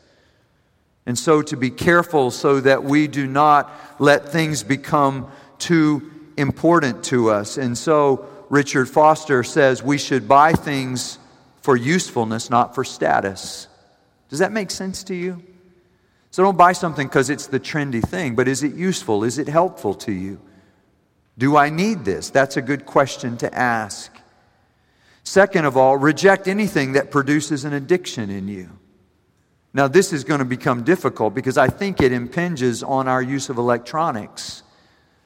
And 1.07 1.17
so 1.17 1.41
to 1.43 1.57
be 1.57 1.71
careful 1.71 2.29
so 2.29 2.59
that 2.59 2.83
we 2.83 3.07
do 3.07 3.25
not 3.25 3.71
let 3.99 4.29
things 4.29 4.63
become 4.63 5.31
too 5.57 6.11
important 6.37 7.03
to 7.05 7.31
us. 7.31 7.57
And 7.57 7.75
so 7.75 8.27
Richard 8.49 8.89
Foster 8.89 9.43
says 9.43 9.81
we 9.81 9.97
should 9.97 10.27
buy 10.27 10.51
things 10.53 11.17
for 11.65 11.75
usefulness, 11.75 12.51
not 12.51 12.75
for 12.75 12.83
status. 12.83 13.67
Does 14.29 14.37
that 14.37 14.51
make 14.51 14.69
sense 14.69 15.03
to 15.05 15.15
you? 15.15 15.41
So 16.29 16.43
don't 16.43 16.57
buy 16.57 16.73
something 16.73 17.07
because 17.07 17.31
it's 17.31 17.47
the 17.47 17.59
trendy 17.59 18.07
thing, 18.07 18.35
but 18.35 18.47
is 18.47 18.61
it 18.61 18.75
useful? 18.75 19.23
Is 19.23 19.39
it 19.39 19.47
helpful 19.47 19.95
to 19.95 20.11
you? 20.11 20.39
Do 21.39 21.57
I 21.57 21.71
need 21.71 22.05
this? 22.05 22.29
That's 22.29 22.55
a 22.55 22.61
good 22.61 22.85
question 22.85 23.35
to 23.37 23.51
ask. 23.53 24.15
Second 25.23 25.65
of 25.65 25.75
all, 25.75 25.97
reject 25.97 26.47
anything 26.47 26.93
that 26.93 27.09
produces 27.09 27.65
an 27.65 27.73
addiction 27.73 28.29
in 28.29 28.47
you. 28.47 28.69
Now, 29.73 29.87
this 29.87 30.13
is 30.13 30.23
going 30.23 30.39
to 30.39 30.45
become 30.45 30.83
difficult 30.83 31.33
because 31.33 31.57
I 31.57 31.67
think 31.67 31.99
it 31.99 32.11
impinges 32.11 32.83
on 32.83 33.07
our 33.07 33.23
use 33.23 33.49
of 33.49 33.57
electronics. 33.57 34.61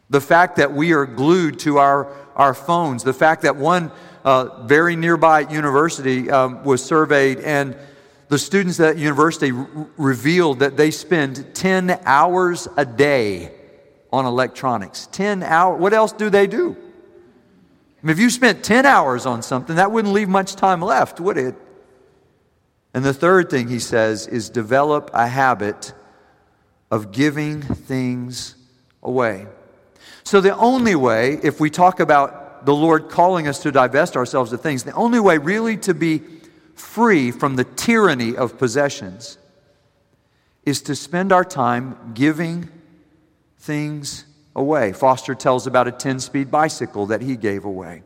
The 0.10 0.22
fact 0.22 0.56
that 0.56 0.72
we 0.72 0.94
are 0.94 1.06
glued 1.06 1.60
to 1.60 1.80
our, 1.80 2.08
our 2.38 2.54
phones, 2.54 3.04
the 3.04 3.14
fact 3.14 3.42
that 3.42 3.58
one 3.58 3.92
uh, 4.24 4.64
very 4.64 4.96
nearby 4.96 5.42
university 5.42 6.30
um, 6.30 6.64
was 6.64 6.84
surveyed, 6.84 7.40
and 7.40 7.78
the 8.28 8.38
students 8.38 8.80
at 8.80 8.96
that 8.96 9.02
university 9.02 9.52
r- 9.52 9.68
revealed 9.98 10.60
that 10.60 10.78
they 10.78 10.92
spend 10.92 11.54
10 11.56 12.00
hours 12.06 12.68
a 12.78 12.86
day 12.86 13.52
on 14.12 14.26
electronics. 14.26 15.08
10 15.12 15.44
hours. 15.44 15.80
What 15.80 15.94
else 15.94 16.12
do 16.12 16.30
they 16.30 16.48
do? 16.48 16.76
I 18.02 18.06
mean, 18.06 18.12
if 18.12 18.20
you 18.20 18.30
spent 18.30 18.64
10 18.64 18.86
hours 18.86 19.26
on 19.26 19.42
something, 19.42 19.76
that 19.76 19.92
wouldn't 19.92 20.14
leave 20.14 20.30
much 20.30 20.56
time 20.56 20.82
left, 20.82 21.20
would 21.20 21.38
it? 21.38 21.56
And 22.94 23.04
the 23.04 23.14
third 23.14 23.50
thing 23.50 23.68
he 23.68 23.80
says 23.80 24.26
is 24.28 24.50
develop 24.50 25.12
a 25.14 25.28
habit 25.28 25.94
of 26.90 27.12
giving 27.12 27.62
things 27.62 28.56
away. 29.04 29.48
So, 30.24 30.42
the 30.42 30.56
only 30.56 30.96
way, 30.96 31.40
if 31.44 31.60
we 31.60 31.70
talk 31.70 32.00
about 32.00 32.39
the 32.64 32.74
Lord 32.74 33.10
calling 33.10 33.48
us 33.48 33.60
to 33.60 33.72
divest 33.72 34.16
ourselves 34.16 34.54
of 34.54 34.62
things, 34.62 34.84
the 34.84 34.94
only 34.94 35.20
way 35.20 35.38
really 35.38 35.78
to 35.78 35.94
be 35.94 36.22
free 36.76 37.32
from 37.32 37.56
the 37.56 37.64
tyranny 37.64 38.36
of 38.36 38.58
possessions 38.58 39.38
is 40.66 40.82
to 40.84 40.96
spend 40.96 41.32
our 41.32 41.44
time 41.44 42.14
giving 42.14 42.70
things 43.60 44.26
away. 44.56 44.94
Foster 44.94 45.36
tells 45.36 45.68
about 45.68 45.88
a 45.88 45.92
10 45.92 46.20
speed 46.20 46.52
bicycle 46.52 47.08
that 47.08 47.22
he 47.22 47.36
gave 47.36 47.66
away. 47.66 48.04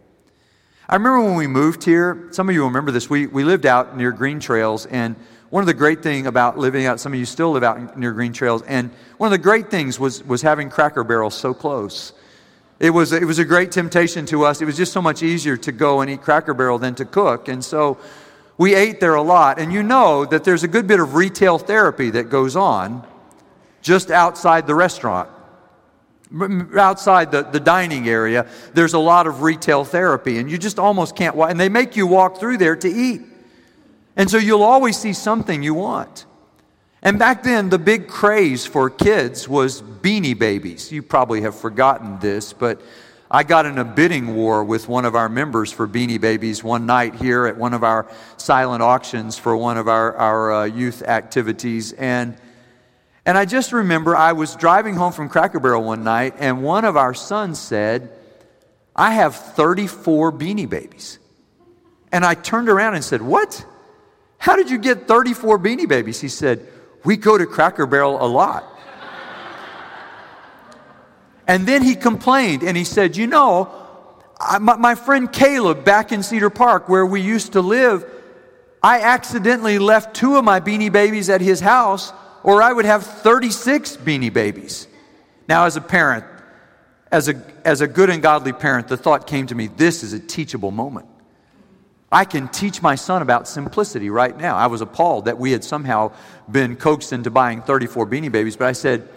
I 0.87 0.95
remember 0.95 1.21
when 1.21 1.35
we 1.35 1.47
moved 1.47 1.83
here, 1.83 2.27
some 2.31 2.49
of 2.49 2.55
you 2.55 2.65
remember 2.65 2.91
this, 2.91 3.09
we, 3.09 3.27
we 3.27 3.43
lived 3.43 3.65
out 3.65 3.95
near 3.95 4.11
Green 4.11 4.39
Trails, 4.39 4.85
and 4.85 5.15
one 5.49 5.61
of 5.61 5.67
the 5.67 5.73
great 5.73 6.03
things 6.03 6.27
about 6.27 6.57
living 6.57 6.85
out, 6.85 6.99
some 6.99 7.13
of 7.13 7.19
you 7.19 7.25
still 7.25 7.51
live 7.51 7.63
out 7.63 7.97
near 7.97 8.11
Green 8.11 8.33
Trails, 8.33 8.63
and 8.63 8.91
one 9.17 9.27
of 9.27 9.31
the 9.31 9.37
great 9.37 9.69
things 9.71 9.99
was, 9.99 10.23
was 10.23 10.41
having 10.41 10.69
Cracker 10.69 11.03
Barrels 11.03 11.35
so 11.35 11.53
close. 11.53 12.13
It 12.83 12.89
was, 12.89 13.13
it 13.13 13.23
was 13.23 13.39
a 13.39 13.45
great 13.45 13.71
temptation 13.71 14.25
to 14.25 14.43
us. 14.43 14.61
It 14.61 14.65
was 14.65 14.75
just 14.75 14.91
so 14.91 15.01
much 15.01 15.23
easier 15.23 15.55
to 15.55 15.71
go 15.71 16.01
and 16.01 16.11
eat 16.11 16.21
Cracker 16.21 16.53
Barrel 16.53 16.77
than 16.77 16.95
to 16.95 17.05
cook. 17.05 17.47
And 17.47 17.63
so 17.63 17.97
we 18.57 18.75
ate 18.75 18.99
there 18.99 19.15
a 19.15 19.21
lot. 19.21 19.57
And 19.57 19.71
you 19.71 19.83
know 19.83 20.25
that 20.25 20.43
there's 20.43 20.63
a 20.63 20.67
good 20.67 20.85
bit 20.85 20.99
of 20.99 21.13
retail 21.13 21.57
therapy 21.57 22.09
that 22.09 22.29
goes 22.29 22.57
on 22.57 23.07
just 23.81 24.11
outside 24.11 24.67
the 24.67 24.75
restaurant. 24.75 25.29
Outside 26.75 27.31
the, 27.31 27.43
the 27.43 27.59
dining 27.61 28.09
area, 28.09 28.47
there's 28.73 28.95
a 28.95 28.99
lot 28.99 29.27
of 29.27 29.43
retail 29.43 29.85
therapy, 29.85 30.39
and 30.39 30.51
you 30.51 30.57
just 30.57 30.77
almost 30.77 31.15
can't 31.15 31.37
walk. 31.37 31.51
And 31.51 31.59
they 31.59 31.69
make 31.69 31.95
you 31.95 32.05
walk 32.05 32.37
through 32.37 32.57
there 32.57 32.75
to 32.75 32.89
eat. 32.89 33.21
And 34.17 34.29
so 34.29 34.37
you'll 34.37 34.63
always 34.63 34.97
see 34.97 35.13
something 35.13 35.63
you 35.63 35.73
want. 35.73 36.25
And 37.05 37.19
back 37.19 37.43
then, 37.43 37.67
the 37.67 37.77
big 37.77 38.07
craze 38.07 38.65
for 38.65 38.89
kids 38.89 39.47
was 39.47 39.81
beanie 39.81 40.39
babies. 40.39 40.89
You 40.89 41.03
probably 41.03 41.41
have 41.41 41.53
forgotten 41.53 42.17
this, 42.19 42.53
but 42.53 42.81
I 43.29 43.43
got 43.43 43.65
in 43.65 43.77
a 43.77 43.83
bidding 43.83 44.35
war 44.35 44.63
with 44.63 44.87
one 44.87 45.03
of 45.03 45.13
our 45.13 45.27
members 45.27 45.69
for 45.69 45.85
beanie 45.85 46.21
babies 46.21 46.63
one 46.63 46.85
night 46.85 47.15
here 47.15 47.45
at 47.45 47.57
one 47.57 47.73
of 47.73 47.83
our 47.83 48.09
silent 48.37 48.81
auctions 48.81 49.37
for 49.37 49.57
one 49.57 49.77
of 49.77 49.89
our, 49.89 50.15
our 50.15 50.53
uh, 50.53 50.63
youth 50.63 51.01
activities. 51.01 51.91
And, 51.91 52.37
and 53.25 53.37
I 53.37 53.43
just 53.43 53.73
remember 53.73 54.15
I 54.15 54.31
was 54.31 54.55
driving 54.55 54.95
home 54.95 55.11
from 55.11 55.27
Cracker 55.27 55.59
Barrel 55.59 55.83
one 55.83 56.05
night, 56.05 56.35
and 56.39 56.63
one 56.63 56.85
of 56.85 56.95
our 56.95 57.13
sons 57.13 57.59
said, 57.59 58.17
I 58.95 59.11
have 59.15 59.35
34 59.35 60.31
beanie 60.31 60.69
babies. 60.69 61.19
And 62.13 62.23
I 62.23 62.33
turned 62.33 62.69
around 62.69 62.95
and 62.95 63.03
said, 63.03 63.21
What? 63.21 63.65
How 64.37 64.55
did 64.55 64.69
you 64.69 64.77
get 64.77 65.07
34 65.07 65.59
beanie 65.59 65.87
babies? 65.87 66.21
He 66.21 66.29
said, 66.29 66.65
we 67.03 67.17
go 67.17 67.37
to 67.37 67.45
Cracker 67.45 67.85
Barrel 67.85 68.23
a 68.23 68.27
lot. 68.27 68.69
And 71.47 71.67
then 71.67 71.83
he 71.83 71.95
complained 71.95 72.63
and 72.63 72.77
he 72.77 72.83
said, 72.83 73.17
You 73.17 73.27
know, 73.27 73.69
I, 74.39 74.59
my, 74.59 74.75
my, 74.77 74.95
friend 74.95 75.31
Caleb 75.31 75.83
back 75.83 76.11
in 76.11 76.23
Cedar 76.23 76.49
Park, 76.49 76.87
where 76.87 77.05
we 77.05 77.21
used 77.21 77.53
to 77.53 77.61
live, 77.61 78.05
I 78.81 79.01
accidentally 79.01 79.79
left 79.79 80.15
two 80.15 80.37
of 80.37 80.45
my 80.45 80.59
beanie 80.59 80.91
babies 80.91 81.29
at 81.29 81.41
his 81.41 81.59
house, 81.59 82.13
or 82.43 82.61
I 82.61 82.71
would 82.71 82.85
have 82.85 83.03
36 83.03 83.97
beanie 83.97 84.31
babies. 84.31 84.87
Now, 85.47 85.65
as 85.65 85.75
a 85.75 85.81
parent, 85.81 86.25
as 87.11 87.27
a, 87.29 87.41
as 87.65 87.81
a 87.81 87.87
good 87.87 88.09
and 88.09 88.21
godly 88.21 88.53
parent, 88.53 88.87
the 88.87 88.97
thought 88.97 89.27
came 89.27 89.47
to 89.47 89.55
me 89.55 89.67
this 89.67 90.03
is 90.03 90.13
a 90.13 90.19
teachable 90.19 90.71
moment. 90.71 91.07
I 92.13 92.25
can 92.25 92.47
teach 92.47 92.83
my 92.83 92.93
son 92.93 93.23
about 93.23 93.47
simplicity 93.47 94.11
right 94.11 94.37
now. 94.37 94.55
I 94.55 94.67
was 94.67 94.81
appalled 94.81 95.25
that 95.25 95.39
we 95.39 95.51
had 95.51 95.63
somehow 95.63 96.11
been 96.49 96.75
coaxed 96.75 97.11
into 97.11 97.31
buying 97.31 97.63
34 97.63 98.05
beanie 98.05 98.31
babies, 98.31 98.55
but 98.55 98.67
I 98.67 98.73
said, 98.73 99.09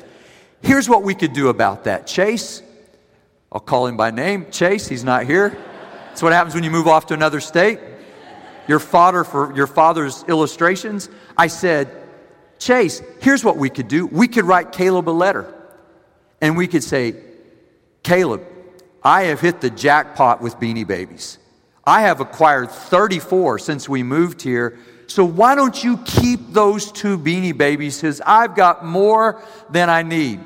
here's 0.62 0.88
what 0.88 1.02
we 1.02 1.14
could 1.14 1.34
do 1.34 1.48
about 1.48 1.84
that. 1.84 2.06
Chase, 2.06 2.62
I'll 3.52 3.60
call 3.60 3.86
him 3.86 3.98
by 3.98 4.10
name. 4.10 4.50
Chase, 4.50 4.88
he's 4.88 5.04
not 5.04 5.26
here. 5.26 5.50
That's 6.08 6.22
what 6.22 6.32
happens 6.32 6.54
when 6.54 6.64
you 6.64 6.70
move 6.70 6.88
off 6.88 7.04
to 7.06 7.14
another 7.14 7.40
state. 7.40 7.80
Your 8.66 8.78
father 8.78 9.24
for 9.24 9.54
your 9.54 9.66
father's 9.66 10.24
illustrations. 10.26 11.10
I 11.36 11.48
said, 11.48 11.94
Chase, 12.58 13.02
here's 13.20 13.44
what 13.44 13.58
we 13.58 13.68
could 13.68 13.88
do. 13.88 14.06
We 14.06 14.26
could 14.26 14.46
write 14.46 14.72
Caleb 14.72 15.08
a 15.08 15.10
letter. 15.10 15.52
And 16.40 16.56
we 16.56 16.66
could 16.66 16.82
say, 16.82 17.14
Caleb, 18.02 18.42
I 19.02 19.24
have 19.24 19.40
hit 19.40 19.60
the 19.60 19.68
jackpot 19.68 20.40
with 20.40 20.56
beanie 20.58 20.86
babies. 20.86 21.36
I 21.86 22.02
have 22.02 22.20
acquired 22.20 22.70
34 22.70 23.60
since 23.60 23.88
we 23.88 24.02
moved 24.02 24.42
here. 24.42 24.76
So 25.06 25.24
why 25.24 25.54
don't 25.54 25.84
you 25.84 25.98
keep 25.98 26.52
those 26.52 26.90
two 26.90 27.16
beanie 27.16 27.56
babies? 27.56 28.00
Because 28.00 28.20
I've 28.20 28.56
got 28.56 28.84
more 28.84 29.40
than 29.70 29.88
I 29.88 30.02
need. 30.02 30.40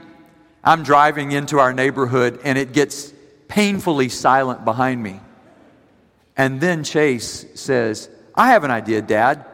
I'm 0.62 0.82
driving 0.82 1.32
into 1.32 1.58
our 1.58 1.72
neighborhood 1.72 2.40
and 2.44 2.58
it 2.58 2.74
gets 2.74 3.14
painfully 3.48 4.10
silent 4.10 4.66
behind 4.66 5.02
me. 5.02 5.20
And 6.36 6.60
then 6.60 6.84
Chase 6.84 7.46
says, 7.54 8.10
I 8.34 8.48
have 8.48 8.64
an 8.64 8.70
idea, 8.70 9.00
Dad. 9.00 9.46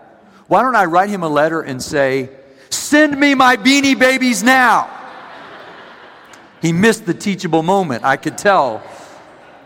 Why 0.48 0.62
don't 0.62 0.76
I 0.76 0.84
write 0.86 1.08
him 1.08 1.22
a 1.22 1.28
letter 1.28 1.60
and 1.60 1.80
say, 1.80 2.30
Send 2.70 3.18
me 3.18 3.34
my 3.34 3.56
beanie 3.56 3.98
babies 3.98 4.42
now? 4.42 4.90
He 6.60 6.72
missed 6.72 7.06
the 7.06 7.14
teachable 7.14 7.62
moment, 7.62 8.04
I 8.04 8.16
could 8.16 8.36
tell 8.36 8.82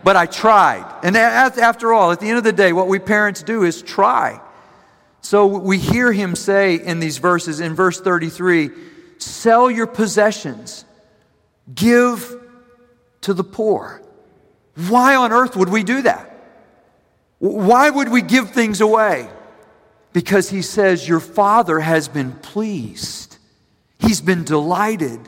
but 0.03 0.15
I 0.15 0.25
tried. 0.25 0.99
And 1.03 1.15
after 1.15 1.93
all, 1.93 2.11
at 2.11 2.19
the 2.19 2.27
end 2.27 2.37
of 2.37 2.43
the 2.43 2.53
day, 2.53 2.73
what 2.73 2.87
we 2.87 2.99
parents 2.99 3.43
do 3.43 3.63
is 3.63 3.81
try. 3.81 4.41
So 5.21 5.45
we 5.45 5.77
hear 5.77 6.11
him 6.11 6.35
say 6.35 6.75
in 6.75 6.99
these 6.99 7.19
verses, 7.19 7.59
in 7.59 7.75
verse 7.75 8.01
33, 8.01 8.71
sell 9.19 9.69
your 9.69 9.87
possessions, 9.87 10.83
give 11.73 12.35
to 13.21 13.33
the 13.33 13.43
poor. 13.43 14.01
Why 14.87 15.15
on 15.15 15.31
earth 15.31 15.55
would 15.55 15.69
we 15.69 15.83
do 15.83 16.01
that? 16.03 16.27
Why 17.39 17.89
would 17.89 18.09
we 18.09 18.21
give 18.21 18.51
things 18.51 18.81
away? 18.81 19.29
Because 20.13 20.49
he 20.49 20.61
says, 20.61 21.07
Your 21.07 21.19
father 21.19 21.79
has 21.79 22.07
been 22.07 22.33
pleased, 22.33 23.37
he's 23.99 24.21
been 24.21 24.43
delighted 24.43 25.19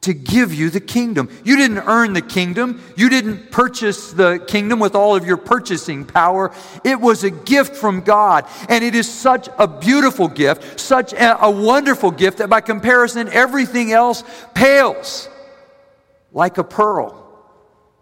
to 0.00 0.14
give 0.14 0.54
you 0.54 0.70
the 0.70 0.80
kingdom. 0.80 1.28
You 1.44 1.56
didn't 1.56 1.78
earn 1.78 2.12
the 2.12 2.22
kingdom. 2.22 2.80
You 2.96 3.08
didn't 3.08 3.50
purchase 3.50 4.12
the 4.12 4.42
kingdom 4.46 4.78
with 4.78 4.94
all 4.94 5.16
of 5.16 5.26
your 5.26 5.36
purchasing 5.36 6.04
power. 6.04 6.52
It 6.84 7.00
was 7.00 7.24
a 7.24 7.30
gift 7.30 7.74
from 7.74 8.02
God. 8.02 8.46
And 8.68 8.84
it 8.84 8.94
is 8.94 9.10
such 9.10 9.48
a 9.58 9.66
beautiful 9.66 10.28
gift, 10.28 10.78
such 10.78 11.12
a, 11.12 11.50
wonderful 11.50 12.12
gift 12.12 12.38
that 12.38 12.48
by 12.48 12.60
comparison, 12.60 13.28
everything 13.28 13.92
else 13.92 14.22
pales 14.54 15.28
like 16.32 16.58
a 16.58 16.64
pearl 16.64 17.24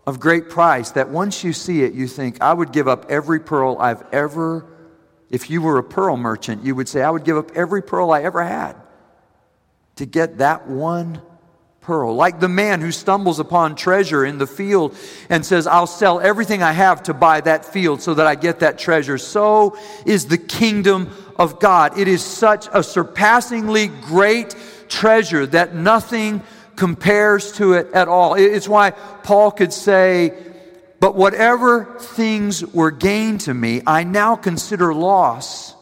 of 0.07 0.21
great 0.21 0.51
price 0.51 0.91
that 0.93 1.09
once 1.09 1.43
you 1.43 1.53
see 1.53 1.83
it, 1.83 1.95
you 1.95 2.07
think, 2.07 2.43
I 2.43 2.53
would 2.53 2.73
give 2.73 2.89
up 2.89 3.07
every 3.09 3.41
pearl 3.41 3.79
I've 3.81 4.05
ever, 4.13 4.67
if 5.31 5.49
you 5.49 5.63
were 5.63 5.79
a 5.79 5.85
pearl 5.85 6.17
merchant, 6.17 6.63
you 6.63 6.75
would 6.75 6.89
say, 6.89 7.03
I 7.03 7.11
would 7.11 7.25
give 7.25 7.39
up 7.39 7.53
every 7.57 7.83
pearl 7.83 8.11
I 8.11 8.23
ever 8.23 8.45
had 8.45 8.77
to 9.97 10.05
get 10.05 10.39
that 10.39 10.69
one 10.69 11.23
pearl. 11.87 12.17
Like 12.17 12.41
the 12.41 12.49
man 12.49 12.81
who 12.81 12.91
stumbles 12.91 13.39
upon 13.39 13.77
treasure 13.77 14.25
in 14.25 14.39
the 14.39 14.47
field 14.47 14.97
and 15.31 15.47
says, 15.47 15.69
I'll 15.69 15.87
sell 15.87 16.19
everything 16.19 16.61
I 16.61 16.73
have 16.73 17.05
to 17.05 17.15
buy 17.15 17.41
that 17.43 17.65
field 17.65 18.03
so 18.03 18.15
that 18.15 18.27
I 18.27 18.35
get 18.35 18.59
that 18.61 18.77
treasure. 18.77 19.19
So 19.19 19.79
is 20.05 20.27
the 20.27 20.37
kingdom 20.37 21.11
of 21.37 21.61
God. 21.61 21.97
It 21.97 22.09
is 22.09 22.25
such 22.25 22.67
a 22.73 22.83
surpassingly 22.83 23.87
great 23.87 24.57
treasure 24.89 25.47
that 25.47 25.77
nothing 25.77 26.43
compares 26.75 27.53
to 27.53 27.75
it 27.75 27.93
at 27.93 28.09
all. 28.09 28.35
It's 28.35 28.69
why 28.69 28.91
Paul 28.91 29.53
could 29.53 29.73
say, 29.73 30.35
But 30.99 31.15
whatever 31.15 31.85
things 32.01 32.67
were 32.67 32.91
gained 32.91 33.43
to 33.43 33.55
me, 33.55 33.83
I 33.87 34.03
now 34.03 34.35
consider 34.35 34.93
loss 34.93 35.76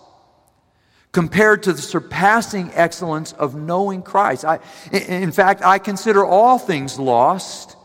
compared 1.15 1.63
to 1.63 1.73
the 1.73 1.81
surpassing 1.81 2.73
excellence 2.75 3.33
of 3.35 3.55
knowing 3.55 4.03
Christ. 4.03 4.45
I, 4.45 4.59
in 4.91 5.31
fact, 5.31 5.63
I 5.63 5.79
consider 5.79 6.25
all 6.25 6.59
things 6.59 6.99
lost 6.99 7.77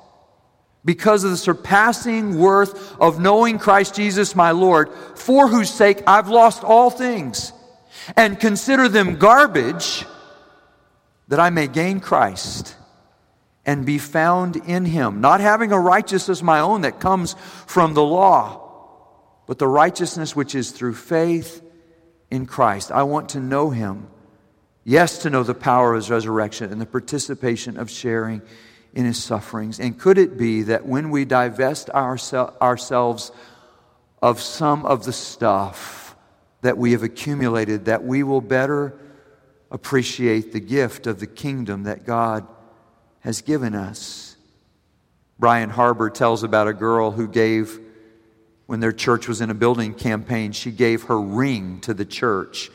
because 0.83 1.23
of 1.23 1.29
the 1.29 1.37
surpassing 1.37 2.39
worth 2.39 2.99
of 2.99 3.19
knowing 3.19 3.59
Christ 3.59 3.93
Jesus 3.93 4.35
my 4.35 4.49
Lord, 4.49 4.91
for 5.13 5.47
whose 5.47 5.69
sake 5.69 6.01
I've 6.07 6.27
lost 6.27 6.63
all 6.63 6.89
things, 6.89 7.53
and 8.17 8.39
consider 8.39 8.89
them 8.89 9.17
garbage 9.17 10.05
that 11.27 11.39
I 11.39 11.51
may 11.51 11.67
gain 11.67 11.99
Christ 11.99 12.75
and 13.63 13.85
be 13.85 13.99
found 13.99 14.55
in 14.55 14.85
him, 14.85 15.21
not 15.21 15.39
having 15.39 15.71
a 15.71 15.79
righteousness 15.79 16.41
my 16.41 16.61
own 16.61 16.81
that 16.81 16.99
comes 16.99 17.35
from 17.67 17.93
the 17.93 18.01
law, 18.03 18.65
but 19.45 19.59
the 19.59 19.67
righteousness 19.67 20.35
which 20.35 20.55
is 20.55 20.71
through 20.71 20.95
faith 20.95 21.61
in 22.31 22.45
Christ. 22.45 22.91
I 22.91 23.03
want 23.03 23.29
to 23.29 23.39
know 23.39 23.69
him. 23.69 24.07
Yes, 24.83 25.19
to 25.19 25.29
know 25.29 25.43
the 25.43 25.53
power 25.53 25.93
of 25.93 25.97
his 25.97 26.09
resurrection 26.09 26.71
and 26.71 26.81
the 26.81 26.85
participation 26.85 27.77
of 27.77 27.89
sharing 27.89 28.41
in 28.93 29.05
his 29.05 29.21
sufferings. 29.21 29.79
And 29.79 29.99
could 29.99 30.17
it 30.17 30.37
be 30.37 30.63
that 30.63 30.85
when 30.85 31.11
we 31.11 31.25
divest 31.25 31.89
ourse- 31.91 32.33
ourselves 32.33 33.31
of 34.21 34.41
some 34.41 34.85
of 34.85 35.05
the 35.05 35.13
stuff 35.13 36.15
that 36.61 36.77
we 36.77 36.91
have 36.93 37.03
accumulated, 37.03 37.85
that 37.85 38.03
we 38.03 38.23
will 38.23 38.41
better 38.41 38.93
appreciate 39.71 40.51
the 40.51 40.59
gift 40.59 41.07
of 41.07 41.19
the 41.19 41.27
kingdom 41.27 41.83
that 41.83 42.05
God 42.05 42.47
has 43.19 43.41
given 43.41 43.75
us? 43.75 44.35
Brian 45.37 45.69
Harbour 45.69 46.09
tells 46.09 46.43
about 46.43 46.67
a 46.67 46.73
girl 46.73 47.11
who 47.11 47.27
gave 47.27 47.79
when 48.69 48.79
their 48.79 48.91
church 48.91 49.27
was 49.27 49.41
in 49.41 49.49
a 49.49 49.53
building 49.55 49.95
campaign, 49.95 50.51
she 50.51 50.69
gave 50.69 51.01
her 51.05 51.19
ring 51.19 51.79
to 51.79 51.91
the 51.91 52.05
church. 52.05 52.69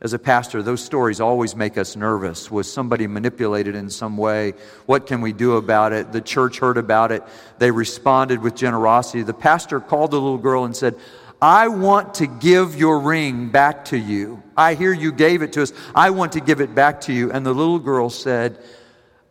As 0.00 0.12
a 0.12 0.18
pastor, 0.20 0.62
those 0.62 0.80
stories 0.80 1.20
always 1.20 1.56
make 1.56 1.76
us 1.76 1.96
nervous. 1.96 2.48
Was 2.48 2.72
somebody 2.72 3.08
manipulated 3.08 3.74
in 3.74 3.90
some 3.90 4.16
way? 4.16 4.52
What 4.86 5.08
can 5.08 5.20
we 5.20 5.32
do 5.32 5.56
about 5.56 5.92
it? 5.92 6.12
The 6.12 6.20
church 6.20 6.60
heard 6.60 6.78
about 6.78 7.10
it. 7.10 7.24
They 7.58 7.72
responded 7.72 8.40
with 8.40 8.54
generosity. 8.54 9.24
The 9.24 9.34
pastor 9.34 9.80
called 9.80 10.12
the 10.12 10.20
little 10.20 10.38
girl 10.38 10.64
and 10.64 10.76
said, 10.76 10.94
I 11.40 11.66
want 11.66 12.14
to 12.14 12.28
give 12.28 12.76
your 12.76 13.00
ring 13.00 13.48
back 13.48 13.86
to 13.86 13.98
you. 13.98 14.44
I 14.56 14.74
hear 14.74 14.92
you 14.92 15.10
gave 15.10 15.42
it 15.42 15.54
to 15.54 15.62
us. 15.62 15.72
I 15.92 16.10
want 16.10 16.34
to 16.34 16.40
give 16.40 16.60
it 16.60 16.72
back 16.72 17.00
to 17.00 17.12
you. 17.12 17.32
And 17.32 17.44
the 17.44 17.52
little 17.52 17.80
girl 17.80 18.10
said, 18.10 18.62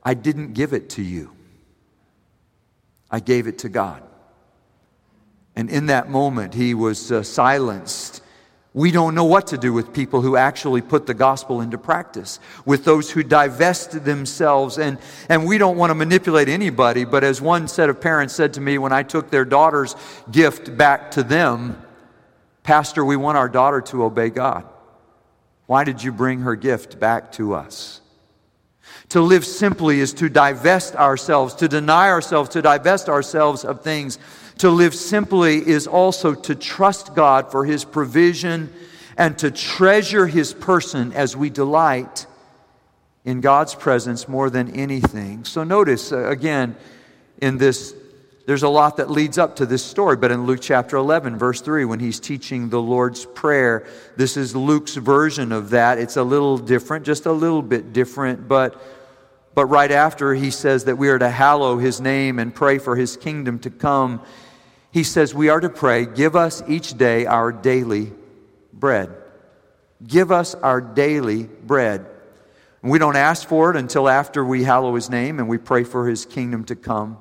I 0.03 0.15
didn't 0.15 0.55
give 0.55 0.73
it 0.73 0.89
to 0.89 1.01
you, 1.01 1.31
I 3.09 3.21
gave 3.21 3.47
it 3.47 3.59
to 3.59 3.69
God. 3.69 4.03
And 5.55 5.69
in 5.69 5.87
that 5.87 6.09
moment, 6.09 6.53
he 6.53 6.73
was 6.73 7.11
uh, 7.11 7.23
silenced 7.23 8.21
We 8.73 8.91
don't 8.91 9.15
know 9.15 9.25
what 9.25 9.47
to 9.47 9.57
do 9.57 9.73
with 9.73 9.91
people 9.91 10.21
who 10.21 10.37
actually 10.37 10.81
put 10.81 11.05
the 11.05 11.13
gospel 11.13 11.59
into 11.59 11.77
practice, 11.77 12.39
with 12.65 12.85
those 12.85 13.11
who 13.11 13.21
divest 13.21 14.05
themselves. 14.05 14.77
And, 14.77 14.97
and 15.27 15.45
we 15.45 15.57
don't 15.57 15.75
want 15.75 15.89
to 15.89 15.95
manipulate 15.95 16.47
anybody, 16.47 17.03
but 17.03 17.23
as 17.23 17.41
one 17.41 17.67
set 17.67 17.89
of 17.89 17.99
parents 17.99 18.33
said 18.33 18.53
to 18.53 18.61
me 18.61 18.77
when 18.77 18.93
I 18.93 19.03
took 19.03 19.29
their 19.29 19.43
daughter's 19.43 19.95
gift 20.31 20.77
back 20.77 21.11
to 21.11 21.23
them, 21.23 21.81
Pastor, 22.63 23.03
we 23.03 23.17
want 23.17 23.37
our 23.37 23.49
daughter 23.49 23.81
to 23.81 24.03
obey 24.05 24.29
God. 24.29 24.65
Why 25.65 25.83
did 25.83 26.01
you 26.01 26.13
bring 26.13 26.41
her 26.41 26.55
gift 26.55 26.97
back 26.97 27.31
to 27.33 27.53
us? 27.53 27.99
To 29.09 29.21
live 29.21 29.45
simply 29.45 29.99
is 29.99 30.13
to 30.13 30.29
divest 30.29 30.95
ourselves, 30.95 31.55
to 31.55 31.67
deny 31.67 32.09
ourselves, 32.09 32.49
to 32.51 32.61
divest 32.61 33.09
ourselves 33.09 33.65
of 33.65 33.81
things 33.81 34.17
to 34.61 34.69
live 34.69 34.93
simply 34.93 35.67
is 35.67 35.87
also 35.87 36.35
to 36.35 36.53
trust 36.53 37.15
God 37.15 37.51
for 37.51 37.65
His 37.65 37.83
provision 37.83 38.71
and 39.17 39.35
to 39.39 39.49
treasure 39.49 40.27
His 40.27 40.53
person 40.53 41.11
as 41.13 41.35
we 41.35 41.49
delight 41.49 42.27
in 43.25 43.41
God's 43.41 43.73
presence 43.73 44.27
more 44.27 44.51
than 44.51 44.69
anything. 44.75 45.45
So 45.45 45.63
notice 45.63 46.11
uh, 46.11 46.29
again 46.29 46.75
in 47.41 47.57
this, 47.57 47.95
there's 48.45 48.61
a 48.61 48.69
lot 48.69 48.97
that 48.97 49.09
leads 49.09 49.39
up 49.39 49.55
to 49.55 49.65
this 49.65 49.83
story, 49.83 50.15
but 50.15 50.29
in 50.29 50.45
Luke 50.45 50.59
chapter 50.61 50.95
11, 50.95 51.39
verse 51.39 51.61
3, 51.61 51.85
when 51.85 51.99
he's 51.99 52.19
teaching 52.19 52.69
the 52.69 52.81
Lord's 52.81 53.25
Prayer, 53.25 53.87
this 54.15 54.37
is 54.37 54.55
Luke's 54.55 54.93
version 54.93 55.51
of 55.51 55.71
that. 55.71 55.97
It's 55.97 56.17
a 56.17 56.23
little 56.23 56.59
different, 56.59 57.03
just 57.03 57.25
a 57.25 57.31
little 57.31 57.63
bit 57.63 57.93
different, 57.93 58.47
but. 58.47 58.79
But 59.53 59.65
right 59.65 59.91
after 59.91 60.33
he 60.33 60.49
says 60.49 60.85
that 60.85 60.97
we 60.97 61.09
are 61.09 61.19
to 61.19 61.29
hallow 61.29 61.77
his 61.77 61.99
name 61.99 62.39
and 62.39 62.55
pray 62.55 62.77
for 62.77 62.95
his 62.95 63.17
kingdom 63.17 63.59
to 63.59 63.69
come, 63.69 64.21
he 64.91 65.03
says 65.03 65.33
we 65.33 65.49
are 65.49 65.59
to 65.59 65.69
pray, 65.69 66.05
Give 66.05 66.35
us 66.35 66.61
each 66.67 66.97
day 66.97 67.25
our 67.25 67.51
daily 67.51 68.11
bread. 68.73 69.15
Give 70.05 70.31
us 70.31 70.55
our 70.55 70.81
daily 70.81 71.43
bread. 71.43 72.05
And 72.81 72.91
we 72.91 72.99
don't 72.99 73.15
ask 73.15 73.47
for 73.47 73.69
it 73.69 73.77
until 73.77 74.09
after 74.09 74.43
we 74.43 74.63
hallow 74.63 74.95
his 74.95 75.09
name 75.09 75.39
and 75.39 75.47
we 75.47 75.57
pray 75.57 75.83
for 75.83 76.07
his 76.07 76.25
kingdom 76.25 76.63
to 76.65 76.75
come. 76.75 77.17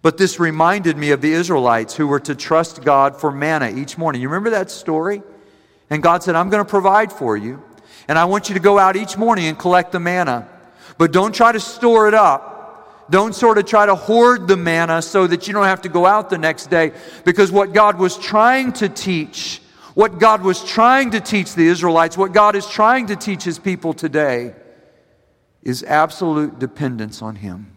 But 0.00 0.18
this 0.18 0.40
reminded 0.40 0.96
me 0.96 1.12
of 1.12 1.20
the 1.20 1.32
Israelites 1.32 1.94
who 1.94 2.08
were 2.08 2.20
to 2.20 2.34
trust 2.34 2.82
God 2.82 3.20
for 3.20 3.30
manna 3.30 3.70
each 3.70 3.96
morning. 3.96 4.20
You 4.20 4.28
remember 4.28 4.50
that 4.50 4.70
story? 4.70 5.22
And 5.90 6.02
God 6.02 6.22
said, 6.22 6.34
I'm 6.34 6.50
going 6.50 6.64
to 6.64 6.68
provide 6.68 7.12
for 7.12 7.36
you. 7.36 7.62
And 8.08 8.18
I 8.18 8.24
want 8.24 8.48
you 8.48 8.54
to 8.54 8.60
go 8.60 8.78
out 8.78 8.96
each 8.96 9.16
morning 9.16 9.44
and 9.44 9.56
collect 9.56 9.92
the 9.92 10.00
manna. 10.00 10.48
But 10.98 11.12
don't 11.12 11.34
try 11.34 11.52
to 11.52 11.60
store 11.60 12.08
it 12.08 12.14
up 12.14 12.51
don't 13.10 13.34
sort 13.34 13.58
of 13.58 13.66
try 13.66 13.86
to 13.86 13.94
hoard 13.94 14.48
the 14.48 14.56
manna 14.56 15.02
so 15.02 15.26
that 15.26 15.46
you 15.46 15.52
don't 15.52 15.64
have 15.64 15.82
to 15.82 15.88
go 15.88 16.06
out 16.06 16.30
the 16.30 16.38
next 16.38 16.70
day. 16.70 16.92
Because 17.24 17.52
what 17.52 17.72
God 17.72 17.98
was 17.98 18.16
trying 18.16 18.72
to 18.74 18.88
teach, 18.88 19.60
what 19.94 20.18
God 20.18 20.42
was 20.42 20.64
trying 20.64 21.10
to 21.10 21.20
teach 21.20 21.54
the 21.54 21.66
Israelites, 21.66 22.16
what 22.16 22.32
God 22.32 22.56
is 22.56 22.66
trying 22.66 23.08
to 23.08 23.16
teach 23.16 23.42
his 23.42 23.58
people 23.58 23.92
today, 23.92 24.54
is 25.62 25.82
absolute 25.82 26.58
dependence 26.58 27.22
on 27.22 27.36
him. 27.36 27.76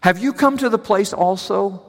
Have 0.00 0.18
you 0.18 0.32
come 0.32 0.56
to 0.58 0.68
the 0.68 0.78
place 0.78 1.12
also 1.12 1.82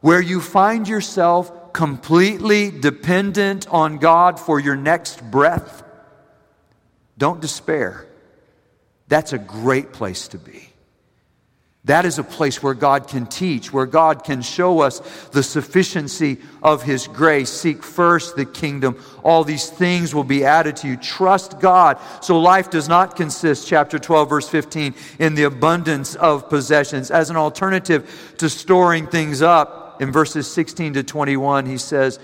where 0.00 0.20
you 0.20 0.40
find 0.40 0.88
yourself 0.88 1.72
completely 1.72 2.70
dependent 2.70 3.68
on 3.68 3.98
God 3.98 4.38
for 4.40 4.58
your 4.60 4.76
next 4.76 5.22
breath? 5.30 5.82
Don't 7.16 7.40
despair. 7.40 8.06
That's 9.08 9.32
a 9.32 9.38
great 9.38 9.92
place 9.92 10.28
to 10.28 10.38
be. 10.38 10.73
That 11.86 12.06
is 12.06 12.18
a 12.18 12.24
place 12.24 12.62
where 12.62 12.72
God 12.72 13.08
can 13.08 13.26
teach, 13.26 13.72
where 13.72 13.84
God 13.84 14.24
can 14.24 14.40
show 14.40 14.80
us 14.80 15.00
the 15.32 15.42
sufficiency 15.42 16.38
of 16.62 16.82
His 16.82 17.06
grace. 17.06 17.50
Seek 17.50 17.82
first 17.82 18.36
the 18.36 18.46
kingdom. 18.46 19.02
All 19.22 19.44
these 19.44 19.68
things 19.68 20.14
will 20.14 20.24
be 20.24 20.44
added 20.44 20.76
to 20.76 20.88
you. 20.88 20.96
Trust 20.96 21.60
God. 21.60 21.98
So 22.22 22.40
life 22.40 22.70
does 22.70 22.88
not 22.88 23.16
consist, 23.16 23.68
chapter 23.68 23.98
12, 23.98 24.30
verse 24.30 24.48
15, 24.48 24.94
in 25.18 25.34
the 25.34 25.44
abundance 25.44 26.14
of 26.14 26.48
possessions. 26.48 27.10
As 27.10 27.28
an 27.28 27.36
alternative 27.36 28.34
to 28.38 28.48
storing 28.48 29.06
things 29.06 29.42
up, 29.42 29.82
in 30.00 30.10
verses 30.12 30.50
16 30.50 30.94
to 30.94 31.02
21, 31.02 31.66
he 31.66 31.78
says, 31.78 32.18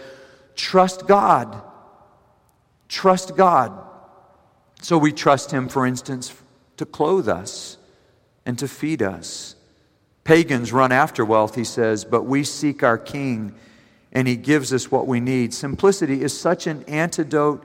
Trust 0.56 1.06
God. 1.06 1.62
Trust 2.88 3.36
God. 3.36 3.72
So 4.82 4.98
we 4.98 5.12
trust 5.12 5.50
Him, 5.50 5.68
for 5.68 5.86
instance, 5.86 6.34
to 6.78 6.86
clothe 6.86 7.28
us 7.28 7.76
and 8.50 8.58
to 8.58 8.66
feed 8.66 9.00
us. 9.00 9.54
Pagans 10.24 10.72
run 10.72 10.90
after 10.90 11.24
wealth, 11.24 11.54
he 11.54 11.62
says, 11.62 12.04
but 12.04 12.24
we 12.24 12.42
seek 12.42 12.82
our 12.82 12.98
King 12.98 13.54
and 14.10 14.26
he 14.26 14.34
gives 14.34 14.72
us 14.72 14.90
what 14.90 15.06
we 15.06 15.20
need. 15.20 15.54
Simplicity 15.54 16.20
is 16.20 16.36
such 16.36 16.66
an 16.66 16.82
antidote 16.88 17.64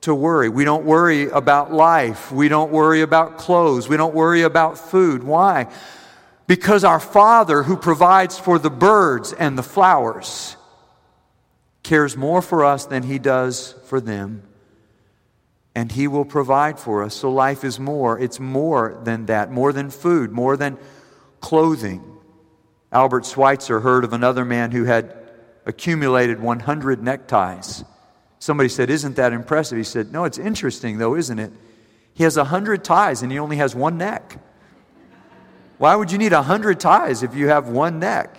to 0.00 0.12
worry. 0.12 0.48
We 0.48 0.64
don't 0.64 0.84
worry 0.84 1.30
about 1.30 1.72
life. 1.72 2.32
We 2.32 2.48
don't 2.48 2.72
worry 2.72 3.02
about 3.02 3.38
clothes. 3.38 3.88
We 3.88 3.96
don't 3.96 4.12
worry 4.12 4.42
about 4.42 4.76
food. 4.78 5.22
Why? 5.22 5.68
Because 6.48 6.82
our 6.82 6.98
Father, 6.98 7.62
who 7.62 7.76
provides 7.76 8.36
for 8.36 8.58
the 8.58 8.68
birds 8.68 9.32
and 9.32 9.56
the 9.56 9.62
flowers, 9.62 10.56
cares 11.84 12.16
more 12.16 12.42
for 12.42 12.64
us 12.64 12.84
than 12.84 13.04
he 13.04 13.20
does 13.20 13.76
for 13.84 14.00
them 14.00 14.42
and 15.74 15.90
He 15.92 16.08
will 16.08 16.24
provide 16.24 16.78
for 16.78 17.02
us. 17.02 17.14
So 17.14 17.30
life 17.30 17.64
is 17.64 17.78
more. 17.78 18.18
It's 18.18 18.40
more 18.40 19.00
than 19.04 19.26
that, 19.26 19.50
more 19.50 19.72
than 19.72 19.90
food, 19.90 20.32
more 20.32 20.56
than 20.56 20.78
clothing. 21.40 22.04
Albert 22.92 23.24
Schweitzer 23.26 23.80
heard 23.80 24.04
of 24.04 24.12
another 24.12 24.44
man 24.44 24.72
who 24.72 24.84
had 24.84 25.16
accumulated 25.64 26.40
100 26.40 27.02
neckties. 27.02 27.84
Somebody 28.38 28.68
said, 28.68 28.90
Isn't 28.90 29.16
that 29.16 29.32
impressive? 29.32 29.78
He 29.78 29.84
said, 29.84 30.12
No, 30.12 30.24
it's 30.24 30.38
interesting 30.38 30.98
though, 30.98 31.14
isn't 31.14 31.38
it? 31.38 31.52
He 32.14 32.24
has 32.24 32.36
100 32.36 32.82
ties 32.82 33.22
and 33.22 33.30
he 33.30 33.38
only 33.38 33.56
has 33.56 33.74
one 33.74 33.96
neck. 33.96 34.38
Why 35.78 35.96
would 35.96 36.12
you 36.12 36.18
need 36.18 36.32
100 36.32 36.80
ties 36.80 37.22
if 37.22 37.34
you 37.34 37.48
have 37.48 37.68
one 37.68 37.98
neck? 37.98 38.36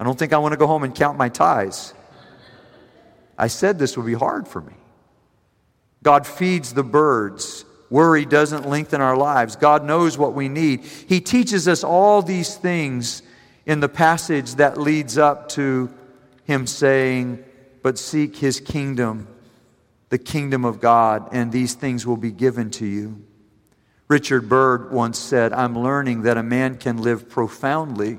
I 0.00 0.04
don't 0.04 0.18
think 0.18 0.32
I 0.32 0.38
want 0.38 0.52
to 0.52 0.56
go 0.56 0.66
home 0.66 0.84
and 0.84 0.94
count 0.94 1.18
my 1.18 1.28
ties. 1.28 1.92
I 3.36 3.48
said 3.48 3.78
this 3.78 3.96
would 3.96 4.06
be 4.06 4.14
hard 4.14 4.48
for 4.48 4.60
me. 4.60 4.72
God 6.08 6.26
feeds 6.26 6.72
the 6.72 6.82
birds. 6.82 7.66
Worry 7.90 8.24
doesn't 8.24 8.66
lengthen 8.66 9.02
our 9.02 9.14
lives. 9.14 9.56
God 9.56 9.84
knows 9.84 10.16
what 10.16 10.32
we 10.32 10.48
need. 10.48 10.86
He 10.86 11.20
teaches 11.20 11.68
us 11.68 11.84
all 11.84 12.22
these 12.22 12.56
things 12.56 13.20
in 13.66 13.80
the 13.80 13.90
passage 13.90 14.54
that 14.54 14.78
leads 14.78 15.18
up 15.18 15.50
to 15.50 15.92
Him 16.44 16.66
saying, 16.66 17.44
But 17.82 17.98
seek 17.98 18.36
His 18.36 18.58
kingdom, 18.58 19.28
the 20.08 20.16
kingdom 20.16 20.64
of 20.64 20.80
God, 20.80 21.28
and 21.32 21.52
these 21.52 21.74
things 21.74 22.06
will 22.06 22.16
be 22.16 22.32
given 22.32 22.70
to 22.70 22.86
you. 22.86 23.22
Richard 24.08 24.48
Byrd 24.48 24.90
once 24.90 25.18
said, 25.18 25.52
I'm 25.52 25.78
learning 25.78 26.22
that 26.22 26.38
a 26.38 26.42
man 26.42 26.78
can 26.78 27.02
live 27.02 27.28
profoundly 27.28 28.18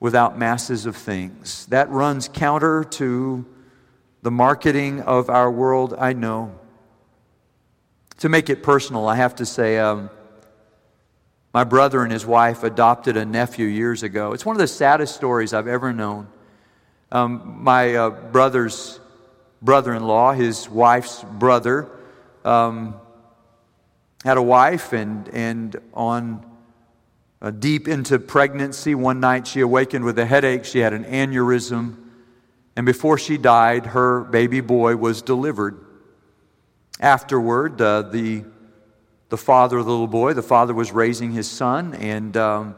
without 0.00 0.38
masses 0.38 0.86
of 0.86 0.96
things. 0.96 1.66
That 1.66 1.90
runs 1.90 2.26
counter 2.26 2.84
to 2.84 3.44
the 4.22 4.30
marketing 4.30 5.02
of 5.02 5.28
our 5.28 5.50
world, 5.50 5.94
I 5.98 6.14
know. 6.14 6.58
To 8.18 8.28
make 8.28 8.48
it 8.48 8.62
personal, 8.62 9.08
I 9.08 9.16
have 9.16 9.36
to 9.36 9.46
say, 9.46 9.78
um, 9.78 10.08
my 11.52 11.64
brother 11.64 12.02
and 12.02 12.10
his 12.10 12.24
wife 12.26 12.64
adopted 12.64 13.16
a 13.16 13.24
nephew 13.24 13.66
years 13.66 14.02
ago. 14.02 14.32
It's 14.32 14.44
one 14.44 14.56
of 14.56 14.60
the 14.60 14.66
saddest 14.66 15.14
stories 15.14 15.52
I've 15.52 15.68
ever 15.68 15.92
known. 15.92 16.28
Um, 17.12 17.62
my 17.62 17.94
uh, 17.94 18.10
brother's 18.10 19.00
brother 19.62 19.94
in 19.94 20.02
law, 20.02 20.32
his 20.32 20.68
wife's 20.68 21.22
brother, 21.22 21.88
um, 22.44 22.94
had 24.24 24.36
a 24.36 24.42
wife, 24.42 24.92
and, 24.92 25.28
and 25.28 25.76
on 25.94 26.44
uh, 27.40 27.50
deep 27.50 27.86
into 27.86 28.18
pregnancy, 28.18 28.94
one 28.94 29.20
night 29.20 29.46
she 29.46 29.60
awakened 29.60 30.04
with 30.04 30.18
a 30.18 30.26
headache. 30.26 30.64
She 30.64 30.80
had 30.80 30.92
an 30.92 31.04
aneurysm. 31.04 31.96
And 32.76 32.84
before 32.84 33.18
she 33.18 33.38
died, 33.38 33.86
her 33.86 34.24
baby 34.24 34.60
boy 34.60 34.96
was 34.96 35.22
delivered. 35.22 35.85
Afterward, 37.00 37.80
uh, 37.80 38.02
the, 38.02 38.44
the 39.28 39.36
father 39.36 39.78
of 39.78 39.84
the 39.84 39.90
little 39.90 40.06
boy, 40.06 40.32
the 40.32 40.42
father 40.42 40.72
was 40.72 40.92
raising 40.92 41.32
his 41.32 41.50
son, 41.50 41.94
and, 41.94 42.36
um, 42.36 42.74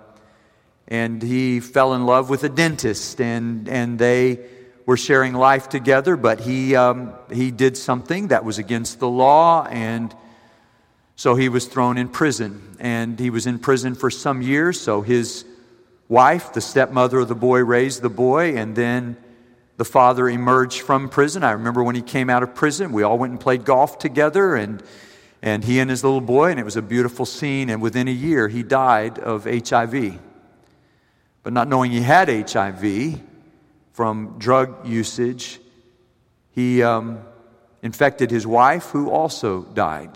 and 0.89 1.23
he 1.23 1.61
fell 1.61 1.95
in 1.95 2.05
love 2.05 2.29
with 2.29 2.43
a 2.43 2.49
dentist, 2.49 3.21
and, 3.21 3.69
and 3.69 3.99
they 3.99 4.41
were 4.87 4.97
sharing 4.97 5.35
life 5.35 5.69
together, 5.69 6.17
but 6.17 6.41
he, 6.41 6.75
um, 6.75 7.13
he 7.33 7.51
did 7.51 7.77
something 7.77 8.29
that 8.29 8.45
was 8.45 8.59
against 8.59 8.99
the 8.99 9.09
law, 9.09 9.67
and 9.67 10.13
so 11.15 11.35
he 11.35 11.49
was 11.49 11.67
thrown 11.67 11.99
in 11.99 12.09
prison. 12.09 12.77
And 12.81 13.21
he 13.21 13.31
was 13.31 13.47
in 13.47 13.59
prison 13.59 13.95
for 13.95 14.11
some 14.11 14.43
years, 14.43 14.81
so 14.81 15.03
his 15.03 15.45
wife, 16.09 16.53
the 16.55 16.61
stepmother 16.61 17.21
of 17.21 17.29
the 17.29 17.35
boy, 17.35 17.61
raised 17.61 18.03
the 18.03 18.09
boy, 18.09 18.57
and 18.57 18.75
then 18.75 19.17
the 19.79 19.85
father 19.85 20.29
emerged 20.29 20.81
from 20.81 21.09
prison. 21.09 21.45
I 21.45 21.53
remember 21.53 21.85
when 21.85 21.95
he 21.95 22.03
came 22.03 22.29
out 22.29 22.43
of 22.43 22.55
prison, 22.55 22.93
we 22.93 23.05
all 23.05 23.17
went 23.17 23.31
and 23.31 23.41
played 23.41 23.65
golf 23.65 23.99
together, 23.99 24.57
and, 24.57 24.83
and 25.41 25.65
he 25.65 25.79
and 25.79 25.89
his 25.89 26.03
little 26.03 26.21
boy, 26.21 26.51
and 26.51 26.59
it 26.59 26.65
was 26.65 26.77
a 26.77 26.83
beautiful 26.83 27.25
scene. 27.25 27.71
And 27.71 27.81
within 27.81 28.09
a 28.09 28.13
year, 28.13 28.49
he 28.49 28.65
died 28.65 29.21
of 29.21 29.45
HIV. 29.45 30.19
But 31.45 31.53
not 31.53 31.69
knowing 31.69 31.93
he 31.93 32.01
had 32.01 32.29
HIV 32.29 33.21
from 33.93 34.35
drug 34.39 34.87
usage, 34.87 35.61
He 36.51 36.83
um, 36.83 37.21
infected 37.81 38.33
his 38.33 38.49
wife, 38.49 38.87
who 38.87 39.11
also 39.11 39.63
died. 39.63 40.11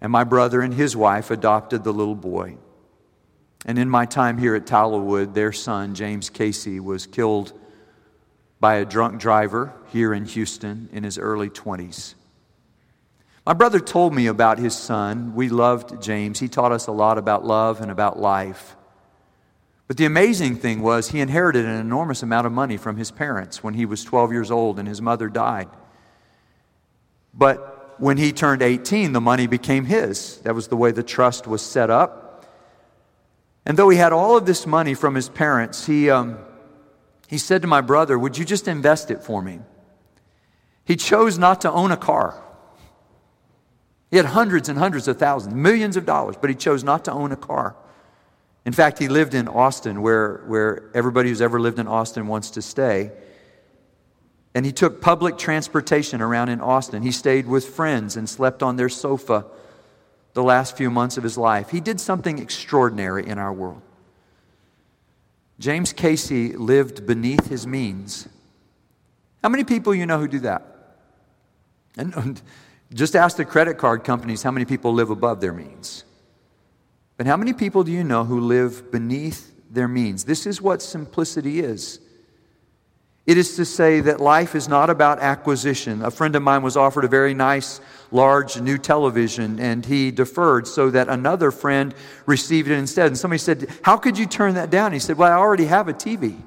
And 0.00 0.10
my 0.10 0.24
brother 0.24 0.62
and 0.62 0.74
his 0.74 0.96
wife 0.96 1.30
adopted 1.30 1.84
the 1.84 1.92
little 1.92 2.16
boy. 2.16 2.56
And 3.64 3.78
in 3.78 3.88
my 3.88 4.04
time 4.04 4.36
here 4.36 4.56
at 4.56 4.66
Tallowood, 4.66 5.34
their 5.34 5.52
son, 5.52 5.94
James 5.94 6.28
Casey, 6.28 6.80
was 6.80 7.06
killed 7.06 7.52
by 8.60 8.76
a 8.76 8.84
drunk 8.84 9.20
driver 9.20 9.72
here 9.92 10.12
in 10.12 10.24
Houston 10.24 10.88
in 10.92 11.04
his 11.04 11.18
early 11.18 11.48
20s. 11.48 12.14
My 13.46 13.54
brother 13.54 13.80
told 13.80 14.14
me 14.14 14.26
about 14.26 14.58
his 14.58 14.76
son. 14.76 15.34
We 15.34 15.48
loved 15.48 16.02
James. 16.02 16.38
He 16.38 16.48
taught 16.48 16.72
us 16.72 16.86
a 16.86 16.92
lot 16.92 17.16
about 17.16 17.44
love 17.44 17.80
and 17.80 17.90
about 17.90 18.18
life. 18.18 18.76
But 19.86 19.96
the 19.96 20.04
amazing 20.04 20.56
thing 20.56 20.82
was, 20.82 21.08
he 21.08 21.20
inherited 21.20 21.64
an 21.64 21.80
enormous 21.80 22.22
amount 22.22 22.46
of 22.46 22.52
money 22.52 22.76
from 22.76 22.98
his 22.98 23.10
parents 23.10 23.64
when 23.64 23.72
he 23.72 23.86
was 23.86 24.04
12 24.04 24.32
years 24.32 24.50
old 24.50 24.78
and 24.78 24.86
his 24.86 25.00
mother 25.00 25.30
died. 25.30 25.68
But 27.32 27.98
when 27.98 28.18
he 28.18 28.32
turned 28.32 28.60
18, 28.60 29.12
the 29.12 29.20
money 29.20 29.46
became 29.46 29.86
his. 29.86 30.38
That 30.40 30.54
was 30.54 30.68
the 30.68 30.76
way 30.76 30.90
the 30.90 31.02
trust 31.02 31.46
was 31.46 31.62
set 31.62 31.88
up. 31.88 32.46
And 33.64 33.78
though 33.78 33.88
he 33.88 33.96
had 33.96 34.12
all 34.12 34.36
of 34.36 34.44
this 34.44 34.66
money 34.66 34.92
from 34.92 35.14
his 35.14 35.30
parents, 35.30 35.86
he, 35.86 36.10
um, 36.10 36.38
he 37.28 37.36
said 37.36 37.62
to 37.62 37.68
my 37.68 37.82
brother, 37.82 38.18
Would 38.18 38.38
you 38.38 38.44
just 38.44 38.66
invest 38.66 39.10
it 39.10 39.22
for 39.22 39.42
me? 39.42 39.60
He 40.84 40.96
chose 40.96 41.38
not 41.38 41.60
to 41.60 41.70
own 41.70 41.92
a 41.92 41.96
car. 41.96 42.42
He 44.10 44.16
had 44.16 44.24
hundreds 44.24 44.70
and 44.70 44.78
hundreds 44.78 45.06
of 45.06 45.18
thousands, 45.18 45.54
millions 45.54 45.98
of 45.98 46.06
dollars, 46.06 46.36
but 46.40 46.48
he 46.48 46.56
chose 46.56 46.82
not 46.82 47.04
to 47.04 47.12
own 47.12 47.30
a 47.30 47.36
car. 47.36 47.76
In 48.64 48.72
fact, 48.72 48.98
he 48.98 49.08
lived 49.08 49.34
in 49.34 49.46
Austin, 49.46 50.00
where, 50.00 50.38
where 50.46 50.90
everybody 50.94 51.28
who's 51.28 51.42
ever 51.42 51.60
lived 51.60 51.78
in 51.78 51.86
Austin 51.86 52.26
wants 52.26 52.50
to 52.52 52.62
stay. 52.62 53.12
And 54.54 54.64
he 54.64 54.72
took 54.72 55.02
public 55.02 55.36
transportation 55.36 56.22
around 56.22 56.48
in 56.48 56.62
Austin. 56.62 57.02
He 57.02 57.12
stayed 57.12 57.46
with 57.46 57.66
friends 57.66 58.16
and 58.16 58.26
slept 58.26 58.62
on 58.62 58.76
their 58.76 58.88
sofa 58.88 59.44
the 60.32 60.42
last 60.42 60.78
few 60.78 60.90
months 60.90 61.18
of 61.18 61.22
his 61.22 61.36
life. 61.36 61.68
He 61.68 61.80
did 61.80 62.00
something 62.00 62.38
extraordinary 62.38 63.26
in 63.26 63.38
our 63.38 63.52
world. 63.52 63.82
James 65.58 65.92
Casey 65.92 66.56
lived 66.56 67.06
beneath 67.06 67.48
his 67.48 67.66
means. 67.66 68.28
How 69.42 69.48
many 69.48 69.64
people 69.64 69.94
you 69.94 70.06
know 70.06 70.18
who 70.18 70.28
do 70.28 70.38
that? 70.40 70.62
And 71.96 72.40
just 72.94 73.16
ask 73.16 73.36
the 73.36 73.44
credit 73.44 73.76
card 73.76 74.04
companies 74.04 74.42
how 74.42 74.50
many 74.50 74.64
people 74.64 74.92
live 74.92 75.10
above 75.10 75.40
their 75.40 75.52
means. 75.52 76.04
But 77.16 77.26
how 77.26 77.36
many 77.36 77.52
people 77.52 77.82
do 77.82 77.90
you 77.90 78.04
know 78.04 78.24
who 78.24 78.40
live 78.40 78.92
beneath 78.92 79.52
their 79.70 79.88
means? 79.88 80.24
This 80.24 80.46
is 80.46 80.62
what 80.62 80.80
simplicity 80.80 81.60
is. 81.60 81.98
It 83.28 83.36
is 83.36 83.56
to 83.56 83.66
say 83.66 84.00
that 84.00 84.20
life 84.20 84.54
is 84.54 84.68
not 84.68 84.88
about 84.88 85.18
acquisition. 85.18 86.02
A 86.02 86.10
friend 86.10 86.34
of 86.34 86.42
mine 86.42 86.62
was 86.62 86.78
offered 86.78 87.04
a 87.04 87.08
very 87.08 87.34
nice, 87.34 87.78
large 88.10 88.58
new 88.58 88.78
television, 88.78 89.60
and 89.60 89.84
he 89.84 90.10
deferred 90.10 90.66
so 90.66 90.88
that 90.88 91.10
another 91.10 91.50
friend 91.50 91.94
received 92.24 92.70
it 92.70 92.78
instead. 92.78 93.08
And 93.08 93.18
somebody 93.18 93.36
said, 93.36 93.68
How 93.82 93.98
could 93.98 94.16
you 94.16 94.24
turn 94.24 94.54
that 94.54 94.70
down? 94.70 94.94
He 94.94 94.98
said, 94.98 95.18
Well, 95.18 95.30
I 95.30 95.36
already 95.36 95.66
have 95.66 95.88
a 95.88 95.92
TV. 95.92 96.40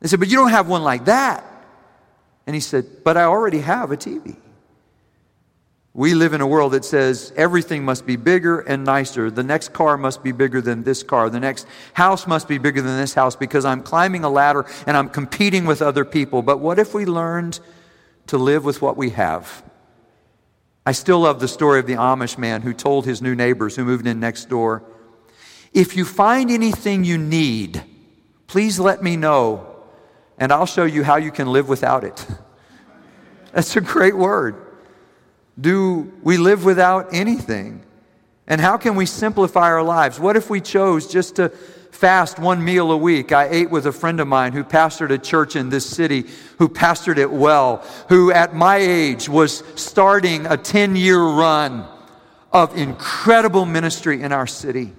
They 0.00 0.08
said, 0.08 0.18
But 0.18 0.30
you 0.30 0.36
don't 0.38 0.48
have 0.48 0.66
one 0.66 0.82
like 0.82 1.04
that. 1.04 1.44
And 2.46 2.54
he 2.54 2.60
said, 2.60 2.86
But 3.04 3.18
I 3.18 3.24
already 3.24 3.58
have 3.58 3.92
a 3.92 3.96
TV. 3.98 4.36
We 5.94 6.14
live 6.14 6.32
in 6.32 6.40
a 6.40 6.46
world 6.46 6.72
that 6.72 6.86
says 6.86 7.34
everything 7.36 7.84
must 7.84 8.06
be 8.06 8.16
bigger 8.16 8.60
and 8.60 8.82
nicer. 8.82 9.30
The 9.30 9.42
next 9.42 9.74
car 9.74 9.98
must 9.98 10.22
be 10.22 10.32
bigger 10.32 10.62
than 10.62 10.84
this 10.84 11.02
car. 11.02 11.28
The 11.28 11.40
next 11.40 11.66
house 11.92 12.26
must 12.26 12.48
be 12.48 12.56
bigger 12.56 12.80
than 12.80 12.96
this 12.96 13.12
house 13.12 13.36
because 13.36 13.66
I'm 13.66 13.82
climbing 13.82 14.24
a 14.24 14.30
ladder 14.30 14.64
and 14.86 14.96
I'm 14.96 15.10
competing 15.10 15.66
with 15.66 15.82
other 15.82 16.06
people. 16.06 16.40
But 16.40 16.60
what 16.60 16.78
if 16.78 16.94
we 16.94 17.04
learned 17.04 17.60
to 18.28 18.38
live 18.38 18.64
with 18.64 18.80
what 18.80 18.96
we 18.96 19.10
have? 19.10 19.62
I 20.86 20.92
still 20.92 21.20
love 21.20 21.40
the 21.40 21.48
story 21.48 21.78
of 21.78 21.86
the 21.86 21.94
Amish 21.94 22.38
man 22.38 22.62
who 22.62 22.72
told 22.72 23.04
his 23.04 23.20
new 23.20 23.34
neighbors 23.34 23.76
who 23.76 23.84
moved 23.84 24.06
in 24.06 24.18
next 24.18 24.48
door 24.48 24.82
if 25.72 25.96
you 25.96 26.04
find 26.04 26.50
anything 26.50 27.02
you 27.02 27.16
need, 27.16 27.82
please 28.46 28.78
let 28.78 29.02
me 29.02 29.16
know 29.16 29.68
and 30.36 30.52
I'll 30.52 30.66
show 30.66 30.84
you 30.84 31.02
how 31.02 31.16
you 31.16 31.30
can 31.30 31.50
live 31.50 31.68
without 31.68 32.04
it. 32.04 32.26
That's 33.52 33.76
a 33.76 33.80
great 33.80 34.16
word. 34.16 34.71
Do 35.62 36.12
we 36.22 36.36
live 36.36 36.64
without 36.64 37.14
anything? 37.14 37.82
And 38.46 38.60
how 38.60 38.76
can 38.76 38.96
we 38.96 39.06
simplify 39.06 39.70
our 39.70 39.82
lives? 39.82 40.18
What 40.20 40.36
if 40.36 40.50
we 40.50 40.60
chose 40.60 41.06
just 41.06 41.36
to 41.36 41.48
fast 41.48 42.38
one 42.38 42.62
meal 42.64 42.90
a 42.90 42.96
week? 42.96 43.30
I 43.30 43.48
ate 43.48 43.70
with 43.70 43.86
a 43.86 43.92
friend 43.92 44.18
of 44.18 44.26
mine 44.26 44.52
who 44.52 44.64
pastored 44.64 45.10
a 45.10 45.18
church 45.18 45.54
in 45.54 45.70
this 45.70 45.88
city, 45.88 46.26
who 46.58 46.68
pastored 46.68 47.16
it 47.16 47.30
well, 47.30 47.86
who 48.08 48.32
at 48.32 48.54
my 48.54 48.76
age 48.76 49.28
was 49.28 49.62
starting 49.76 50.46
a 50.46 50.56
10 50.56 50.96
year 50.96 51.22
run 51.22 51.86
of 52.52 52.76
incredible 52.76 53.64
ministry 53.64 54.20
in 54.20 54.32
our 54.32 54.46
city. 54.46 54.92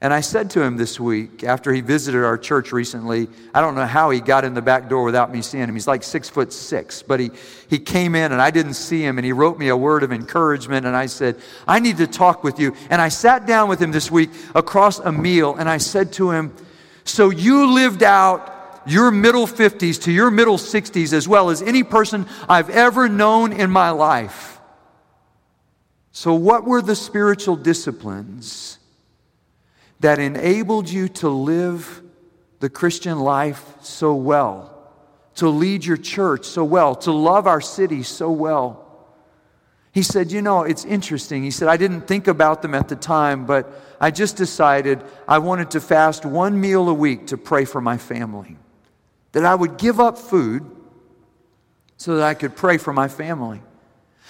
And 0.00 0.14
I 0.14 0.20
said 0.20 0.50
to 0.50 0.62
him 0.62 0.76
this 0.76 1.00
week, 1.00 1.42
after 1.42 1.72
he 1.72 1.80
visited 1.80 2.24
our 2.24 2.38
church 2.38 2.70
recently, 2.70 3.26
I 3.52 3.60
don't 3.60 3.74
know 3.74 3.84
how 3.84 4.10
he 4.10 4.20
got 4.20 4.44
in 4.44 4.54
the 4.54 4.62
back 4.62 4.88
door 4.88 5.02
without 5.02 5.32
me 5.32 5.42
seeing 5.42 5.64
him. 5.64 5.74
He's 5.74 5.88
like 5.88 6.04
six 6.04 6.28
foot 6.28 6.52
six, 6.52 7.02
but 7.02 7.18
he, 7.18 7.32
he 7.68 7.80
came 7.80 8.14
in 8.14 8.30
and 8.30 8.40
I 8.40 8.52
didn't 8.52 8.74
see 8.74 9.02
him 9.02 9.18
and 9.18 9.24
he 9.24 9.32
wrote 9.32 9.58
me 9.58 9.68
a 9.68 9.76
word 9.76 10.04
of 10.04 10.12
encouragement. 10.12 10.86
And 10.86 10.94
I 10.94 11.06
said, 11.06 11.40
I 11.66 11.80
need 11.80 11.96
to 11.96 12.06
talk 12.06 12.44
with 12.44 12.60
you. 12.60 12.76
And 12.90 13.02
I 13.02 13.08
sat 13.08 13.44
down 13.44 13.68
with 13.68 13.82
him 13.82 13.90
this 13.90 14.08
week 14.08 14.30
across 14.54 15.00
a 15.00 15.10
meal 15.10 15.56
and 15.56 15.68
I 15.68 15.78
said 15.78 16.12
to 16.14 16.30
him, 16.30 16.54
So 17.02 17.30
you 17.30 17.74
lived 17.74 18.04
out 18.04 18.82
your 18.86 19.10
middle 19.10 19.48
50s 19.48 20.00
to 20.02 20.12
your 20.12 20.30
middle 20.30 20.58
60s 20.58 21.12
as 21.12 21.26
well 21.26 21.50
as 21.50 21.60
any 21.60 21.82
person 21.82 22.26
I've 22.48 22.70
ever 22.70 23.08
known 23.08 23.52
in 23.52 23.68
my 23.68 23.90
life. 23.90 24.60
So, 26.12 26.34
what 26.34 26.64
were 26.64 26.82
the 26.82 26.96
spiritual 26.96 27.56
disciplines? 27.56 28.77
That 30.00 30.18
enabled 30.18 30.88
you 30.88 31.08
to 31.08 31.28
live 31.28 32.02
the 32.60 32.68
Christian 32.68 33.20
life 33.20 33.64
so 33.80 34.14
well, 34.14 34.90
to 35.36 35.48
lead 35.48 35.84
your 35.84 35.96
church 35.96 36.44
so 36.44 36.64
well, 36.64 36.94
to 36.96 37.12
love 37.12 37.46
our 37.46 37.60
city 37.60 38.02
so 38.02 38.30
well. 38.30 38.84
He 39.92 40.02
said, 40.02 40.30
You 40.30 40.42
know, 40.42 40.62
it's 40.62 40.84
interesting. 40.84 41.42
He 41.42 41.50
said, 41.50 41.68
I 41.68 41.76
didn't 41.76 42.02
think 42.02 42.28
about 42.28 42.62
them 42.62 42.74
at 42.74 42.88
the 42.88 42.96
time, 42.96 43.46
but 43.46 43.68
I 44.00 44.10
just 44.10 44.36
decided 44.36 45.02
I 45.26 45.38
wanted 45.38 45.72
to 45.72 45.80
fast 45.80 46.24
one 46.24 46.60
meal 46.60 46.88
a 46.88 46.94
week 46.94 47.28
to 47.28 47.36
pray 47.36 47.64
for 47.64 47.80
my 47.80 47.96
family. 47.96 48.56
That 49.32 49.44
I 49.44 49.54
would 49.54 49.76
give 49.76 50.00
up 50.00 50.18
food 50.18 50.64
so 51.96 52.16
that 52.16 52.24
I 52.24 52.34
could 52.34 52.54
pray 52.54 52.78
for 52.78 52.92
my 52.92 53.08
family. 53.08 53.60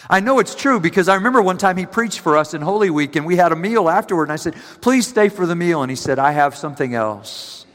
I 0.09 0.21
know 0.21 0.39
it's 0.39 0.55
true 0.55 0.79
because 0.79 1.09
I 1.09 1.15
remember 1.15 1.43
one 1.43 1.59
time 1.59 1.77
he 1.77 1.87
preached 1.87 2.21
for 2.21 2.37
us 2.37 2.55
in 2.55 2.63
Holy 2.63 2.91
Week 2.91 3.17
and 3.17 3.27
we 3.27 3.37
had 3.37 3.53
a 3.53 3.57
meal 3.57 3.89
afterward 3.89 4.25
and 4.25 4.33
I 4.33 4.37
said, 4.37 4.55
Please 4.81 5.07
stay 5.07 5.29
for 5.29 5.47
the 5.47 5.57
meal. 5.57 5.83
And 5.83 5.91
he 5.91 5.97
said, 5.97 6.19
I 6.19 6.33
have 6.33 6.55
something 6.55 6.95
else. 6.95 7.67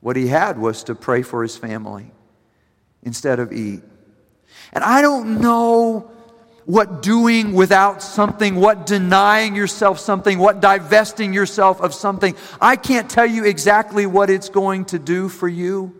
What 0.00 0.16
he 0.16 0.26
had 0.26 0.58
was 0.58 0.84
to 0.84 0.94
pray 0.94 1.22
for 1.22 1.42
his 1.42 1.56
family 1.56 2.10
instead 3.02 3.40
of 3.40 3.52
eat. 3.52 3.82
And 4.72 4.82
I 4.82 5.02
don't 5.02 5.40
know 5.40 6.10
what 6.64 7.02
doing 7.02 7.52
without 7.52 8.02
something, 8.02 8.56
what 8.56 8.86
denying 8.86 9.54
yourself 9.54 9.98
something, 9.98 10.38
what 10.38 10.60
divesting 10.60 11.32
yourself 11.32 11.80
of 11.80 11.92
something. 11.92 12.36
I 12.60 12.76
can't 12.76 13.10
tell 13.10 13.26
you 13.26 13.44
exactly 13.44 14.06
what 14.06 14.30
it's 14.30 14.48
going 14.48 14.86
to 14.86 14.98
do 14.98 15.28
for 15.28 15.48
you, 15.48 15.94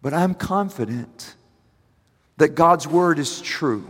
but 0.00 0.12
I'm 0.12 0.34
confident 0.34 1.34
that 2.42 2.56
God's 2.56 2.88
word 2.88 3.20
is 3.20 3.40
true. 3.40 3.86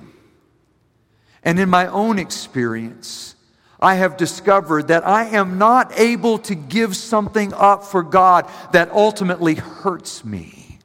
And 1.42 1.58
in 1.58 1.70
my 1.70 1.86
own 1.86 2.18
experience, 2.18 3.34
I 3.80 3.94
have 3.94 4.18
discovered 4.18 4.88
that 4.88 5.06
I 5.06 5.24
am 5.24 5.56
not 5.56 5.98
able 5.98 6.38
to 6.40 6.54
give 6.54 6.94
something 6.94 7.54
up 7.54 7.84
for 7.84 8.02
God 8.02 8.46
that 8.72 8.90
ultimately 8.90 9.54
hurts 9.54 10.22
me, 10.22 10.78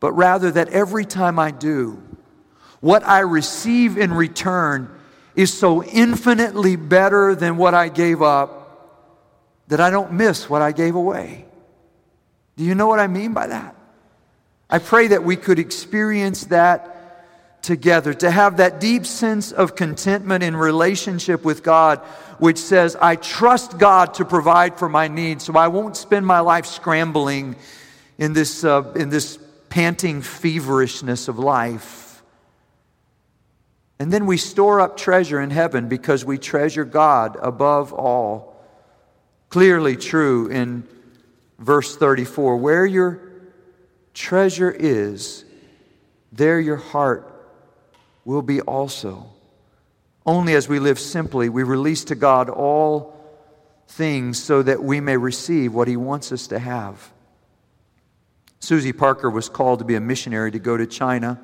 but 0.00 0.12
rather 0.12 0.50
that 0.50 0.68
every 0.68 1.06
time 1.06 1.38
I 1.38 1.50
do, 1.50 2.02
what 2.80 3.02
I 3.04 3.20
receive 3.20 3.96
in 3.96 4.12
return 4.12 4.94
is 5.34 5.50
so 5.52 5.82
infinitely 5.82 6.76
better 6.76 7.34
than 7.34 7.56
what 7.56 7.72
I 7.72 7.88
gave 7.88 8.20
up 8.20 8.60
that 9.68 9.80
I 9.80 9.88
don't 9.88 10.12
miss 10.12 10.50
what 10.50 10.60
I 10.60 10.72
gave 10.72 10.94
away. 10.94 11.46
Do 12.56 12.64
you 12.64 12.74
know 12.74 12.86
what 12.86 13.00
I 13.00 13.06
mean 13.06 13.32
by 13.32 13.46
that? 13.46 13.79
I 14.70 14.78
pray 14.78 15.08
that 15.08 15.24
we 15.24 15.36
could 15.36 15.58
experience 15.58 16.44
that 16.46 17.62
together, 17.62 18.14
to 18.14 18.30
have 18.30 18.58
that 18.58 18.80
deep 18.80 19.04
sense 19.04 19.52
of 19.52 19.74
contentment 19.74 20.42
in 20.42 20.56
relationship 20.56 21.44
with 21.44 21.62
God, 21.62 21.98
which 22.38 22.56
says, 22.56 22.96
I 22.96 23.16
trust 23.16 23.78
God 23.78 24.14
to 24.14 24.24
provide 24.24 24.78
for 24.78 24.88
my 24.88 25.08
needs, 25.08 25.44
so 25.44 25.54
I 25.56 25.68
won't 25.68 25.96
spend 25.96 26.24
my 26.24 26.40
life 26.40 26.66
scrambling 26.66 27.56
in 28.16 28.32
this, 28.32 28.64
uh, 28.64 28.92
in 28.94 29.10
this 29.10 29.38
panting 29.68 30.22
feverishness 30.22 31.28
of 31.28 31.38
life. 31.38 32.22
And 33.98 34.10
then 34.10 34.24
we 34.24 34.38
store 34.38 34.80
up 34.80 34.96
treasure 34.96 35.40
in 35.40 35.50
heaven 35.50 35.88
because 35.88 36.24
we 36.24 36.38
treasure 36.38 36.86
God 36.86 37.36
above 37.42 37.92
all. 37.92 38.56
Clearly 39.50 39.96
true 39.96 40.46
in 40.46 40.84
verse 41.58 41.96
34 41.96 42.56
where 42.56 42.86
your 42.86 43.29
treasure 44.14 44.70
is, 44.70 45.44
there 46.32 46.60
your 46.60 46.76
heart 46.76 47.26
will 48.24 48.42
be 48.42 48.60
also. 48.60 49.26
Only 50.24 50.54
as 50.54 50.68
we 50.68 50.78
live 50.78 50.98
simply, 50.98 51.48
we 51.48 51.62
release 51.62 52.04
to 52.04 52.14
God 52.14 52.48
all 52.48 53.16
things 53.88 54.40
so 54.42 54.62
that 54.62 54.82
we 54.82 55.00
may 55.00 55.16
receive 55.16 55.74
what 55.74 55.88
He 55.88 55.96
wants 55.96 56.30
us 56.32 56.46
to 56.48 56.58
have. 56.58 57.12
Susie 58.60 58.92
Parker 58.92 59.30
was 59.30 59.48
called 59.48 59.78
to 59.78 59.84
be 59.84 59.94
a 59.94 60.00
missionary 60.00 60.50
to 60.50 60.58
go 60.58 60.76
to 60.76 60.86
China, 60.86 61.40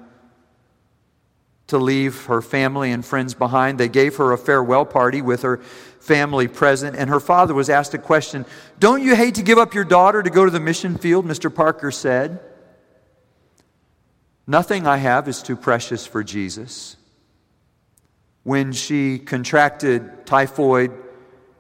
to 1.66 1.78
leave 1.78 2.26
her 2.26 2.42
family 2.42 2.92
and 2.92 3.04
friends 3.04 3.34
behind. 3.34 3.78
They 3.78 3.88
gave 3.88 4.16
her 4.16 4.32
a 4.32 4.38
farewell 4.38 4.84
party 4.84 5.22
with 5.22 5.42
her 5.42 5.56
family 5.56 6.46
present, 6.46 6.94
and 6.94 7.10
her 7.10 7.18
father 7.18 7.54
was 7.54 7.68
asked 7.68 7.94
a 7.94 7.98
question 7.98 8.44
Don't 8.78 9.02
you 9.02 9.16
hate 9.16 9.36
to 9.36 9.42
give 9.42 9.58
up 9.58 9.74
your 9.74 9.84
daughter 9.84 10.22
to 10.22 10.30
go 10.30 10.44
to 10.44 10.50
the 10.50 10.60
mission 10.60 10.98
field? 10.98 11.26
Mr. 11.26 11.52
Parker 11.52 11.90
said. 11.90 12.38
Nothing 14.46 14.86
I 14.86 14.98
have 14.98 15.26
is 15.28 15.42
too 15.42 15.56
precious 15.56 16.06
for 16.06 16.22
Jesus. 16.22 16.96
When 18.44 18.72
she 18.72 19.18
contracted 19.18 20.24
typhoid 20.24 20.92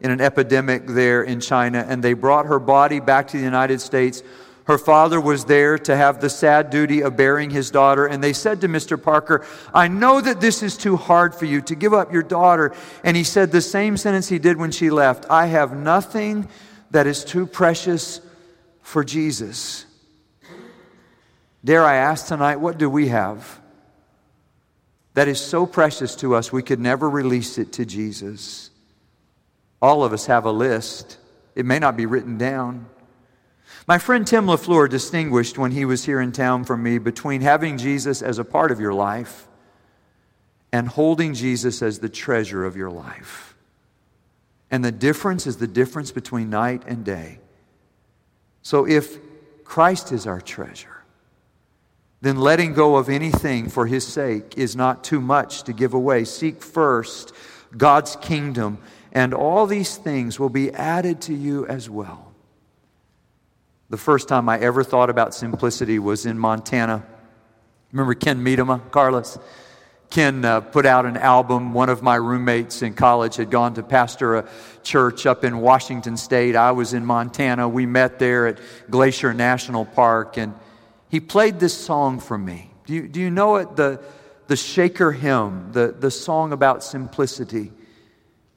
in 0.00 0.12
an 0.12 0.20
epidemic 0.20 0.86
there 0.86 1.22
in 1.22 1.40
China 1.40 1.84
and 1.88 2.02
they 2.02 2.12
brought 2.12 2.46
her 2.46 2.60
body 2.60 3.00
back 3.00 3.28
to 3.28 3.38
the 3.38 3.42
United 3.42 3.80
States, 3.80 4.22
her 4.66 4.78
father 4.78 5.20
was 5.20 5.44
there 5.44 5.78
to 5.78 5.96
have 5.96 6.20
the 6.20 6.28
sad 6.28 6.70
duty 6.70 7.00
of 7.00 7.16
burying 7.16 7.50
his 7.50 7.70
daughter. 7.70 8.06
And 8.06 8.22
they 8.22 8.32
said 8.32 8.60
to 8.60 8.68
Mr. 8.68 9.00
Parker, 9.00 9.44
I 9.72 9.88
know 9.88 10.20
that 10.20 10.40
this 10.40 10.62
is 10.62 10.76
too 10.76 10.96
hard 10.96 11.34
for 11.34 11.44
you 11.44 11.60
to 11.62 11.74
give 11.74 11.94
up 11.94 12.12
your 12.12 12.22
daughter. 12.22 12.74
And 13.02 13.16
he 13.16 13.24
said 13.24 13.50
the 13.50 13.60
same 13.60 13.96
sentence 13.96 14.28
he 14.28 14.38
did 14.38 14.56
when 14.56 14.70
she 14.70 14.90
left 14.90 15.26
I 15.28 15.46
have 15.46 15.76
nothing 15.76 16.48
that 16.92 17.06
is 17.06 17.24
too 17.24 17.46
precious 17.46 18.20
for 18.80 19.02
Jesus. 19.02 19.85
Dare 21.66 21.84
I 21.84 21.96
ask 21.96 22.28
tonight, 22.28 22.60
what 22.60 22.78
do 22.78 22.88
we 22.88 23.08
have 23.08 23.60
that 25.14 25.26
is 25.26 25.40
so 25.40 25.66
precious 25.66 26.14
to 26.16 26.36
us 26.36 26.52
we 26.52 26.62
could 26.62 26.78
never 26.78 27.10
release 27.10 27.58
it 27.58 27.72
to 27.72 27.84
Jesus? 27.84 28.70
All 29.82 30.04
of 30.04 30.12
us 30.12 30.26
have 30.26 30.44
a 30.44 30.52
list. 30.52 31.18
It 31.56 31.66
may 31.66 31.80
not 31.80 31.96
be 31.96 32.06
written 32.06 32.38
down. 32.38 32.86
My 33.88 33.98
friend 33.98 34.24
Tim 34.24 34.46
LaFleur 34.46 34.88
distinguished 34.88 35.58
when 35.58 35.72
he 35.72 35.84
was 35.84 36.04
here 36.04 36.20
in 36.20 36.30
town 36.30 36.62
from 36.62 36.84
me 36.84 36.98
between 36.98 37.40
having 37.40 37.78
Jesus 37.78 38.22
as 38.22 38.38
a 38.38 38.44
part 38.44 38.70
of 38.70 38.78
your 38.78 38.94
life 38.94 39.48
and 40.70 40.86
holding 40.86 41.34
Jesus 41.34 41.82
as 41.82 41.98
the 41.98 42.08
treasure 42.08 42.64
of 42.64 42.76
your 42.76 42.90
life. 42.90 43.56
And 44.70 44.84
the 44.84 44.92
difference 44.92 45.48
is 45.48 45.56
the 45.56 45.66
difference 45.66 46.12
between 46.12 46.48
night 46.48 46.84
and 46.86 47.04
day. 47.04 47.40
So 48.62 48.86
if 48.86 49.18
Christ 49.64 50.12
is 50.12 50.28
our 50.28 50.40
treasure, 50.40 50.95
then 52.20 52.36
letting 52.36 52.72
go 52.72 52.96
of 52.96 53.08
anything 53.08 53.68
for 53.68 53.86
his 53.86 54.06
sake 54.06 54.54
is 54.56 54.74
not 54.74 55.04
too 55.04 55.20
much 55.20 55.64
to 55.64 55.72
give 55.72 55.94
away. 55.94 56.24
Seek 56.24 56.62
first 56.62 57.32
God's 57.76 58.16
kingdom, 58.16 58.78
and 59.12 59.34
all 59.34 59.66
these 59.66 59.96
things 59.96 60.40
will 60.40 60.48
be 60.48 60.72
added 60.72 61.20
to 61.22 61.34
you 61.34 61.66
as 61.66 61.90
well. 61.90 62.32
The 63.88 63.96
first 63.96 64.28
time 64.28 64.48
I 64.48 64.58
ever 64.58 64.82
thought 64.82 65.10
about 65.10 65.34
simplicity 65.34 65.98
was 65.98 66.26
in 66.26 66.38
Montana. 66.38 67.06
Remember 67.92 68.14
Ken 68.14 68.42
Medema, 68.42 68.80
Carlos? 68.90 69.38
Ken 70.10 70.44
uh, 70.44 70.60
put 70.60 70.86
out 70.86 71.06
an 71.06 71.16
album. 71.16 71.72
One 71.72 71.88
of 71.88 72.02
my 72.02 72.16
roommates 72.16 72.82
in 72.82 72.94
college 72.94 73.36
had 73.36 73.50
gone 73.50 73.74
to 73.74 73.82
pastor 73.82 74.36
a 74.36 74.48
church 74.82 75.26
up 75.26 75.44
in 75.44 75.58
Washington 75.58 76.16
State. 76.16 76.56
I 76.56 76.72
was 76.72 76.94
in 76.94 77.04
Montana. 77.04 77.68
We 77.68 77.86
met 77.86 78.18
there 78.18 78.46
at 78.46 78.58
Glacier 78.90 79.34
National 79.34 79.84
Park, 79.84 80.36
and 80.36 80.54
he 81.08 81.20
played 81.20 81.60
this 81.60 81.74
song 81.74 82.18
for 82.18 82.36
me. 82.36 82.70
Do 82.86 82.94
you, 82.94 83.08
do 83.08 83.20
you 83.20 83.30
know 83.30 83.56
it? 83.56 83.76
The, 83.76 84.02
the 84.46 84.56
Shaker 84.56 85.12
hymn, 85.12 85.72
the, 85.72 85.94
the 85.98 86.10
song 86.10 86.52
about 86.52 86.84
simplicity. 86.84 87.72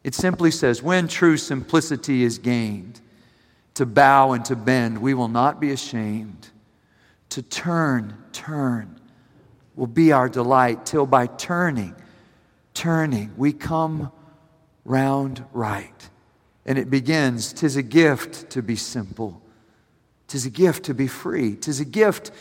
It 0.03 0.15
simply 0.15 0.51
says, 0.51 0.81
When 0.81 1.07
true 1.07 1.37
simplicity 1.37 2.23
is 2.23 2.37
gained, 2.37 3.01
to 3.75 3.85
bow 3.85 4.33
and 4.33 4.43
to 4.45 4.55
bend, 4.55 5.01
we 5.01 5.13
will 5.13 5.27
not 5.27 5.59
be 5.59 5.71
ashamed. 5.71 6.49
To 7.29 7.41
turn, 7.41 8.17
turn 8.33 8.99
will 9.75 9.87
be 9.87 10.11
our 10.11 10.27
delight, 10.27 10.85
till 10.85 11.05
by 11.05 11.27
turning, 11.27 11.95
turning, 12.73 13.31
we 13.37 13.53
come 13.53 14.11
round 14.83 15.45
right. 15.53 16.09
And 16.65 16.77
it 16.77 16.89
begins, 16.89 17.53
tis 17.53 17.77
a 17.77 17.81
gift 17.81 18.49
to 18.51 18.61
be 18.61 18.75
simple. 18.75 19.41
Tis 20.29 20.45
a 20.45 20.49
gift 20.49 20.85
to 20.85 20.93
be 20.93 21.07
free. 21.07 21.55
Tis 21.55 21.79
a 21.79 21.85
gift 21.85 22.31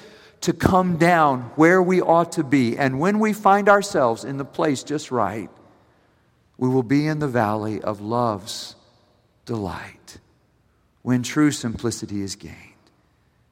to 0.43 0.53
come 0.53 0.99
down 0.99 1.41
where 1.57 1.83
we 1.83 2.01
ought 2.01 2.33
to 2.33 2.45
be. 2.45 2.79
And 2.79 3.01
when 3.01 3.19
we 3.19 3.33
find 3.33 3.69
ourselves 3.69 4.25
in 4.25 4.37
the 4.37 4.45
place 4.45 4.85
just 4.85 5.11
right, 5.11 5.51
we 6.59 6.69
will 6.69 6.83
be 6.83 7.07
in 7.07 7.19
the 7.19 7.29
valley 7.29 7.83
of 7.83 8.01
love's 8.01 8.77
delight. 9.47 10.19
When 11.03 11.23
true 11.23 11.51
simplicity 11.51 12.21
is 12.21 12.37
gained, 12.37 12.55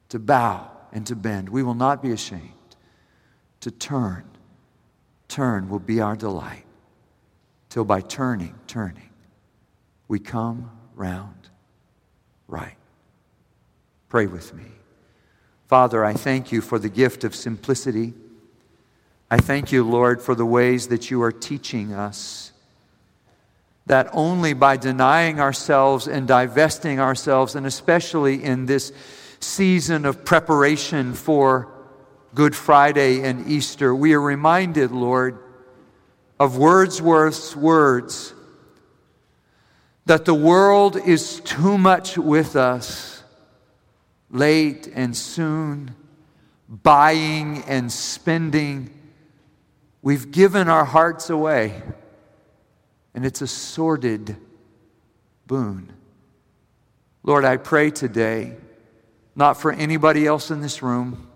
to 0.09 0.19
bow 0.19 0.69
and 0.93 1.05
to 1.07 1.15
bend, 1.15 1.49
we 1.49 1.63
will 1.63 1.73
not 1.73 2.03
be 2.03 2.11
ashamed. 2.11 2.53
To 3.61 3.71
turn, 3.71 4.23
turn 5.27 5.67
will 5.67 5.79
be 5.79 5.99
our 5.99 6.15
delight. 6.15 6.65
Till 7.69 7.83
by 7.83 8.01
turning, 8.01 8.53
turning, 8.67 9.09
we 10.07 10.19
come 10.19 10.69
round 10.95 11.49
right. 12.47 12.77
Pray 14.09 14.27
with 14.27 14.53
me. 14.53 14.63
Father, 15.67 16.03
I 16.03 16.13
thank 16.13 16.51
you 16.51 16.61
for 16.61 16.79
the 16.79 16.89
gift 16.89 17.23
of 17.23 17.35
simplicity. 17.35 18.13
I 19.29 19.37
thank 19.37 19.71
you, 19.71 19.83
Lord, 19.83 20.21
for 20.21 20.33
the 20.33 20.45
ways 20.45 20.87
that 20.87 21.11
you 21.11 21.21
are 21.21 21.31
teaching 21.31 21.93
us 21.93 22.53
that 23.87 24.09
only 24.11 24.53
by 24.53 24.75
denying 24.75 25.39
ourselves 25.39 26.07
and 26.07 26.27
divesting 26.27 26.99
ourselves, 26.99 27.55
and 27.55 27.65
especially 27.65 28.43
in 28.43 28.65
this 28.65 28.91
season 29.39 30.05
of 30.05 30.25
preparation 30.25 31.13
for 31.13 31.69
Good 32.35 32.53
Friday 32.53 33.23
and 33.23 33.47
Easter, 33.47 33.95
we 33.95 34.13
are 34.13 34.21
reminded, 34.21 34.91
Lord, 34.91 35.39
of 36.37 36.57
Wordsworth's 36.57 37.55
words 37.55 38.33
that 40.05 40.25
the 40.25 40.33
world 40.33 40.97
is 40.97 41.39
too 41.41 41.77
much 41.77 42.17
with 42.17 42.55
us 42.55 43.16
late 44.29 44.87
and 44.93 45.15
soon, 45.15 45.95
buying 46.67 47.63
and 47.63 47.91
spending. 47.91 48.89
We've 50.01 50.31
given 50.31 50.67
our 50.67 50.85
hearts 50.85 51.29
away, 51.29 51.81
and 53.13 53.25
it's 53.25 53.41
a 53.41 53.47
sordid 53.47 54.35
boon. 55.45 55.93
Lord, 57.23 57.45
I 57.45 57.57
pray 57.57 57.91
today, 57.91 58.55
not 59.35 59.59
for 59.59 59.71
anybody 59.71 60.25
else 60.25 60.51
in 60.51 60.61
this 60.61 60.81
room, 60.81 61.27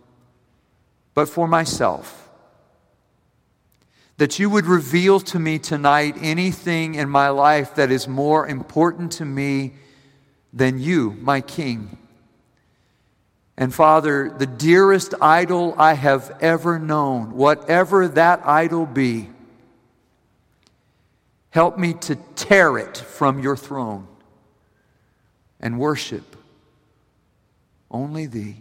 but 1.13 1.27
for 1.27 1.47
myself, 1.47 2.29
that 4.17 4.39
you 4.39 4.49
would 4.49 4.65
reveal 4.65 5.19
to 5.19 5.39
me 5.39 5.59
tonight 5.59 6.15
anything 6.21 6.95
in 6.95 7.09
my 7.09 7.29
life 7.29 7.75
that 7.75 7.91
is 7.91 8.07
more 8.07 8.47
important 8.47 9.11
to 9.13 9.25
me 9.25 9.73
than 10.53 10.79
you, 10.79 11.17
my 11.21 11.41
King. 11.41 11.97
And 13.61 13.71
Father, 13.71 14.33
the 14.35 14.47
dearest 14.47 15.13
idol 15.21 15.75
I 15.77 15.93
have 15.93 16.35
ever 16.41 16.79
known, 16.79 17.33
whatever 17.33 18.07
that 18.07 18.41
idol 18.43 18.87
be, 18.87 19.29
help 21.51 21.77
me 21.77 21.93
to 21.93 22.15
tear 22.35 22.79
it 22.79 22.97
from 22.97 23.37
your 23.37 23.55
throne 23.55 24.07
and 25.59 25.77
worship 25.77 26.35
only 27.91 28.25
Thee. 28.25 28.57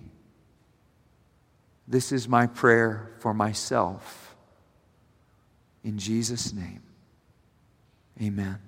This 1.88 2.12
is 2.12 2.28
my 2.28 2.46
prayer 2.46 3.10
for 3.20 3.32
myself. 3.32 4.36
In 5.82 5.96
Jesus' 5.96 6.52
name, 6.52 6.82
amen. 8.20 8.58